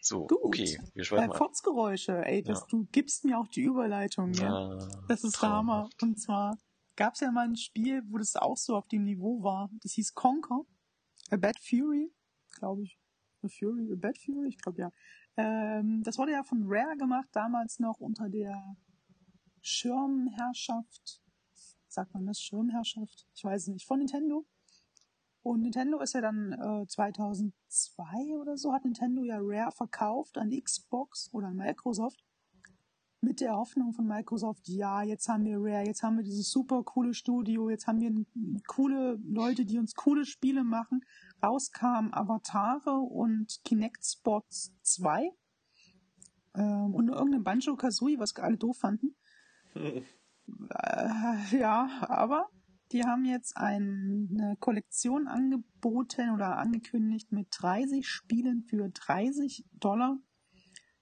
[0.00, 0.38] So, Gut.
[0.42, 1.36] okay, wir schweifen ab.
[1.38, 2.66] Fotzgeräusche, ey, das, Ja.
[2.70, 4.50] du gibst mir auch die Überleitung, ja.
[4.52, 5.72] Ah, Das ist der Hammer.
[5.82, 6.02] traumhaft.
[6.02, 6.56] Und zwar
[6.96, 9.70] gab es ja mal ein Spiel, wo das auch so auf dem Niveau war.
[9.82, 10.64] Das hieß Conquer.
[11.30, 12.12] A Bad Fury,
[12.52, 12.98] glaube ich.
[13.42, 14.90] A Fury, A Bad Fury, ich glaube ja.
[15.36, 18.76] Ähm, das wurde ja von Rare gemacht, damals noch unter der
[19.60, 21.22] Schirmherrschaft.
[21.88, 22.40] Sagt man das?
[22.40, 23.26] Schirmherrschaft?
[23.34, 23.86] Ich weiß es nicht.
[23.86, 24.46] Von Nintendo.
[25.42, 30.50] Und Nintendo ist ja dann äh, 2002 oder so, hat Nintendo ja Rare verkauft an
[30.50, 32.24] Xbox oder an Microsoft
[33.24, 36.82] mit der Hoffnung von Microsoft, ja, jetzt haben wir Rare, jetzt haben wir dieses super
[36.84, 38.12] coole Studio, jetzt haben wir
[38.66, 41.04] coole Leute, die uns coole Spiele machen.
[41.42, 45.30] Rauskamen Avatare und Kinect Spots 2
[46.56, 49.16] ähm, und irgendein Banjo Kazooie, was alle doof fanden.
[50.46, 52.50] Äh, ja, aber
[52.92, 60.18] die haben jetzt ein, eine Kollektion angeboten oder angekündigt mit 30 Spielen für 30 Dollar,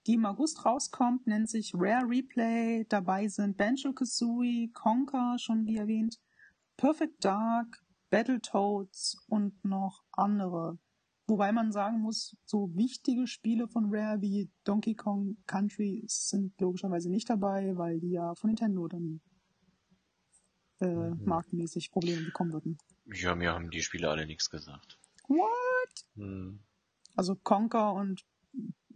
[0.07, 2.85] die im August rauskommt, nennt sich Rare Replay.
[2.89, 6.19] Dabei sind Banjo Kazooie, Conker, schon wie erwähnt,
[6.77, 10.77] Perfect Dark, Battletoads und noch andere.
[11.25, 17.09] Wobei man sagen muss, so wichtige Spiele von Rare wie Donkey Kong Country sind logischerweise
[17.09, 19.21] nicht dabei, weil die ja von Nintendo dann
[20.81, 21.21] äh, Mhm.
[21.25, 22.77] markenmäßig Probleme bekommen würden.
[23.05, 24.99] Ja, mir haben die Spiele alle nichts gesagt.
[25.27, 26.05] What?
[26.15, 26.59] Hm.
[27.15, 28.25] Also Conker und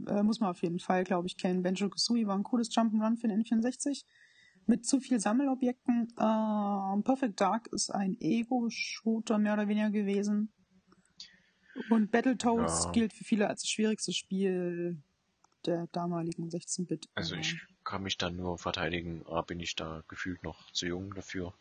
[0.07, 1.64] äh, muss man auf jeden Fall, glaube ich, kennen.
[1.64, 4.03] Benjo Kazooie war ein cooles Jump'n'Run für den N64
[4.65, 6.10] mit zu viel Sammelobjekten.
[6.18, 10.52] Äh, Perfect Dark ist ein Ego-Shooter mehr oder weniger gewesen.
[11.90, 12.91] Und Battletoads Ja.
[12.91, 14.98] gilt für viele als das schwierigste Spiel
[15.65, 17.07] der damaligen 16-Bit.
[17.15, 19.24] Also ich kann mich dann nur verteidigen.
[19.28, 21.53] A, bin ich da gefühlt noch zu jung dafür.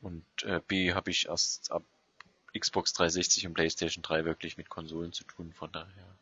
[0.00, 1.84] Und äh, B, habe ich erst ab
[2.56, 5.52] Xbox 360 und PlayStation 3 wirklich mit Konsolen zu tun.
[5.52, 6.16] Von daher.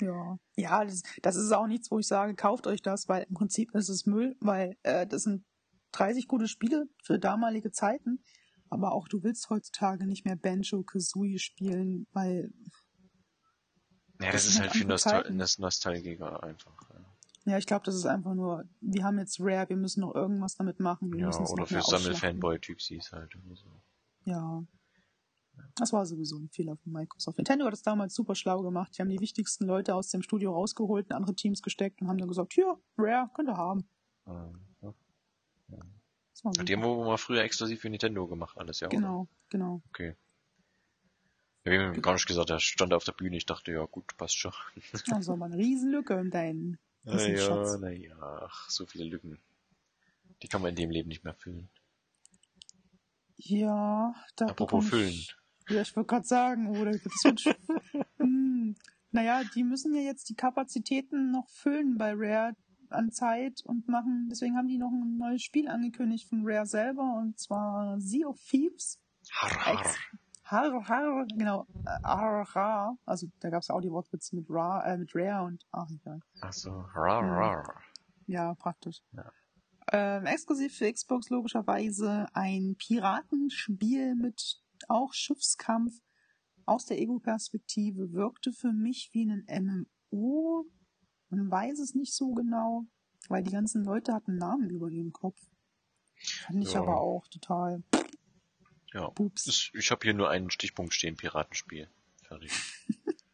[0.00, 3.34] Ja, ja, das, das ist auch nichts, wo ich sage, kauft euch das, weil im
[3.34, 5.44] Prinzip ist es Müll, weil äh, das sind
[5.92, 8.22] 30 gute Spiele für damalige Zeiten,
[8.68, 12.50] aber auch du willst heutzutage nicht mehr Banjo Kazooie spielen, weil
[14.20, 16.76] Ja, Das das, ist halt für Nostal Nostalgiker einfach.
[16.92, 20.14] Ja, ja, ich glaube, das ist einfach nur, wir haben jetzt Rare, wir müssen noch
[20.14, 21.80] irgendwas damit machen, wir ja oder für.
[21.80, 23.36] Sammelfanboy-Typsies halt.
[23.36, 23.66] Oder so.
[24.24, 24.64] Ja.
[25.76, 27.38] Das war sowieso ein Fehler von Microsoft.
[27.38, 28.96] Nintendo hat das damals super schlau gemacht.
[28.96, 32.18] Die haben die wichtigsten Leute aus dem Studio rausgeholt, in andere Teams gesteckt und haben
[32.18, 33.88] dann gesagt, hier, Rare, könnt ihr haben.
[34.26, 35.78] Ähm, ja.
[36.32, 38.88] Das war Die haben wohl mal früher exklusiv für Nintendo gemacht, alles, ja.
[38.88, 38.96] Oder?
[38.96, 39.82] Genau, genau.
[39.90, 40.16] Okay.
[41.64, 43.36] Ja, wir haben gar nicht gesagt, er stand auf der Bühne.
[43.36, 44.52] Ich dachte, ja gut, passt schon.
[44.92, 47.78] Das war aber eine Riesenlücke in deinen Wissensschatz.
[47.80, 49.38] Naja, naja, ach, so viele Lücken.
[50.42, 51.68] Die kann man in dem Leben nicht mehr füllen.
[53.36, 55.08] Ja, da Apropos füllen.
[55.08, 55.36] ich,
[55.68, 57.40] Ja, ich wollte gerade sagen, oder das wird
[58.18, 58.76] hm,
[59.10, 62.54] Naja, die müssen ja jetzt die Kapazitäten noch füllen bei Rare
[62.90, 67.14] an Zeit und machen, deswegen haben die noch ein neues Spiel angekündigt von Rare selber
[67.18, 69.00] und zwar Sea of Thieves.
[69.32, 69.96] Har, har.
[70.44, 71.66] Har, har, genau,
[72.04, 72.96] har, har.
[73.04, 76.20] Also da gab es auch die Wortwitze mit, Ra, äh, mit Rare und, ach egal.
[76.40, 77.82] Ach so, rar, rar.
[78.26, 79.02] Ja, praktisch.
[79.12, 79.32] Ja.
[79.92, 85.92] Ähm, exklusiv für Xbox logischerweise ein Piratenspiel mit auch Schiffskampf
[86.64, 88.12] aus der Ego-Perspektive.
[88.12, 89.46] Wirkte für mich wie ein
[90.10, 90.66] MMO.
[91.30, 92.84] Man weiß es nicht so genau,
[93.28, 95.40] weil die ganzen Leute hatten Namen über ihrem Kopf.
[96.46, 96.80] Fand ich Ja.
[96.80, 97.82] aber auch total
[98.92, 99.10] Ja.
[99.10, 99.44] pups.
[99.44, 101.88] Das, ich habe hier nur einen Stichpunkt stehen, Piratenspiel.
[102.22, 102.50] Fertig.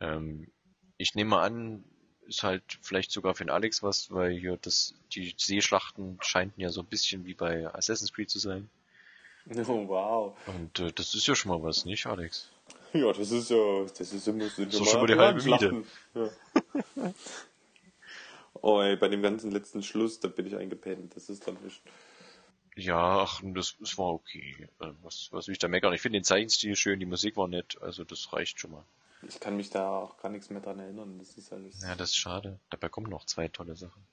[0.00, 0.50] ähm,
[0.96, 1.84] ich nehme an,
[2.26, 6.70] ist halt vielleicht sogar für den Alex was, weil hier das, die Seeschlachten scheinten ja
[6.70, 8.70] so ein bisschen wie bei Assassin's Creed zu sein.
[9.68, 10.36] Oh, wow.
[10.46, 12.50] Und äh, das ist ja schon mal was, nicht, Alex?
[12.92, 15.84] Ja, das ist ja, das ist immer, sind So schon mal die halbe Schlachten.
[16.14, 16.30] Ja.
[18.62, 21.14] oh ey, bei dem ganzen letzten Schluss, da bin ich eingepennt.
[21.16, 21.82] Das ist dann nicht.
[22.76, 24.68] Ja, ach, das, das war okay.
[24.80, 25.92] Äh, Was, was will ich da meckern?
[25.92, 28.84] Ich finde den Zeichenstil schön, die Musik war nett, also das reicht schon mal.
[29.28, 31.18] Ich kann mich da auch gar nichts mehr dran erinnern.
[31.18, 31.82] Das ist alles.
[31.82, 32.58] Ja, das ist schade.
[32.70, 34.04] Dabei kommen noch zwei tolle Sachen.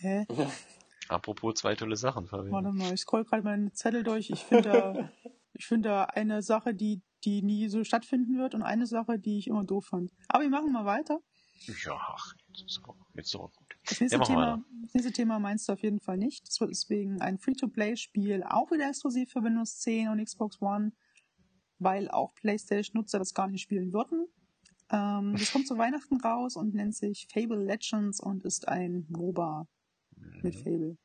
[0.00, 0.26] Hä?
[1.10, 2.52] Apropos zwei tolle Sachen, Fabian.
[2.52, 4.30] Warte mal, ich scroll gerade meine Zettel durch.
[4.30, 5.10] Ich finde da,
[5.54, 9.38] ich finde da eine Sache, die, die nie so stattfinden wird und eine Sache, die
[9.38, 10.12] ich immer doof fand.
[10.28, 11.20] Aber wir machen mal weiter.
[11.84, 13.76] Ja, ach, jetzt ist aber, jetzt ist aber gut.
[13.86, 16.46] Das nächste, Ja, Thema, das nächste Thema meinst du auf jeden Fall nicht.
[16.46, 20.92] Das wird deswegen ein Free-to-Play-Spiel, auch wieder exklusiv für Windows 10 und Xbox One,
[21.80, 24.28] weil auch PlayStation-Nutzer das gar nicht spielen würden.
[24.90, 29.66] Ähm, das kommt zu Weihnachten raus und nennt sich Fable Legends und ist ein MOBA
[30.42, 30.96] mit Fable.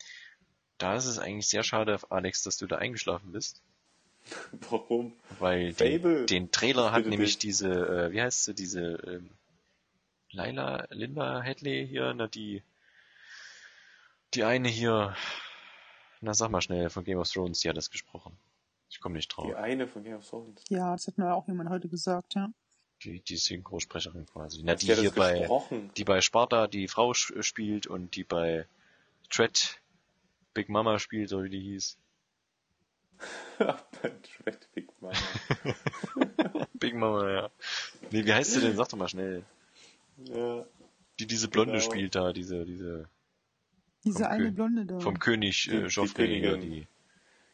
[0.78, 3.62] Da ist es eigentlich sehr schade, Alex, dass du da eingeschlafen bist,
[4.70, 5.14] Warum?
[5.40, 6.26] weil Fable?
[6.26, 7.50] den, den Trailer hat Bitte nämlich dich.
[7.50, 9.30] diese, äh, wie heißt sie, diese ähm,
[10.32, 12.62] Laila, Linda Hadley hier, na die,
[14.34, 15.16] die eine hier,
[16.22, 18.38] na sag mal schnell, von Game of Thrones, die hat das gesprochen.
[18.90, 19.48] Ich komme nicht drauf.
[19.48, 20.62] Die eine von Game of Thrones.
[20.70, 22.50] Ja, das hat mir auch jemand heute gesagt, ja.
[23.04, 24.62] Die, die Synchrosprecherin quasi.
[24.64, 25.48] Na, die Die hier bei,
[25.98, 28.66] die bei Sparta die Frau spielt und die bei
[29.30, 29.80] Tread
[30.54, 31.98] Big Mama spielt, so wie die hieß.
[33.58, 35.14] Dread Big Mama.
[36.74, 37.50] Big Mama, ja.
[38.12, 38.76] Nee, wie heißt sie denn?
[38.76, 39.44] Sag doch mal schnell.
[40.26, 40.66] ja.
[41.20, 41.84] Die diese Blonde Genau.
[41.86, 43.08] spielt da, diese, diese
[44.04, 45.00] Diese eine Kö- Blonde da.
[45.00, 46.72] vom König Die- äh, die Joffrey, hier, Königin.
[46.72, 46.88] die,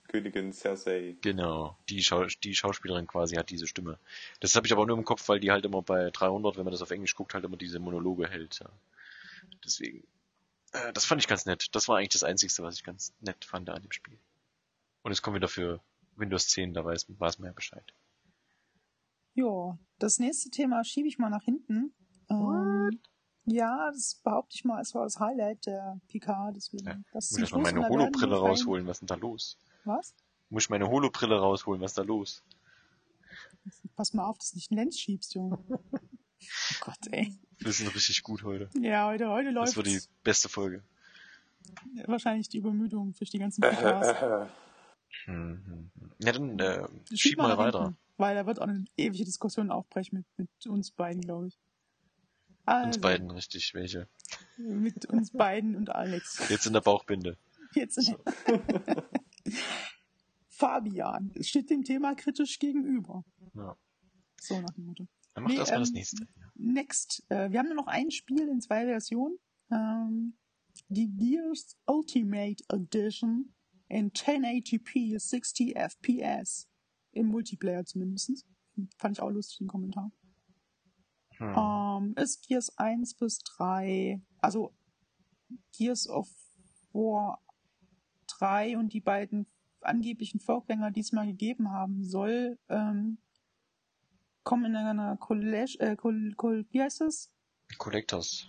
[0.08, 1.16] Königin Cersei.
[1.22, 4.00] genau, die, Schau die Schauspielerin quasi hat diese Stimme.
[4.40, 6.72] Das habe ich aber nur im Kopf, weil die halt immer bei 300, wenn man
[6.72, 8.60] das auf Englisch guckt, halt immer diese Monologe hält.
[8.62, 8.70] Ja.
[9.64, 10.04] Deswegen,
[10.72, 11.68] äh, das fand ich ganz nett.
[11.74, 14.20] Das war eigentlich das Einzige, was ich ganz nett fand an dem Spiel.
[15.04, 15.82] Und es kommt wieder für
[16.16, 17.94] Windows 10, da weiß, weiß man ja Bescheid.
[19.34, 21.94] Ja, das nächste Thema schiebe ich mal nach hinten.
[22.30, 23.00] Ähm,
[23.46, 26.86] ja, das behaupte ich mal, es war das Highlight der PK, deswegen.
[26.86, 29.58] Ja, das Muss ich Schluss meine Holobrille rausholen, was ist denn da los?
[29.86, 30.14] Was?
[30.50, 32.44] Muss ich meine Holobrille rausholen, was ist da los?
[33.96, 35.58] Pass mal auf, dass du nicht einen Lens schiebst, Junge.
[35.70, 37.34] oh Gott, ey.
[37.64, 38.70] Wir sind richtig gut heute.
[38.80, 40.84] Ja, heute, heute Das läuft wird die beste Folge.
[42.06, 43.64] wahrscheinlich die Übermüdung durch die ganzen
[45.26, 45.92] hm.
[46.20, 47.84] Ja, dann äh, Schieb schieb mal weiter.
[47.84, 47.98] hinten.
[48.18, 51.60] weil da wird auch eine ewige Diskussion aufbrechen mit, mit uns beiden, glaube ich.
[52.66, 54.08] Also, Uns beiden richtig, welche?
[54.58, 56.48] Mit uns beiden und Alex.
[56.50, 57.38] Jetzt in der Bauchbinde.
[57.74, 58.16] Jetzt in
[60.50, 63.24] Fabian, es steht dem Thema kritisch gegenüber.
[63.56, 63.76] Ja.
[64.40, 65.08] So nach dem Motto.
[65.34, 66.28] Dann macht Nee, erstmal das ähm, nächste.
[66.56, 67.26] Next.
[67.30, 69.38] Äh, wir haben nur noch ein Spiel in zwei Versionen.
[69.72, 70.38] Ähm,
[70.90, 73.54] die Gears Ultimate Edition
[73.88, 76.68] in 1080p 60 FPS.
[77.12, 78.46] Im Multiplayer zumindest.
[78.98, 80.12] Fand ich auch lustig, den Kommentar.
[81.38, 81.56] Hm.
[81.58, 84.74] Ähm, ist Gears 1 bis 3, also
[85.76, 86.30] Gears of
[86.94, 87.42] War
[88.28, 89.48] 3 und die beiden
[89.82, 93.18] angeblichen Vorgänger, die es mal gegeben haben soll, ähm,
[94.44, 97.30] kommen in einer Collage, äh, Col, Col, wie heißt das?
[97.78, 98.48] Collectors.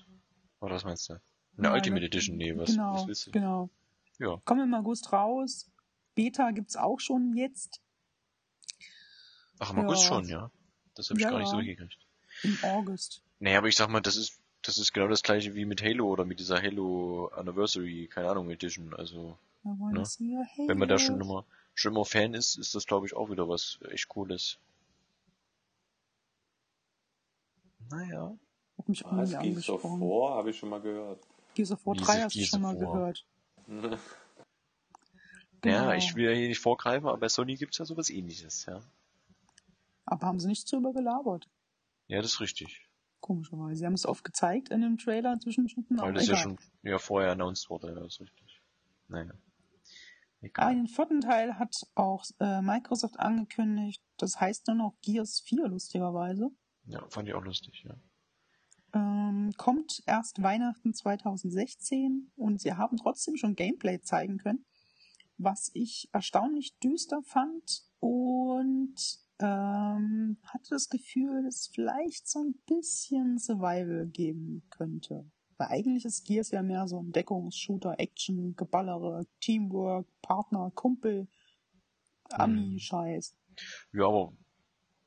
[0.60, 1.20] Oder was meinst du?
[1.58, 3.30] Eine Ja, Ultimate Edition, nee, was, genau, was willst du?
[3.32, 3.70] Genau.
[4.18, 4.40] Ja.
[4.44, 5.70] Kommen im August raus.
[6.14, 7.80] Beta gibt's auch schon jetzt
[9.58, 10.08] Ach, im August Ja.
[10.08, 10.50] schon, ja.
[10.94, 11.62] Das habe ich Ja, gar nicht so ja.
[11.62, 11.98] mitgekriegt.
[12.42, 13.22] im August.
[13.38, 16.06] Nee, aber ich sag mal, das ist, das ist genau das gleiche wie mit Halo
[16.08, 18.94] oder mit dieser Halo Anniversary, keine Ahnung, Edition.
[18.94, 20.02] Also, Ne?
[20.66, 21.44] wenn man da schon immer,
[21.74, 24.58] schon immer Fan ist, ist das glaube ich auch wieder was echt Cooles.
[27.90, 28.36] Naja.
[28.78, 29.84] Hat mich auch Was Gears of.
[29.84, 31.26] War habe ich schon mal gehört.
[31.54, 33.24] Gears of War Wie 3 ist hast du schon mal gehört.
[35.64, 35.92] Ja, Genau.
[35.92, 38.80] ich will ja hier nicht vorgreifen, aber bei Sony gibt's ja sowas ähnliches, ja.
[40.06, 41.48] Aber haben sie nicht drüber gelabert.
[42.08, 42.88] Ja, das ist richtig.
[43.20, 43.76] Komischerweise.
[43.76, 47.30] Sie haben es oft gezeigt in dem Trailer Zwischenschnitten, Weil das ja schon ja, vorher
[47.30, 48.60] announced wurde, ja, das ist richtig.
[49.06, 49.30] Naja.
[50.40, 50.66] Egal.
[50.66, 54.02] Einen vierten Teil hat auch äh, Microsoft angekündigt.
[54.16, 56.50] Das heißt nur noch Gears 4, lustigerweise.
[56.86, 57.94] Ja, fand ich auch lustig, ja.
[58.94, 64.66] Ähm, kommt erst Weihnachten 2016 und sie haben trotzdem schon Gameplay zeigen können,
[65.38, 68.94] was ich erstaunlich düster fand und
[69.38, 75.30] ähm, hatte das Gefühl, dass es vielleicht so ein bisschen Survival geben könnte.
[75.56, 81.28] Weil eigentlich ist Gears ja mehr so ein Deckungsshooter, Action, Geballere, Teamwork, Partner, Kumpel,
[82.30, 83.36] Ami-Scheiß.
[83.92, 84.32] Ja, aber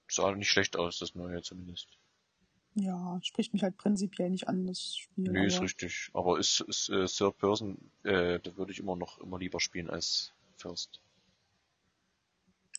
[0.09, 1.87] sah nicht schlecht aus, das neue zumindest.
[2.75, 5.31] Ja, spricht mich halt prinzipiell nicht an, das Spiel.
[5.31, 6.09] Nee, ist richtig.
[6.13, 9.89] Aber ist, ist äh, Third Person, äh, da würde ich immer noch immer lieber spielen
[9.89, 10.99] als First.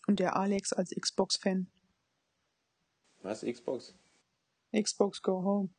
[0.07, 1.67] Und der Alex als Xbox-Fan.
[3.23, 3.95] Was, Xbox?
[4.73, 5.71] Xbox Go Home.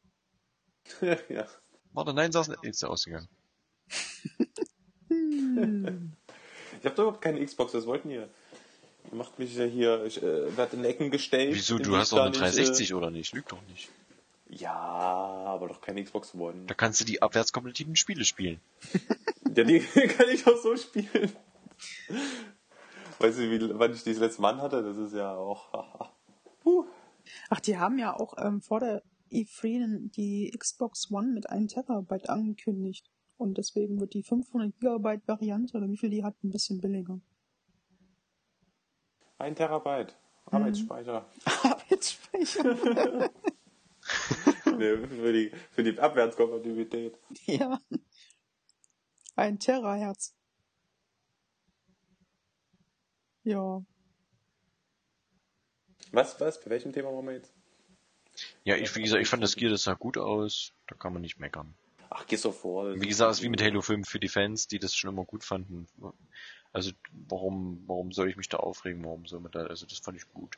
[1.29, 1.47] ja.
[1.93, 2.63] Warte, nein, nicht.
[2.63, 3.29] Ist ja ausgegangen.
[6.79, 8.29] Ich habe doch überhaupt keine Xbox, was wollten ihr?
[9.11, 11.55] Ihr macht mich ja hier, ich äh, werde in Ecken gestellt.
[11.55, 11.77] Wieso?
[11.77, 13.33] Du hast doch eine nicht, 360 oder nicht?
[13.33, 13.89] Lüg doch nicht.
[14.49, 16.65] Äh, ja, aber doch keine Xbox One.
[16.67, 18.59] Da kannst du die abwärtskompatiblen Spiele spielen.
[19.55, 19.79] Ja, die
[20.17, 21.31] kann ich auch so spielen.
[23.17, 24.83] Weißt du, wie, wann ich die das letzte Mal hatte?
[24.83, 26.11] Das ist ja auch.
[26.61, 26.85] Puh.
[27.49, 29.01] Ach, die haben ja auch ähm, vor der
[29.31, 33.09] E3 die Xbox One mit 1 Terabyte angekündigt.
[33.37, 37.19] Und deswegen wird die 500 Gigabyte Variante, oder wie viel die hat, ein bisschen billiger.
[39.37, 40.15] Ein Terabyte.
[40.45, 41.25] Arbeitsspeicher.
[41.63, 42.63] Arbeitsspeicher.
[44.77, 47.17] nee, für, die, für die Abwärtskompatibilität.
[47.45, 47.79] ja.
[49.35, 50.35] Ein Terahertz.
[53.43, 53.83] Ja.
[56.11, 56.57] Was, was?
[56.57, 57.53] Für welchem Thema waren wir jetzt?
[58.63, 60.73] Ja, ich, wie gesagt, ich fand das Gear, das sah gut aus.
[60.87, 61.75] Da kann man nicht meckern.
[62.09, 62.99] Ach, Gears of War.
[62.99, 65.25] Wie gesagt, es ist wie mit Halo 5 für die Fans, die das schon immer
[65.25, 65.87] gut fanden.
[66.73, 66.91] Also,
[67.27, 69.03] warum, warum soll ich mich da aufregen?
[69.03, 70.57] Warum soll man da, also das fand ich gut.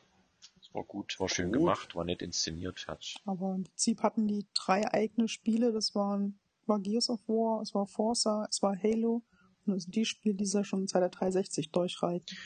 [0.60, 1.60] Es war gut, war schön Gut.
[1.60, 3.16] gemacht, war nett inszeniert, fertig.
[3.24, 5.72] Aber im Prinzip hatten die drei eigene Spiele.
[5.72, 9.22] Das waren, war Gears of War, es war Forza, es war Halo.
[9.66, 12.36] Und das sind die Spiele, die sie schon seit der 360 durchreiten.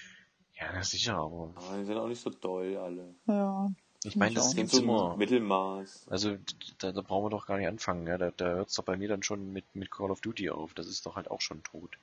[0.53, 3.15] Ja, na sicher, aber Ah, die sind auch nicht so doll alle.
[3.27, 3.73] Ja.
[4.05, 6.07] ich meine, das ist sind so Mittelmaß.
[6.09, 6.37] Also
[6.79, 8.19] da, da brauchen wir doch gar nicht anfangen, ja.
[8.19, 10.75] Da, da hört's doch bei mir dann schon mit, mit Call of Duty auf.
[10.75, 11.99] Das ist doch halt auch schon tot.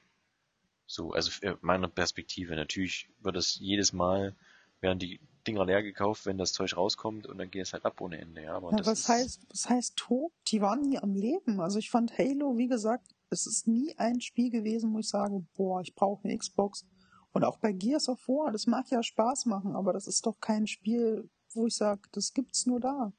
[0.92, 1.32] So, also
[1.62, 2.54] meiner Perspektive.
[2.56, 4.36] Natürlich wird es jedes Mal,
[4.82, 8.02] werden die Dinger leer gekauft, wenn das Zeug rauskommt und dann geht es halt ab
[8.02, 8.56] ohne Ende, ja.
[8.56, 10.34] Aber Ja, das was heißt, was heißt tot?
[10.48, 11.62] Die waren nie am Leben.
[11.62, 15.46] Also ich fand Halo, wie gesagt, es ist nie ein Spiel gewesen, wo ich sage,
[15.56, 16.86] boah, ich brauche eine Xbox.
[17.32, 20.42] Und auch bei Gears of War, das mag ja Spaß machen, aber das ist doch
[20.42, 23.14] kein Spiel, wo ich sage, das gibt's nur da.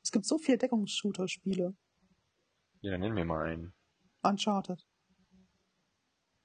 [0.00, 1.74] Es gibt so viele Deckungsshooter-Spiele.
[2.82, 3.74] Ja, dann nennen wir mal einen.
[4.22, 4.86] Uncharted.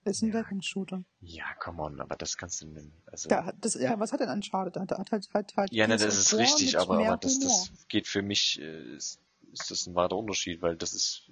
[0.04, 0.42] Ist ein Ja.
[0.42, 1.04] Deckungsshooter.
[1.20, 2.92] Ja, come on, aber das kannst du nennen.
[3.06, 4.76] Also, Da das, ja, was hat denn Uncharted?
[4.78, 8.08] Hat, hat, hat, hat, hat ja, ne, das ist richtig, aber, aber das, das geht
[8.08, 9.20] für mich, äh, ist,
[9.52, 11.30] ist das ein weiter Unterschied, weil das ist,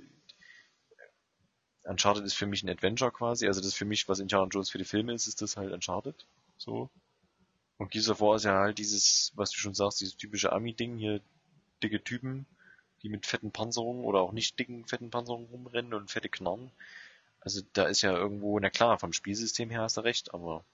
[1.84, 4.70] Uncharted ist für mich ein Adventure quasi, also das ist für mich, was Indiana Jones
[4.70, 6.28] für die Filme ist, ist das halt Uncharted,
[6.58, 6.90] so.
[7.78, 10.98] Und Gears of War ist ja halt dieses, was du schon sagst, dieses typische Ami-Ding,
[10.98, 11.22] hier
[11.82, 12.46] dicke Typen,
[13.02, 16.72] die mit fetten Panzerungen oder auch nicht dicken, fetten Panzerungen rumrennen und fette Knarren.
[17.42, 20.66] Also da ist ja irgendwo, na klar, vom Spielsystem her hast du recht, aber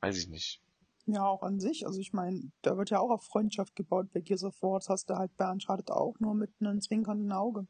[0.00, 0.60] weiß ich nicht.
[1.06, 1.86] Ja, auch an sich.
[1.86, 4.78] Also ich meine, da wird ja auch auf Freundschaft gebaut bei Gears of War.
[4.78, 7.66] Das hast du halt bei Uncharted auch, nur mit einem zwinkernden Auge.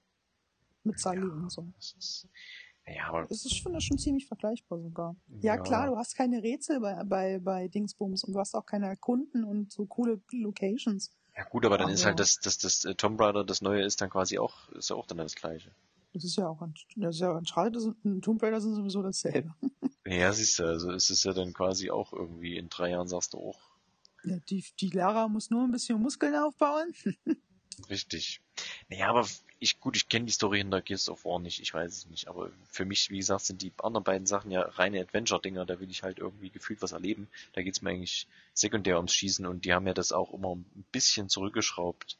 [0.82, 1.66] Mit Sally Ja, und so.
[1.76, 2.28] das ist,
[2.86, 5.14] ja, aber Es ist, ich finde, schon ziemlich vergleichbar sogar.
[5.40, 5.62] Ja, Ja.
[5.62, 9.44] klar, du hast keine Rätsel bei, bei, bei Dingsbums und du hast auch keine Kunden
[9.44, 11.12] und so coole Locations.
[11.36, 13.84] Ja gut, aber dann ist Aber- halt das, das, das äh, Tomb Raider, das neue
[13.84, 15.70] ist dann quasi auch, ist ja auch dann das gleiche.
[16.12, 19.54] Das ist ja auch ein, das ist ja Uncharted und Tomb Raider sind sowieso dasselbe.
[20.06, 23.34] Ja, siehst du, also es ist ja dann quasi auch irgendwie in drei Jahren sagst
[23.34, 23.60] du auch,
[24.24, 26.94] Ja, die, die Lara muss nur ein bisschen Muskeln aufbauen.
[27.90, 28.40] richtig.
[28.88, 29.26] Naja, aber
[29.60, 32.28] ich, gut, ich kenne die Story hinter Gears of War nicht, ich weiß es nicht,
[32.28, 35.90] aber für mich, wie gesagt, sind die anderen beiden Sachen ja reine Adventure-Dinger, da will
[35.90, 37.28] ich halt irgendwie gefühlt was erleben.
[37.52, 40.84] Da geht's mir eigentlich sekundär ums Schießen und die haben ja das auch immer ein
[40.92, 42.16] bisschen zurückgeschraubt.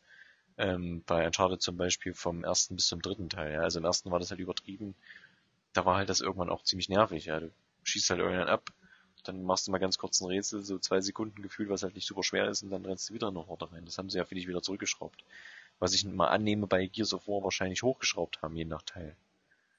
[0.59, 3.53] Ähm, bei Uncharted zum Beispiel vom ersten bis zum dritten Teil.
[3.53, 3.61] Ja.
[3.61, 4.95] Also im ersten war das halt übertrieben.
[5.73, 7.27] Da war halt das irgendwann auch ziemlich nervig.
[7.27, 7.41] Ja.
[7.41, 7.51] Du
[7.85, 8.73] schießt halt irgendwann ab,
[9.25, 12.07] dann machst du mal ganz kurz ein Rätsel, so zwei Sekunden gefühlt, was halt nicht
[12.07, 13.85] super schwer ist, und dann rennst du wieder noch Horde rein.
[13.85, 15.25] Das haben sie ja, finde ich, wieder zurückgeschraubt.
[15.79, 19.17] Was ich mal annehme, bei Gears of War wahrscheinlich hochgeschraubt haben, je nach Teil.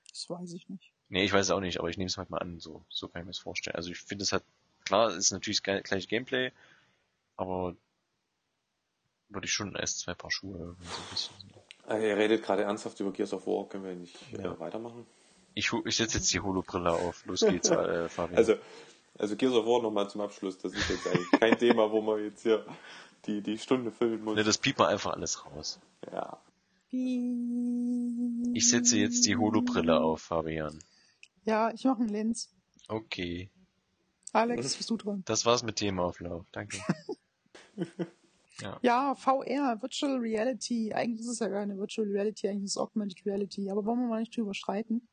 [0.10, 0.92] Das weiß ich nicht.
[1.10, 3.08] Nee, ich weiß es auch nicht, aber ich nehme es halt mal an, so, so
[3.08, 3.76] kann ich mir das vorstellen.
[3.76, 4.44] Also ich finde es halt,
[4.86, 6.52] klar, es ist natürlich das gleiche Gameplay,
[7.36, 7.76] aber
[9.30, 11.36] würde ich schon als zwei Paar Schuhe irgendwie so ein bisschen.
[11.86, 14.54] Also, ihr redet gerade ernsthaft über Gears of War, können wir nicht Ja.
[14.54, 15.06] äh, weitermachen?
[15.56, 17.26] Ich, ich setze jetzt die Holobrille auf.
[17.26, 18.38] Los geht's, äh, Fabian.
[18.38, 18.56] Also,
[19.18, 22.24] also Gears of War nochmal zum Abschluss, das ist jetzt eigentlich kein Thema, wo man
[22.24, 22.66] jetzt hier
[23.26, 24.36] die, die Stunde füllen muss.
[24.36, 25.80] ne, das piept man einfach alles raus.
[26.12, 26.40] Ja.
[26.92, 30.80] Ich setze jetzt die Holobrille auf, Fabian.
[31.46, 32.50] Ja, ich mache einen Lenz.
[32.88, 33.50] Okay.
[34.34, 35.24] Alex, bist du dran?
[35.26, 36.46] Das war's mit Themaauflauf.
[36.52, 36.78] Danke.
[38.82, 40.94] Ja, VR, Virtual Reality.
[40.94, 43.70] Eigentlich ist es ja gar keine Virtual Reality, eigentlich ist es Augmented Reality.
[43.70, 45.08] Aber wollen wir mal nicht drüber streiten.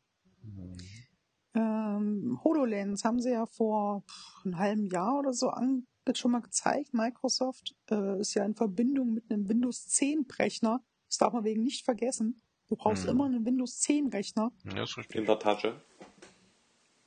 [1.54, 6.30] Ähm, HoloLens haben sie ja vor pff, einem halben Jahr oder so an, jetzt schon
[6.32, 6.92] mal gezeigt.
[6.92, 10.82] Microsoft äh, ist ja in Verbindung mit einem Windows 10 Rechner.
[11.08, 12.42] Das darf man wegen nicht vergessen.
[12.68, 13.10] Du brauchst Mhm.
[13.10, 14.52] immer einen Windows 10 Rechner.
[14.64, 15.16] Ja, ist richtig.
[15.16, 15.80] In der Tasche.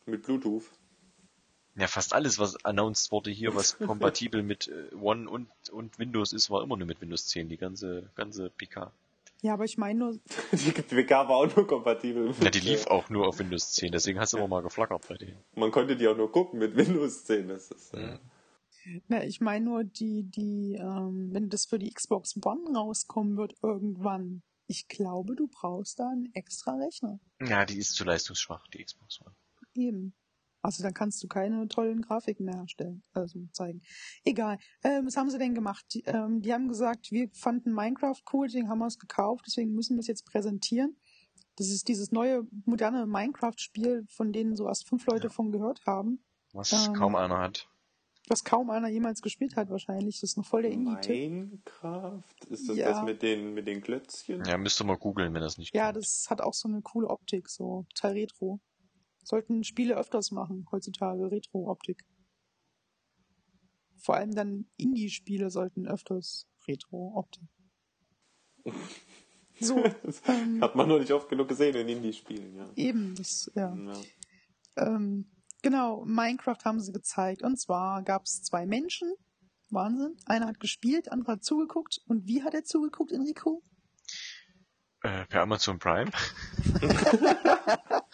[0.05, 0.63] Mit Bluetooth.
[1.79, 6.33] Ja, fast alles, was announced wurde hier, was kompatibel mit äh, One und, und Windows
[6.33, 8.91] ist, war immer nur mit Windows 10, die ganze, ganze PK.
[9.41, 10.11] Ja, aber ich meine nur,
[10.51, 12.33] Die WK war auch nur kompatibel.
[12.41, 15.15] Ja, die lief auch nur auf Windows 10, deswegen hast du immer mal geflackert bei
[15.15, 15.37] denen.
[15.55, 17.47] Man konnte die auch nur gucken mit Windows 10.
[17.47, 18.17] Das ist, äh,
[18.85, 19.01] Mhm.
[19.07, 23.53] na, ich meine nur die, die, ähm, wenn das für die Xbox One rauskommen wird
[23.63, 24.41] irgendwann.
[24.67, 27.19] Ich glaube, du brauchst da einen extra Rechner.
[27.41, 29.33] Ja, die ist zu leistungsschwach, die Xbox One.
[29.73, 30.13] Eben.
[30.61, 33.81] Also dann kannst du keine tollen Grafiken mehr herstellen, also zeigen.
[34.25, 34.57] Egal.
[34.83, 35.85] Ähm, was haben sie denn gemacht?
[35.93, 39.71] Die, ähm, die haben gesagt, wir fanden Minecraft cool, deswegen haben wir es gekauft, deswegen
[39.73, 40.97] müssen wir es jetzt präsentieren.
[41.55, 46.23] Das ist dieses neue, moderne Minecraft-Spiel, von denen so erst fünf Leute von gehört haben,
[46.53, 47.67] Was Ähm, kaum einer hat.
[48.27, 50.19] was kaum einer jemals gespielt hat wahrscheinlich.
[50.21, 51.31] Das ist noch voll der Indie-Tipp.
[51.31, 52.23] Minecraft?
[52.49, 52.89] Ist das Ja.
[52.91, 54.43] das mit den, mit den Klötzchen?
[54.45, 55.97] Ja, müsst ihr mal googeln, wenn das nicht Ja, kennt.
[55.97, 58.59] das hat auch so eine coole Optik, so total retro.
[59.23, 62.03] Sollten Spiele öfters machen, heutzutage, Retro-Optik.
[63.97, 67.47] Vor allem dann Indie-Spiele sollten öfters Retro-Optik.
[69.61, 69.83] So,
[70.27, 72.65] ähm, Hat man noch nicht oft genug gesehen in Indie-Spielen, ja.
[72.77, 73.75] eben, das, ja.
[73.75, 73.93] ja.
[74.77, 75.29] Ähm,
[75.61, 77.43] genau, Minecraft haben sie gezeigt.
[77.43, 79.13] Und zwar gab es zwei Menschen.
[79.69, 80.15] Wahnsinn.
[80.25, 81.99] Einer hat gespielt, andere hat zugeguckt.
[82.07, 83.61] Und wie hat er zugeguckt, Enrico?
[85.01, 86.11] Äh, per Amazon Prime.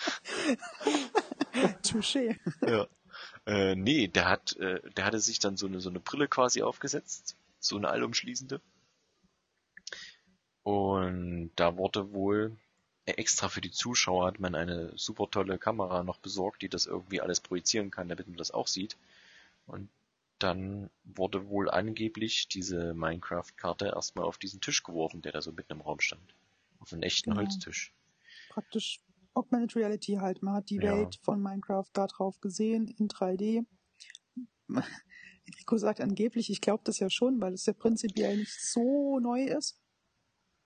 [1.83, 2.37] Touché.
[2.65, 2.87] ja.
[3.45, 6.61] Äh, nee, der hat, äh, der hatte sich dann so eine, so eine Brille quasi
[6.63, 7.37] aufgesetzt.
[7.59, 8.61] So eine allumschließende.
[10.63, 12.57] Und da wurde wohl
[13.05, 17.21] extra für die Zuschauer hat man eine super tolle Kamera noch besorgt, die das irgendwie
[17.21, 18.97] alles projizieren kann, damit man das auch sieht.
[19.67, 19.89] Und
[20.39, 25.73] dann wurde wohl angeblich diese Minecraft-Karte erstmal auf diesen Tisch geworfen, der da so mitten
[25.73, 26.33] im Raum stand.
[26.79, 27.41] Auf einen echten Genau.
[27.41, 27.93] Holztisch.
[28.49, 28.99] Praktisch
[29.35, 30.41] Augmented Reality halt.
[30.41, 30.91] Man hat die Ja.
[30.97, 33.65] Welt von Minecraft da drauf gesehen in 3D.
[35.45, 39.43] Enrico sagt angeblich, ich glaube das ja schon, weil es ja prinzipiell nicht so neu
[39.43, 39.79] ist.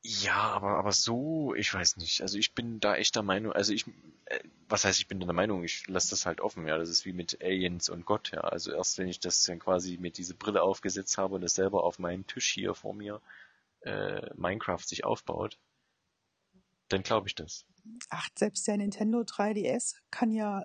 [0.01, 2.21] Ja, aber, aber so, ich weiß nicht.
[2.21, 3.85] Also ich bin da echt der Meinung, also ich,
[4.25, 4.39] äh,
[4.69, 6.77] was heißt, ich bin der Meinung, ich lasse das halt offen, ja.
[6.77, 8.41] Das ist wie mit Aliens und Gott, ja.
[8.41, 11.83] Also erst wenn ich das dann quasi mit diese Brille aufgesetzt habe und es selber
[11.83, 13.21] auf meinem Tisch hier vor mir
[13.81, 15.57] äh, Minecraft sich aufbaut,
[16.89, 17.65] dann glaube ich das.
[18.09, 20.63] Ach, selbst der Nintendo 3DS kann ja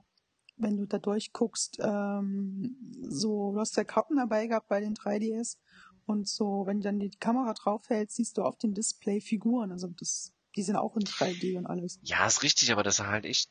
[0.57, 5.59] wenn du da durchguckst, ähm, so, du hast ja Karten dabei gehabt bei den 3DS
[6.07, 9.73] und so, wenn du dann die Kamera draufhält, siehst du auf dem Display Figuren.
[9.73, 11.99] Also das die sind auch in 3D und alles.
[12.03, 13.51] Ja, ist richtig, aber das sah halt echt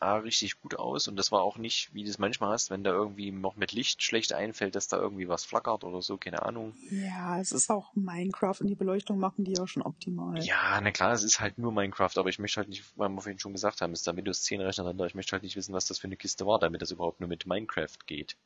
[0.00, 2.84] A, richtig gut aus und das war auch nicht, wie du es manchmal hast, wenn
[2.84, 6.42] da irgendwie noch mit Licht schlecht einfällt, dass da irgendwie was flackert oder so, keine
[6.42, 6.74] Ahnung.
[6.90, 10.38] Ja, es ist auch Minecraft und die Beleuchtung machen die ja schon optimal.
[10.40, 13.20] Ja, na klar, es ist halt nur Minecraft, aber ich möchte halt nicht, weil wir
[13.20, 15.74] vorhin schon gesagt haben, ist da Windows 10 Rechner drin, ich möchte halt nicht wissen,
[15.74, 18.36] was das für eine Kiste war, damit das überhaupt nur mit Minecraft geht.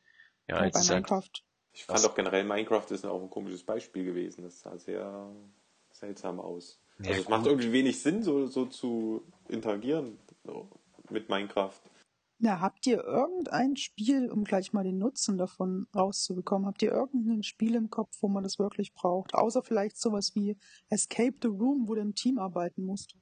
[0.47, 1.21] Ja, ja bei halt Minecraft.
[1.21, 4.43] Halt, ich fand auch generell Minecraft ist auch ein komisches Beispiel gewesen.
[4.43, 5.29] Das sah sehr
[5.91, 6.79] seltsam aus.
[6.99, 10.67] Ja, also es macht irgendwie wenig Sinn, so, so zu interagieren so,
[11.09, 11.79] mit Minecraft.
[12.39, 17.43] Ja, habt ihr irgendein Spiel, um gleich mal den Nutzen davon rauszubekommen, habt ihr irgendein
[17.43, 19.33] Spiel im Kopf, wo man das wirklich braucht?
[19.33, 20.57] Außer vielleicht sowas wie
[20.89, 23.15] Escape the Room, wo du im Team arbeiten musst.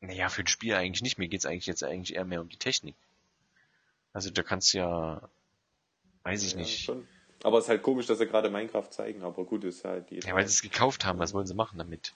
[0.00, 1.18] Naja, für ein Spiel eigentlich nicht.
[1.18, 2.96] Mir geht's eigentlich jetzt eigentlich eher mehr um die Technik.
[4.12, 5.28] Also da kannst du ja,
[6.22, 6.84] weiß ich ja, nicht.
[6.84, 7.06] Schon.
[7.42, 10.20] Aber es ist halt komisch, dass sie gerade Minecraft zeigen, aber gut, ist halt die.
[10.20, 12.14] Ja, weil sie es gekauft haben, was wollen sie machen damit?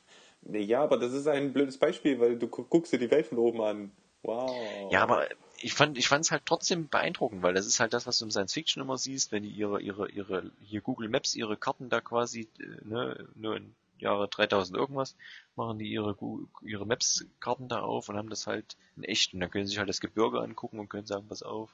[0.50, 3.60] Ja, aber das ist ein blödes Beispiel, weil du guckst dir die Welt von oben
[3.60, 3.90] an.
[4.22, 4.92] Wow.
[4.92, 5.28] Ja, aber
[5.58, 8.24] ich fand ich fand es halt trotzdem beeindruckend, weil das ist halt das, was du
[8.24, 11.88] im Science Fiction immer siehst, wenn die ihre ihre ihre hier Google Maps ihre Karten
[11.88, 15.16] da quasi äh, ne nur in Jahre 3000 irgendwas
[15.54, 16.16] machen die ihre
[16.62, 19.70] ihre Maps Karten da auf und haben das halt in echt und dann können sie
[19.70, 21.70] sich halt das Gebirge angucken und können sagen, pass auf.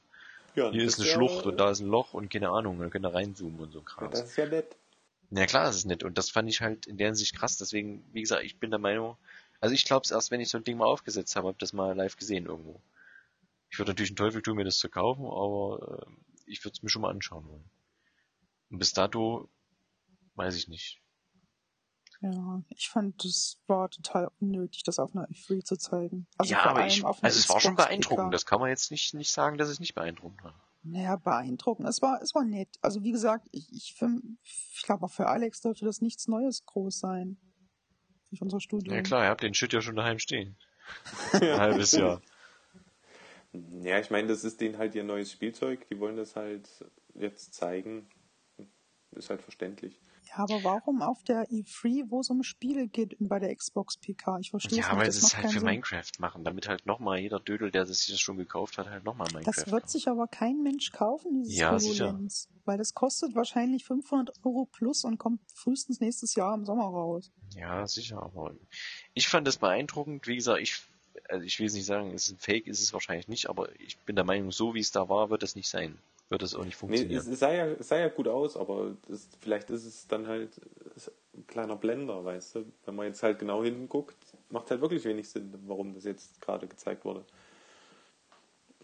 [0.55, 2.91] Ja, hier ist eine ja, Schlucht und da ist ein Loch und keine Ahnung, dann
[2.91, 4.03] können da reinzoomen und so krass.
[4.03, 4.77] Ja, das ist ja nett.
[5.35, 6.05] Ja klar, das ist nett.
[6.05, 7.57] Und das fand ich halt in der Hinsicht krass.
[7.57, 9.17] Deswegen, wie gesagt, ich bin der Meinung,
[9.63, 11.73] also ich glaube es erst, wenn ich so ein Ding mal aufgesetzt habe, habe das
[11.73, 12.83] mal live gesehen irgendwo.
[13.71, 16.13] Ich würde natürlich einen Teufel tun, mir das zu kaufen, aber äh,
[16.47, 17.71] ich würde es mir schon mal anschauen wollen.
[18.71, 19.49] Und bis dato
[20.35, 21.01] weiß ich nicht.
[22.21, 26.27] Ja, ich fand, es war total unnötig, das auf einer E3 zu zeigen.
[26.39, 28.35] Also ja, aber ich, also es war schon beeindruckend.
[28.35, 30.55] Das kann man jetzt nicht, nicht sagen, dass es nicht beeindruckend war.
[30.83, 31.89] Naja, beeindruckend.
[31.89, 32.69] Es war, es war nett.
[32.81, 36.99] Also wie gesagt, ich, ich, ich glaube auch für Alex dürfte das nichts Neues groß
[36.99, 37.39] sein.
[38.37, 38.95] Für unser Studium.
[38.95, 40.57] Ja klar, ihr habt den Shit ja schon daheim stehen.
[41.33, 42.23] Ein halbes Jahr.
[43.83, 45.87] Ja, ich meine, das ist denen halt ihr neues Spielzeug.
[45.89, 46.69] Die wollen das halt
[47.15, 48.07] jetzt zeigen.
[49.13, 50.01] Ist halt verständlich.
[50.35, 54.39] Aber warum auf der E3, wo es um Spiele geht, bei der Xbox PK?
[54.41, 54.93] Ich verstehe ja, es nicht.
[54.93, 55.65] Ja, weil sie es halt für Sinn.
[55.65, 59.29] Minecraft machen, damit halt nochmal jeder Dödel, der sich das schon gekauft hat, halt nochmal
[59.33, 59.91] Minecraft Das wird kann.
[59.91, 62.19] sich aber kein Mensch kaufen, dieses ja, sicher.
[62.65, 67.31] Weil das kostet wahrscheinlich 500 Euro plus und kommt frühestens nächstes Jahr im Sommer raus.
[67.55, 68.55] Ja, sicher, aber
[69.15, 70.27] ich fand das beeindruckend.
[70.27, 70.81] Wie gesagt, ich,
[71.29, 73.69] also ich will es nicht sagen, es ist ein Fake, ist es wahrscheinlich nicht, aber
[73.81, 75.99] ich bin der Meinung, so wie es da war, wird es nicht sein
[76.33, 77.25] wird das auch nicht funktionieren.
[77.25, 80.27] Nee, es sah ja, es sah ja gut aus, aber das, vielleicht ist es dann
[80.27, 80.61] halt
[81.35, 82.73] ein kleiner Blender, weißt du?
[82.85, 84.17] Wenn man jetzt halt genau hinguckt,
[84.51, 87.25] macht halt wirklich wenig Sinn, warum das jetzt gerade gezeigt wurde.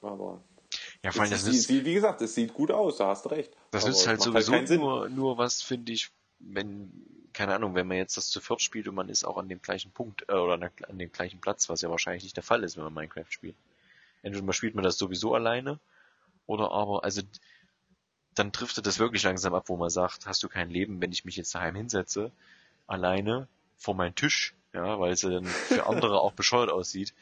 [0.03, 0.41] Aber.
[1.03, 3.57] Ja, vor allem, das ist, wie gesagt, es sieht gut aus, da hast du recht.
[3.71, 6.11] Das ist halt, halt sowieso halt nur, nur was, finde ich,
[6.41, 6.93] wenn,
[7.33, 9.63] keine Ahnung, wenn man jetzt das zu viert spielt und man ist auch an dem
[9.63, 10.55] gleichen Punkt äh, oder
[10.89, 13.57] an dem gleichen Platz, was ja wahrscheinlich nicht der Fall ist, wenn man Minecraft spielt.
[14.23, 15.79] Entweder man spielt man das sowieso alleine
[16.49, 17.23] oder aber, also
[18.35, 21.25] dann trifft das wirklich langsam ab, wo man sagt, hast du kein Leben, wenn ich
[21.25, 22.33] mich jetzt daheim hinsetze,
[22.87, 23.47] alleine
[23.77, 27.15] vor meinen Tisch, ja, weil es dann für andere auch bescheuert aussieht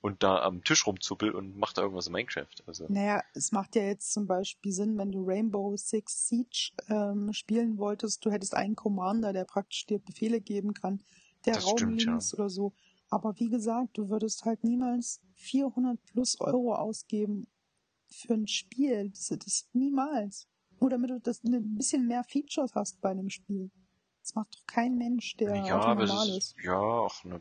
[0.00, 2.48] und da am Tisch rumzuppel und macht da irgendwas in Minecraft.
[2.66, 2.86] Also.
[2.88, 7.78] Naja, es macht ja jetzt zum Beispiel Sinn, wenn du Rainbow Six Siege ähm, spielen
[7.78, 11.00] wolltest, du hättest einen Commander, der praktisch dir Befehle geben kann,
[11.46, 12.38] der das Raum stimmt, links ja.
[12.38, 12.72] oder so.
[13.10, 17.46] Aber wie gesagt, du würdest halt niemals 400 plus Euro ausgeben,
[18.12, 19.10] für ein Spiel.
[19.10, 20.48] Das, das niemals.
[20.80, 23.70] Nur damit du das ein bisschen mehr Features hast bei einem Spiel.
[24.20, 26.56] Das macht doch kein Mensch, der ja, normal ist, ist.
[26.62, 27.40] Ja, ach, ne.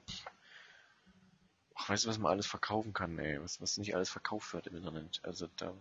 [1.76, 3.42] Ach, weißt du, was man alles verkaufen kann, ey?
[3.42, 5.22] Was, was nicht alles verkauft wird im Internet.
[5.24, 5.74] Also da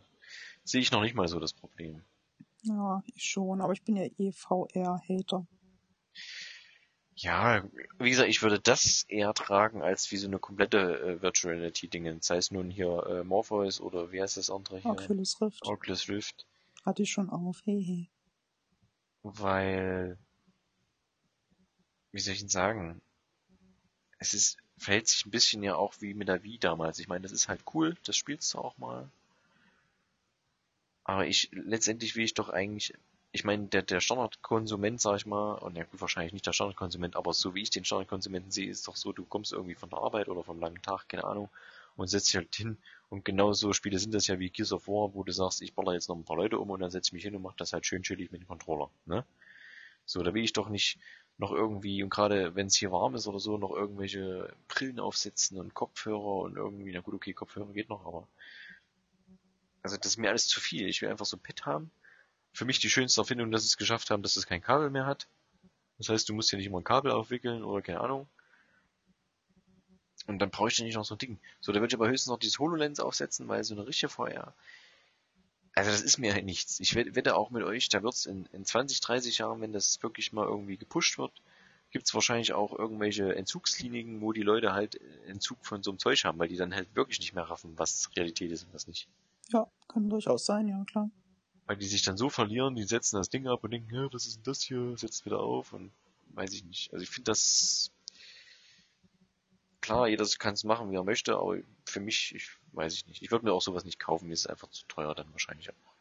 [0.64, 2.02] sehe ich noch nicht mal so das Problem.
[2.62, 5.46] Ja, ich schon, aber ich bin ja eh VR-Hater.
[7.22, 7.62] Ja,
[7.98, 11.86] wie gesagt, ich würde das eher tragen als wie so eine komplette äh, Virtual Reality
[11.86, 12.16] Dinge.
[12.22, 14.90] Sei es nun hier äh, Morpheus oder wie heißt das andere hier?
[14.90, 15.66] Oculus Rift.
[15.66, 16.46] Oculus Rift.
[16.82, 18.06] Hatte ich schon auf, hehe.
[19.22, 20.16] Weil,
[22.12, 23.02] wie soll ich denn sagen?
[24.18, 26.98] Es ist, verhält sich ein bisschen ja auch wie mit der Wii damals.
[27.00, 29.10] Ich meine, das ist halt cool, das spielst du auch mal.
[31.04, 32.94] Aber ich, letztendlich will ich doch eigentlich
[33.32, 37.16] ich meine, der, der Standardkonsument, sag ich mal, und ja gut, wahrscheinlich nicht der Standardkonsument,
[37.16, 40.00] aber so wie ich den Standardkonsumenten sehe, ist doch so, du kommst irgendwie von der
[40.00, 41.48] Arbeit oder vom langen Tag, keine Ahnung,
[41.96, 42.78] und setzt dich halt hin.
[43.08, 45.74] Und genau so Spiele sind das ja wie Gears of War, wo du sagst, ich
[45.74, 47.54] baller jetzt noch ein paar Leute um und dann setze ich mich hin und mach
[47.54, 49.24] das halt schön chillig mit dem Controller, ne?
[50.06, 50.98] So, da will ich doch nicht
[51.38, 55.58] noch irgendwie, und gerade wenn es hier warm ist oder so, noch irgendwelche Brillen aufsetzen
[55.58, 58.28] und Kopfhörer und irgendwie, na gut, okay, Kopfhörer geht noch, aber
[59.82, 60.88] Also das ist mir alles zu viel.
[60.88, 61.90] Ich will einfach so ein Pad haben.
[62.52, 65.06] Für mich die schönste Erfindung, dass sie es geschafft haben, dass es kein Kabel mehr
[65.06, 65.28] hat.
[65.98, 68.28] Das heißt, du musst ja nicht immer ein Kabel aufwickeln oder keine Ahnung.
[70.26, 71.38] Und dann brauche ich ja nicht noch so ein Ding.
[71.60, 74.54] So, da würde ich aber höchstens noch dieses HoloLens aufsetzen, weil so eine richtige VR.
[75.74, 76.80] Also das ist mir halt nichts.
[76.80, 80.32] Ich wette auch mit euch, da wird's in, in 20, 30 Jahren, wenn das wirklich
[80.32, 81.32] mal irgendwie gepusht wird,
[81.90, 86.38] gibt's wahrscheinlich auch irgendwelche Entzugskliniken, wo die Leute halt Entzug von so einem Zeug haben,
[86.38, 89.08] weil die dann halt wirklich nicht mehr raffen, was Realität ist und was nicht.
[89.48, 91.10] Ja, kann durchaus sein, ja klar.
[91.70, 94.26] Weil die sich dann so verlieren, die setzen das Ding ab und denken, ja, was
[94.26, 95.92] ist denn das hier, setzt wieder auf und
[96.30, 96.92] weiß ich nicht.
[96.92, 97.92] Also ich finde das
[99.80, 103.22] klar, jeder kann es machen, wie er möchte, aber für mich, ich weiß ich nicht.
[103.22, 105.70] Ich würde mir auch sowas nicht kaufen, mir ist es einfach zu teuer dann wahrscheinlich
[105.70, 105.94] auch.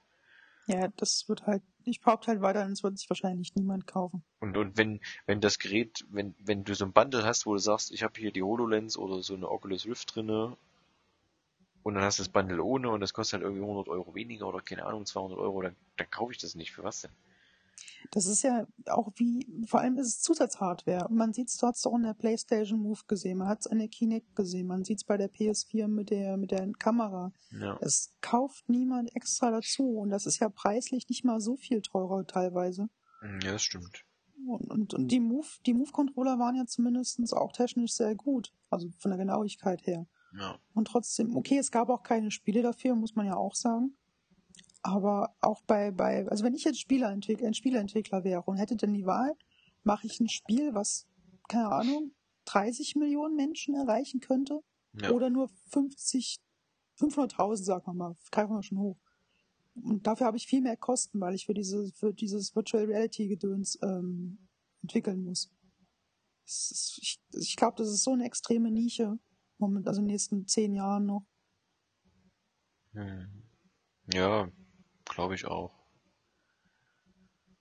[0.66, 4.24] Ja, das wird halt, ich behaupte halt weiter, das wird sich wahrscheinlich niemand kaufen.
[4.40, 7.60] Und, und wenn, wenn das Gerät, wenn, wenn du so ein Bundle hast, wo du
[7.60, 10.58] sagst, ich habe hier die HoloLens oder so eine Oculus Rift drinne
[11.90, 14.48] und dann hast du das Bundle ohne und das kostet halt irgendwie 100 Euro weniger
[14.48, 16.72] oder keine Ahnung, 200 Euro, dann, dann kaufe ich das nicht.
[16.72, 17.11] Für was denn?
[18.11, 21.07] Das ist ja auch wie, vor allem ist es Zusatzhardware.
[21.10, 23.88] Man sieht es dort auch in der PlayStation Move gesehen, man hat es an der
[23.88, 27.32] Kinect gesehen, man sieht es bei der PS4 mit der, mit der Kamera.
[27.52, 27.78] Ja.
[27.82, 32.26] Es kauft niemand extra dazu und das ist ja preislich nicht mal so viel teurer
[32.26, 32.90] teilweise.
[33.44, 34.06] Ja, das stimmt.
[34.48, 38.53] Und, und, und die Move, die Move-Controller waren ja zumindest auch technisch sehr gut.
[38.70, 40.07] Also von der Genauigkeit her.
[40.38, 40.60] Ja.
[40.73, 43.95] Und trotzdem, okay, es gab auch keine Spiele dafür, muss man ja auch sagen.
[44.81, 48.93] Aber auch bei, bei, also wenn ich jetzt Spieleentwickler, ein Spieleentwickler wäre und hätte dann
[48.93, 49.35] die Wahl,
[49.84, 51.07] mache ich ein Spiel, was,
[51.47, 52.11] keine Ahnung,
[52.45, 54.61] 30 Millionen Menschen erreichen könnte?
[54.93, 55.11] Ja.
[55.11, 56.39] Oder nur 50,
[56.97, 58.97] 500.000, sagen wir mal, greifen wir schon hoch.
[59.76, 63.27] Und dafür habe ich viel mehr Kosten, weil ich für diese, für dieses Virtual Reality
[63.27, 64.47] Gedöns ähm,
[64.81, 65.51] entwickeln muss.
[66.45, 69.19] Ist, ich ich glaube, das ist so eine extreme Nische,
[69.60, 71.26] moment, also in den nächsten zehn Jahren noch.
[72.94, 73.44] Hm.
[74.14, 74.49] Ja,
[75.06, 75.73] glaube ich auch.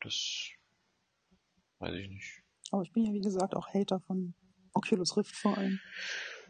[0.01, 0.49] Das
[1.81, 2.43] weiß ich nicht.
[2.71, 4.35] Aber ich bin ja, wie gesagt, auch Hater von
[4.73, 5.81] Oculus Rift vor allem.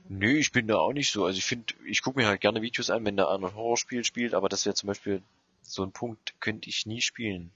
[0.09, 1.25] Nö, ich bin da auch nicht so.
[1.25, 4.05] Also ich finde, ich gucke mir halt gerne Videos an, wenn da einer ein Horrorspiel
[4.05, 5.23] spielt, aber das wäre zum Beispiel
[5.63, 7.51] so ein Punkt, könnte ich nie spielen.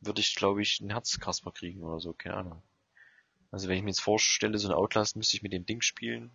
[0.00, 2.62] Würde ich, glaube ich, einen Herzkasper kriegen oder so, keine Ahnung.
[3.50, 6.30] Also wenn ich mir jetzt vorstelle, so ein Outlast müsste ich mit dem Ding spielen.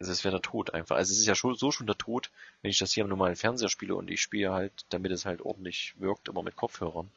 [0.00, 0.96] Also es wäre der Tod einfach.
[0.96, 2.30] Also es ist ja schon, so schon der Tod,
[2.62, 5.40] wenn ich das hier am normalen Fernseher spiele und ich spiele halt, damit es halt
[5.40, 7.10] ordentlich wirkt, immer mit Kopfhörern.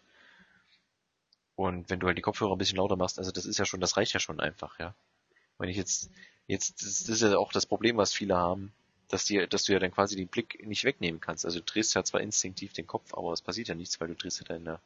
[1.55, 3.81] Und wenn du halt die Kopfhörer ein bisschen lauter machst, also das ist ja schon,
[3.81, 4.95] das reicht ja schon einfach, ja.
[5.59, 6.09] Wenn ich jetzt,
[6.47, 8.73] jetzt, das ist ja auch das Problem, was viele haben,
[9.09, 11.45] dass die, dass du ja dann quasi den Blick nicht wegnehmen kannst.
[11.45, 14.15] Also du drehst ja zwar instinktiv den Kopf, aber es passiert ja nichts, weil du
[14.15, 14.79] drehst ja deine,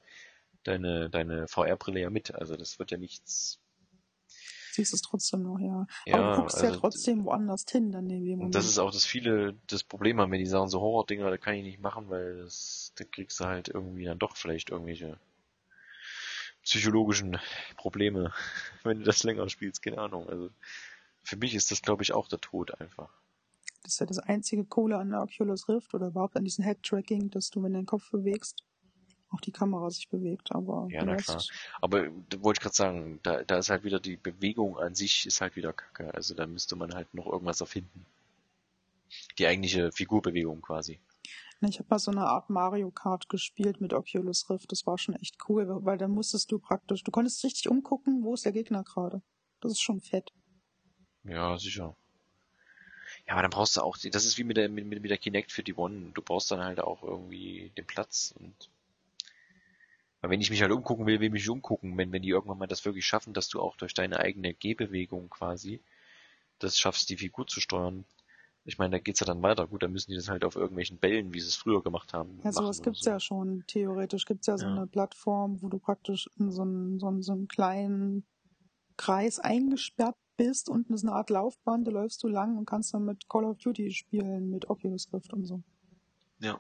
[0.64, 2.34] deine, deine VR-Brille ja mit.
[2.36, 3.60] Also das wird ja nichts.
[4.76, 5.88] Siehst es trotzdem noch, ja.
[6.06, 8.78] Ja, Aber du guckst ja also- trotzdem woanders hin dann in dem Und das ist
[8.78, 11.80] auch das viele, das Problem haben, wenn die sagen, so Horror-Dinger, da kann ich nicht
[11.80, 15.18] machen, weil das, da kriegst du halt irgendwie dann doch vielleicht irgendwelche
[16.64, 17.38] psychologischen
[17.78, 18.34] Probleme,
[18.84, 20.28] wenn du das länger spielst, keine Ahnung.
[20.28, 20.50] Also
[21.24, 23.10] für mich ist das, glaube ich, auch der Tod einfach.
[23.84, 27.30] Das ist ja das einzige Coole an der Oculus Rift oder überhaupt an diesem Head-Tracking,
[27.30, 28.64] dass du, wenn du den Kopf bewegst,
[29.36, 30.52] auch die Kamera sich bewegt.
[30.54, 31.44] Aber Ja, na klar.
[31.82, 35.26] Aber da wollte ich gerade sagen, da, da ist halt wieder die Bewegung an sich
[35.26, 36.14] ist halt wieder kacke.
[36.14, 38.06] Also da müsste man halt noch irgendwas erfinden.
[39.38, 41.00] Die eigentliche Figurbewegung quasi.
[41.62, 44.72] Ich habe mal so eine Art Mario Kart gespielt mit Oculus Rift.
[44.72, 48.34] Das war schon echt cool, weil da musstest du praktisch, du konntest richtig umgucken, wo
[48.34, 49.22] ist der Gegner gerade.
[49.62, 50.32] Das ist schon fett.
[51.24, 51.96] Ja, sicher.
[53.28, 55.52] Ja, aber dann brauchst du auch, das ist wie mit der, mit mit der Kinect
[55.52, 56.12] für die One.
[56.14, 58.70] Du brauchst dann halt auch irgendwie den Platz und
[60.26, 61.96] weil wenn ich mich halt umgucken will, will ich mich umgucken.
[61.98, 65.30] Wenn, wenn die irgendwann mal das wirklich schaffen, dass du auch durch deine eigene Gehbewegung
[65.30, 65.84] quasi
[66.58, 68.06] das schaffst, die Figur zu steuern.
[68.64, 69.68] Ich meine, da geht's ja dann weiter.
[69.68, 72.40] Gut, dann müssen die das halt auf irgendwelchen Bällen, wie sie es früher gemacht haben.
[72.44, 73.12] Ja, sowas gibt's so.
[73.12, 73.64] ja schon.
[73.68, 74.72] Theoretisch gibt's ja so Ja.
[74.74, 78.26] eine Plattform, wo du praktisch in so einen, so einen, so einen kleinen
[78.98, 80.70] Kreis eingesperrt bist.
[80.70, 83.60] Unten ist eine Art Laufbahn, da läufst du lang und kannst dann mit Call of
[83.60, 85.62] Duty spielen, mit Oculus Rift und so.
[86.40, 86.60] Ja.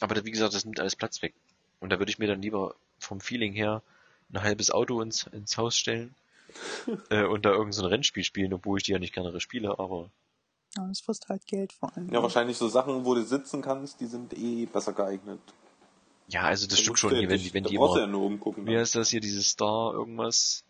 [0.00, 1.34] Aber wie gesagt, das nimmt alles Platz weg.
[1.80, 3.82] Und da würde ich mir dann lieber vom Feeling her
[4.32, 6.14] ein halbes Auto ins, ins Haus stellen
[7.10, 9.78] äh, und da irgendein so ein Rennspiel spielen, obwohl ich die ja nicht gerne spiele,
[9.78, 10.10] aber
[10.76, 12.12] Ja, das frisst halt Geld vor allem.
[12.12, 15.40] Ja, wahrscheinlich so Sachen, wo du sitzen kannst, die sind eh besser geeignet.
[16.28, 18.06] ja, also das Da stimmt schon, hier, wenn dich- die, wenn die du ja immer,
[18.06, 18.66] nur umgucken.
[18.66, 18.80] wie ne?
[18.80, 20.64] heißt das hier, dieses Star irgendwas,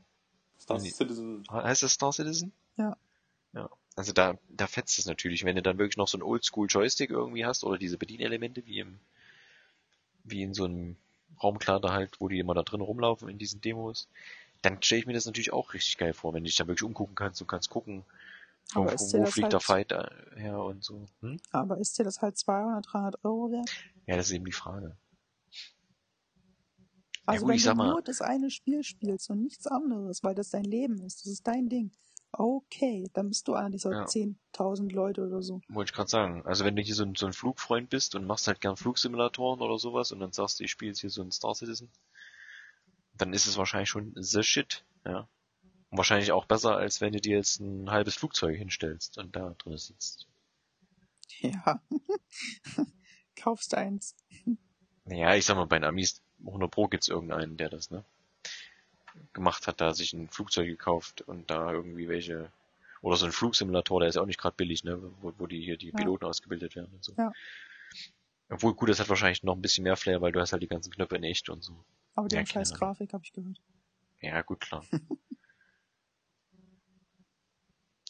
[0.60, 0.90] Star Nee.
[0.90, 1.44] Citizen.
[1.51, 2.52] heißt das Star Citizen?
[2.76, 2.97] Ja.
[3.55, 3.70] Ja.
[3.97, 7.10] Also da, da fetzt es natürlich, wenn du dann wirklich noch so einen Oldschool Joystick
[7.10, 9.01] irgendwie hast oder diese Bedienelemente wie im,
[10.31, 10.97] wie in so einem
[11.43, 14.09] Raumkleider halt, wo die immer da drin rumlaufen in diesen Demos,
[14.63, 16.83] dann stelle ich mir das natürlich auch richtig geil vor, wenn du dich da wirklich
[16.83, 18.05] umgucken kannst, du kannst gucken,
[18.75, 21.07] Wo, wo, fliegt halt- der Fight äh, her und so.
[21.21, 21.39] Hm?
[21.53, 23.71] Aber ist dir das halt 200, 300 Euro wert?
[24.07, 24.97] Ja, das ist eben die Frage.
[27.27, 30.35] Also gut, wenn ich du mal- nur das eine Spiel spielst und nichts anderes, weil
[30.35, 31.91] das dein Leben ist, das ist dein Ding.
[32.33, 34.05] Okay, dann bist du einer dieser Ja.
[34.05, 35.61] 10.000 Leute oder so.
[35.69, 36.43] Wollte ich gerade sagen.
[36.45, 39.61] Also wenn du hier so ein, so ein Flugfreund bist und machst halt gern Flugsimulatoren
[39.61, 41.91] oder sowas und dann sagst du, ich spiele jetzt hier so ein Star Citizen,
[43.17, 45.29] dann ist es wahrscheinlich schon the shit, ja.
[45.91, 49.55] Und wahrscheinlich auch besser, als wenn du dir jetzt ein halbes Flugzeug hinstellst und da
[49.59, 50.29] drin sitzt.
[51.41, 51.83] Ja.
[53.37, 54.15] Kaufst eins.
[55.05, 58.05] Naja, ich sag mal, bei den Amis 100 Pro gibt's irgendeinen, der das, ne?
[59.32, 62.51] Gemacht hat, da sich ein Flugzeug gekauft und da irgendwie welche,
[63.03, 64.99] oder so ein Flugsimulator, der ist ja auch nicht gerade billig, ne?
[65.20, 65.93] Wo, wo die hier die Ja.
[65.97, 67.12] Piloten ausgebildet werden und so.
[67.16, 67.32] Ja.
[68.51, 70.69] Obwohl, gut, das hat wahrscheinlich noch ein bisschen mehr Flair, weil du hast halt die
[70.69, 71.77] ganzen Knöpfe in echt und so.
[72.15, 72.73] Aber die Ja, haben scheiß.
[72.74, 73.61] Grafik, habe ich gehört.
[74.20, 74.85] Ja, gut, klar.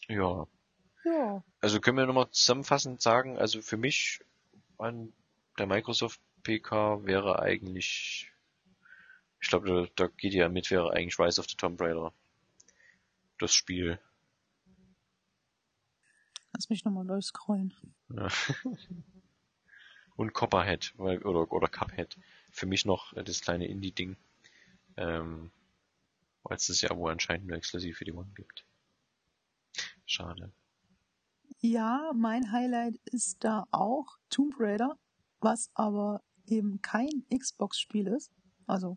[0.08, 0.46] ja.
[1.04, 1.42] Ja.
[1.60, 4.20] Also können wir nochmal zusammenfassend sagen, also für mich
[4.78, 5.12] an
[5.58, 8.30] der Microsoft PK wäre eigentlich,
[9.40, 12.12] ich glaube, da, da geht ja mit, wäre eigentlich Rise of the Tomb Raider.
[13.38, 14.00] Das Spiel.
[16.52, 17.74] Lass mich nochmal durchscrollen.
[18.10, 18.28] Ja.
[20.16, 22.18] Und Copperhead, weil, oder, oder Cuphead.
[22.50, 24.16] Für mich noch äh, das kleine Indie-Ding.
[24.96, 25.52] Ähm,
[26.42, 28.64] weil es das ja wohl anscheinend nur exklusiv für die One gibt.
[30.06, 30.52] Schade.
[31.60, 34.98] Ja, mein Highlight ist da auch Tomb Raider,
[35.40, 38.32] was aber eben kein Xbox-Spiel ist.
[38.66, 38.96] Also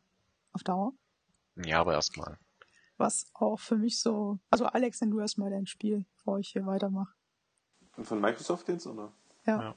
[0.54, 0.94] auf Dauer.
[1.56, 2.38] Ja, aber erstmal.
[2.98, 4.40] Was auch für mich so.
[4.50, 7.14] Also Alex, nenn du erstmal dein Spiel, bevor ich hier weitermache.
[8.04, 9.12] Von Microsoft jetzt, oder?
[9.46, 9.62] Ja.
[9.62, 9.76] Ja.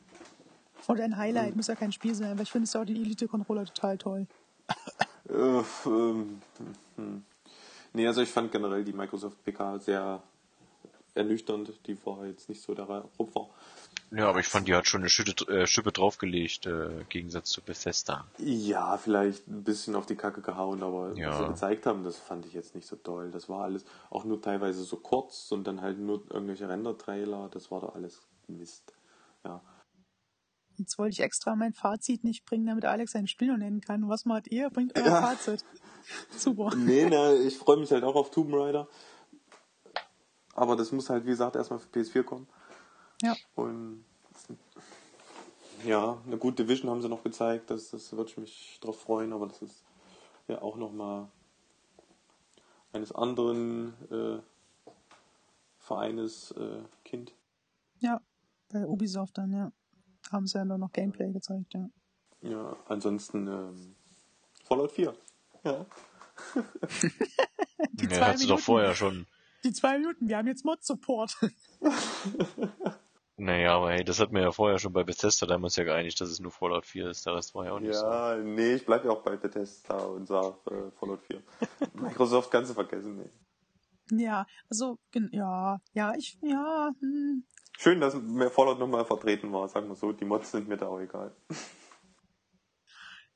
[0.87, 3.65] Und ein Highlight muss ja kein Spiel sein, aber ich finde es auch die Elite-Controller
[3.65, 4.27] total toll.
[5.29, 6.43] Äh, ähm,
[6.97, 7.25] hm.
[7.95, 10.23] Nee, also ich fand generell die Microsoft PK sehr
[11.15, 11.81] ernüchternd.
[11.87, 12.85] Die war jetzt nicht so der
[13.19, 13.49] Rupfer.
[14.17, 17.51] Ja, aber ich fand, die hat schon eine Schütte, äh, Schippe draufgelegt, äh, im Gegensatz
[17.51, 18.27] zu Bethesda.
[18.39, 21.37] Ja, vielleicht ein bisschen auf die Kacke gehauen, aber was Ja.
[21.39, 23.31] sie gezeigt haben, das fand ich jetzt nicht so toll.
[23.31, 27.49] Das war alles auch nur teilweise so kurz und dann halt nur irgendwelche Render-Trailer.
[27.53, 28.93] Das war doch alles Mist.
[29.45, 29.63] Ja.
[30.77, 34.09] Jetzt wollte ich extra mein Fazit nicht bringen, damit Alex sein Spiel noch nennen kann.
[34.09, 34.71] Was macht ihr?
[34.71, 35.23] Bringt euer Ja.
[35.23, 35.65] Fazit.
[36.37, 36.75] Super.
[36.77, 38.87] Nee, ne, ich freue mich halt auch auf Tomb Raider.
[40.55, 42.47] Aber das muss halt, wie gesagt, erstmal für PS4 kommen.
[43.25, 43.35] Ja.
[43.55, 44.05] Und
[45.85, 49.33] ja, eine gute Division haben sie noch gezeigt, das, das würde ich mich drauf freuen,
[49.33, 49.85] aber das ist
[50.47, 51.29] ja auch nochmal
[52.93, 54.41] eines anderen äh,
[55.79, 57.35] Vereines äh, Kind.
[57.99, 58.21] Ja,
[58.71, 59.73] bei Ubisoft dann, ja.
[60.31, 61.89] Haben sie ja nur noch Gameplay gezeigt, ja.
[62.41, 63.95] Ja, ansonsten ähm,
[64.65, 65.15] Fallout 4.
[65.65, 65.87] Ja.
[67.93, 68.63] Die ja, zwei sie doch Minuten.
[68.63, 69.27] vorher schon.
[69.65, 71.37] Die zwei Minuten, wir haben jetzt Mod-Support.
[73.37, 76.29] Naja, aber hey, das hat mir ja vorher schon bei Bethesda damals ja geeinigt, dass
[76.29, 77.27] es nur Fallout 4 ist.
[77.27, 78.07] Der Rest war ja auch nicht so.
[78.07, 81.43] Ja, nee, ich bleibe ja auch bei Bethesda und sag äh, Fallout 4.
[81.95, 83.17] Microsoft kannst du vergessen,
[84.09, 84.23] nee.
[84.25, 84.99] ja, also,
[85.33, 87.45] ja, ja, ich, ja, hm,
[87.77, 90.13] Schön, dass mir Fallout nochmal vertreten war, sagen wir so.
[90.13, 91.35] Die Mods sind mir da auch egal.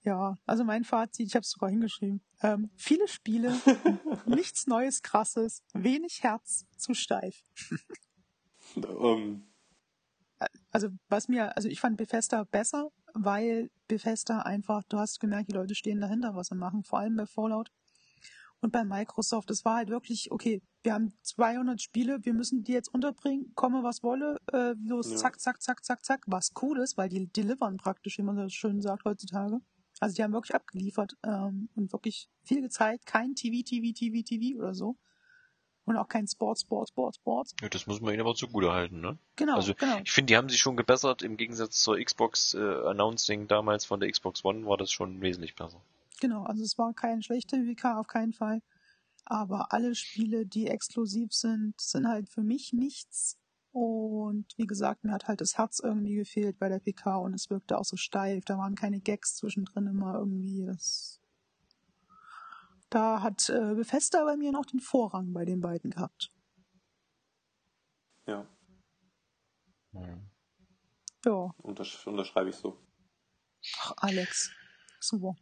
[0.03, 2.23] ja, also mein Fazit, ich habe es sogar hingeschrieben.
[2.41, 3.53] Ähm, viele Spiele,
[4.27, 7.43] nichts Neues, Krasses, wenig Herz, zu steif.
[8.77, 9.48] ähm,
[10.71, 15.55] Also was mir, also ich fand Bethesda besser, weil Bethesda einfach, du hast gemerkt, die
[15.55, 17.71] Leute stehen dahinter, was sie machen, vor allem bei Fallout.
[18.61, 22.73] Und bei Microsoft, es war halt wirklich, okay, wir haben 200 Spiele, wir müssen die
[22.73, 25.17] jetzt unterbringen, komme was wolle, äh, los, Ja.
[25.17, 28.49] zack, zack, zack, zack, zack, was cool ist, weil die delivern praktisch, wie man so
[28.49, 29.61] schön sagt heutzutage.
[30.01, 34.59] Also die haben wirklich abgeliefert ähm, und wirklich viel gezeigt, kein TV, TV, TV, TV
[34.59, 34.97] oder so.
[35.89, 37.49] Und auch kein Sport, Sport, Sport, Sport.
[37.63, 39.19] Ja, das muss man ihnen aber zugute halten, ne?
[39.37, 39.99] Genau, Also genau.
[40.05, 41.23] ich finde, die haben sich schon gebessert.
[41.23, 45.55] Im Gegensatz zur Xbox äh, Announcing damals von der Xbox One war das schon wesentlich
[45.55, 45.81] besser.
[46.21, 48.61] Genau, also es war kein schlechter WK, auf keinen Fall.
[49.25, 53.39] Aber alle Spiele, die exklusiv sind, sind halt für mich nichts.
[53.73, 57.51] Und wie gesagt, mir hat halt das Herz irgendwie gefehlt bei der PK und es
[57.51, 58.45] wirkte auch so steif.
[58.45, 60.65] Da waren keine Gags zwischendrin immer irgendwie.
[60.67, 61.18] Das
[62.91, 66.31] da hat äh, Bethesda bei mir noch den Vorrang bei den beiden gehabt.
[68.27, 68.47] ja,
[69.93, 70.29] Hm.
[71.25, 72.79] Ja, untersch unterschreibe ich so.
[73.81, 74.51] ach Alex,
[75.01, 75.35] super.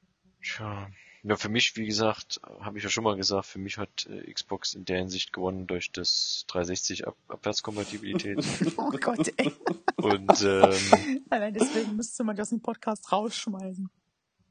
[0.42, 0.88] Tja.
[1.22, 4.32] Ja, für mich, wie gesagt, habe ich ja schon mal gesagt, für mich hat äh,
[4.32, 8.38] Xbox in der Hinsicht gewonnen durch das 360 Ab Abwärtskompatibilität.
[8.76, 9.52] Oh Gott, ey.
[9.96, 13.90] und ähm, Allein deswegen müsste man das im Podcast rausschmeißen.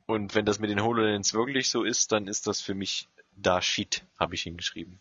[0.06, 3.62] Und wenn das mit den HoloLens wirklich so ist, dann ist das für mich da
[3.62, 5.00] Shit, habe ich hingeschrieben.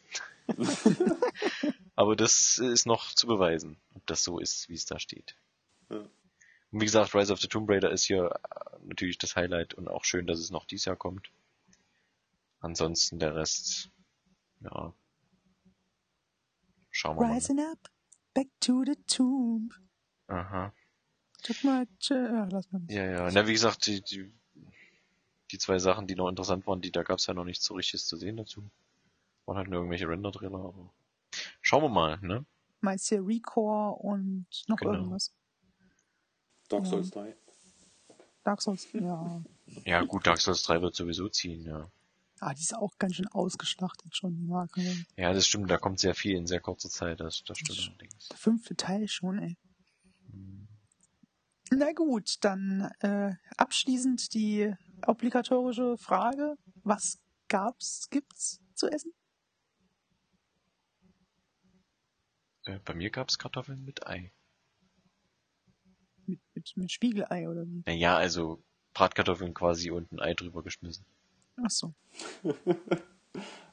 [1.96, 5.36] Aber das ist noch zu beweisen, ob das so ist, wie es da steht.
[5.90, 5.98] Ja.
[5.98, 9.88] Und wie gesagt, Rise of the Tomb Raider ist hier äh, natürlich das Highlight und
[9.88, 11.30] auch schön, dass es noch dieses Jahr kommt.
[12.58, 13.90] Ansonsten der Rest,
[14.60, 14.92] ja.
[16.90, 17.34] Schauen wir mal.
[17.34, 17.90] Rising up,
[18.32, 19.72] back to the tomb.
[20.26, 20.72] Aha.
[21.42, 22.48] Took my chair.
[22.50, 22.82] Lass mal.
[22.88, 23.30] Ja, ja.
[23.30, 24.32] Na, wie gesagt, die, die,
[25.50, 28.06] die zwei Sachen, die noch interessant waren, die, da gab's ja noch nichts so richtiges
[28.06, 28.70] zu sehen dazu.
[29.46, 30.90] Waren halt nur irgendwelche Render-Trailer, aber
[31.60, 32.44] schauen wir mal, ne?
[32.80, 34.94] Meinst du Recore und noch Genau.
[34.94, 35.32] irgendwas?
[36.68, 36.90] Dark Ja.
[36.90, 37.36] Souls 3.
[38.42, 39.42] Dark Souls, ja.
[39.86, 41.90] Ja, gut, Dark Souls 3 wird sowieso ziehen, ja.
[42.40, 44.82] Ah, die ist auch ganz schön ausgeschlachtet schon, die Marke.
[45.16, 48.28] Ja, das stimmt, da kommt sehr viel in sehr kurzer Zeit, das, das stimmt allerdings.
[48.28, 49.56] Der fünfte Teil schon, ey.
[51.70, 54.74] Na gut, dann äh, abschließend die
[55.08, 56.56] obligatorische Frage.
[56.82, 57.18] Was
[57.48, 59.12] gab's, gibt's zu essen?
[62.64, 64.32] Äh, bei mir gab's Kartoffeln mit Ei.
[66.26, 67.82] Mit, mit, mit Spiegelei oder wie?
[67.86, 68.62] Naja, also
[68.94, 71.04] Bratkartoffeln quasi und ein Ei drüber geschmissen.
[71.62, 71.94] Ach so.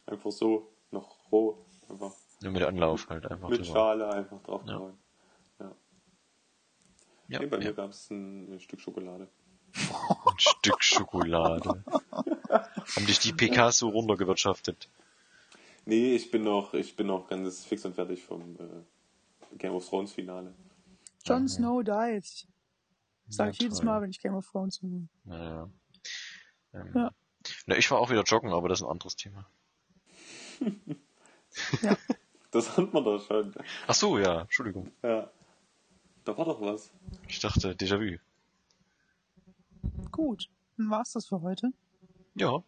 [0.06, 1.66] Einfach so, noch roh.
[1.88, 3.72] Einfach Nur mit Anlauf halt einfach mit drüber.
[3.72, 4.94] Schale einfach drauf Ja.
[5.60, 5.76] Ja.
[7.28, 7.64] Ja, Nee, bei ja.
[7.64, 9.30] mir gab es ein, Stück Schokolade.
[9.74, 11.84] Ein Stück Schokolade.
[12.50, 14.90] Haben dich die PKs so runtergewirtschaftet?
[15.86, 19.88] Nee, ich bin noch, ich bin noch ganz fix und fertig vom äh, Game of
[19.88, 20.54] Thrones Finale.
[21.26, 21.48] Jon Mhm.
[21.48, 22.48] Snow died.
[23.28, 23.86] Sag Ja, ich jedes toll.
[23.86, 25.08] Mal, wenn ich Game of Thrones höre.
[25.26, 25.70] Naja.
[26.74, 27.12] Ähm, Ja.
[27.66, 29.48] Na, ich war auch wieder joggen, aber das ist ein anderes Thema.
[31.82, 31.98] Ja.
[32.52, 33.54] Das hat man doch schon.
[33.88, 34.90] Ach so, ja, Entschuldigung.
[35.04, 35.30] Ja.
[36.24, 36.90] Da war doch was.
[37.28, 38.20] Ich dachte, Déjà-vu.
[40.12, 41.72] Gut, dann war's das für heute.
[42.36, 42.64] Ja,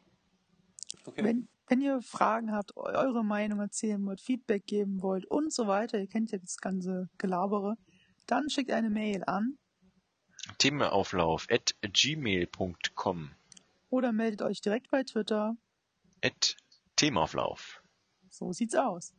[1.06, 1.24] Okay.
[1.24, 5.68] Wenn, wenn ihr Fragen habt, eu- eure Meinung erzählen wollt, Feedback geben wollt und so
[5.68, 7.76] weiter, ihr kennt ja das ganze Gelabere,
[8.26, 9.58] dann schickt eine Mail an
[10.60, 13.32] Themenauflauf at gmail.com
[13.90, 15.58] oder meldet euch direkt bei Twitter.
[16.24, 16.56] at
[16.96, 17.82] Themauflauf.
[18.30, 19.14] So sieht's aus.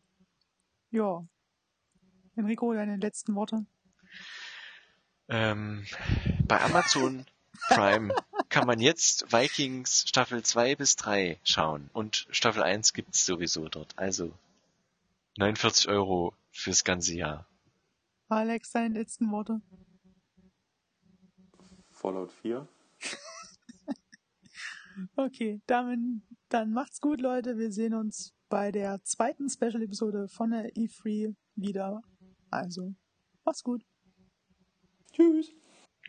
[0.90, 1.26] Ja.
[2.36, 3.66] Enrico, deine letzten Worte.
[5.28, 5.84] Ähm,
[6.46, 7.26] bei Amazon
[7.68, 8.14] Prime
[8.48, 13.98] kann man jetzt Vikings Staffel 2 bis 3 schauen und Staffel 1 gibt's sowieso dort.
[13.98, 14.32] Also
[15.38, 17.46] 49 Euro fürs ganze Jahr.
[18.28, 19.60] Alex, deine letzten Worte.
[21.90, 22.66] Fallout 4.
[25.16, 27.58] Okay, damit, dann macht's gut, Leute.
[27.58, 32.00] Wir sehen uns bei der zweiten Special-Episode von der E3 wieder.
[32.50, 32.94] Also,
[33.44, 33.84] macht's gut.
[35.12, 35.52] Tschüss.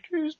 [0.02, 0.38] Tschüss.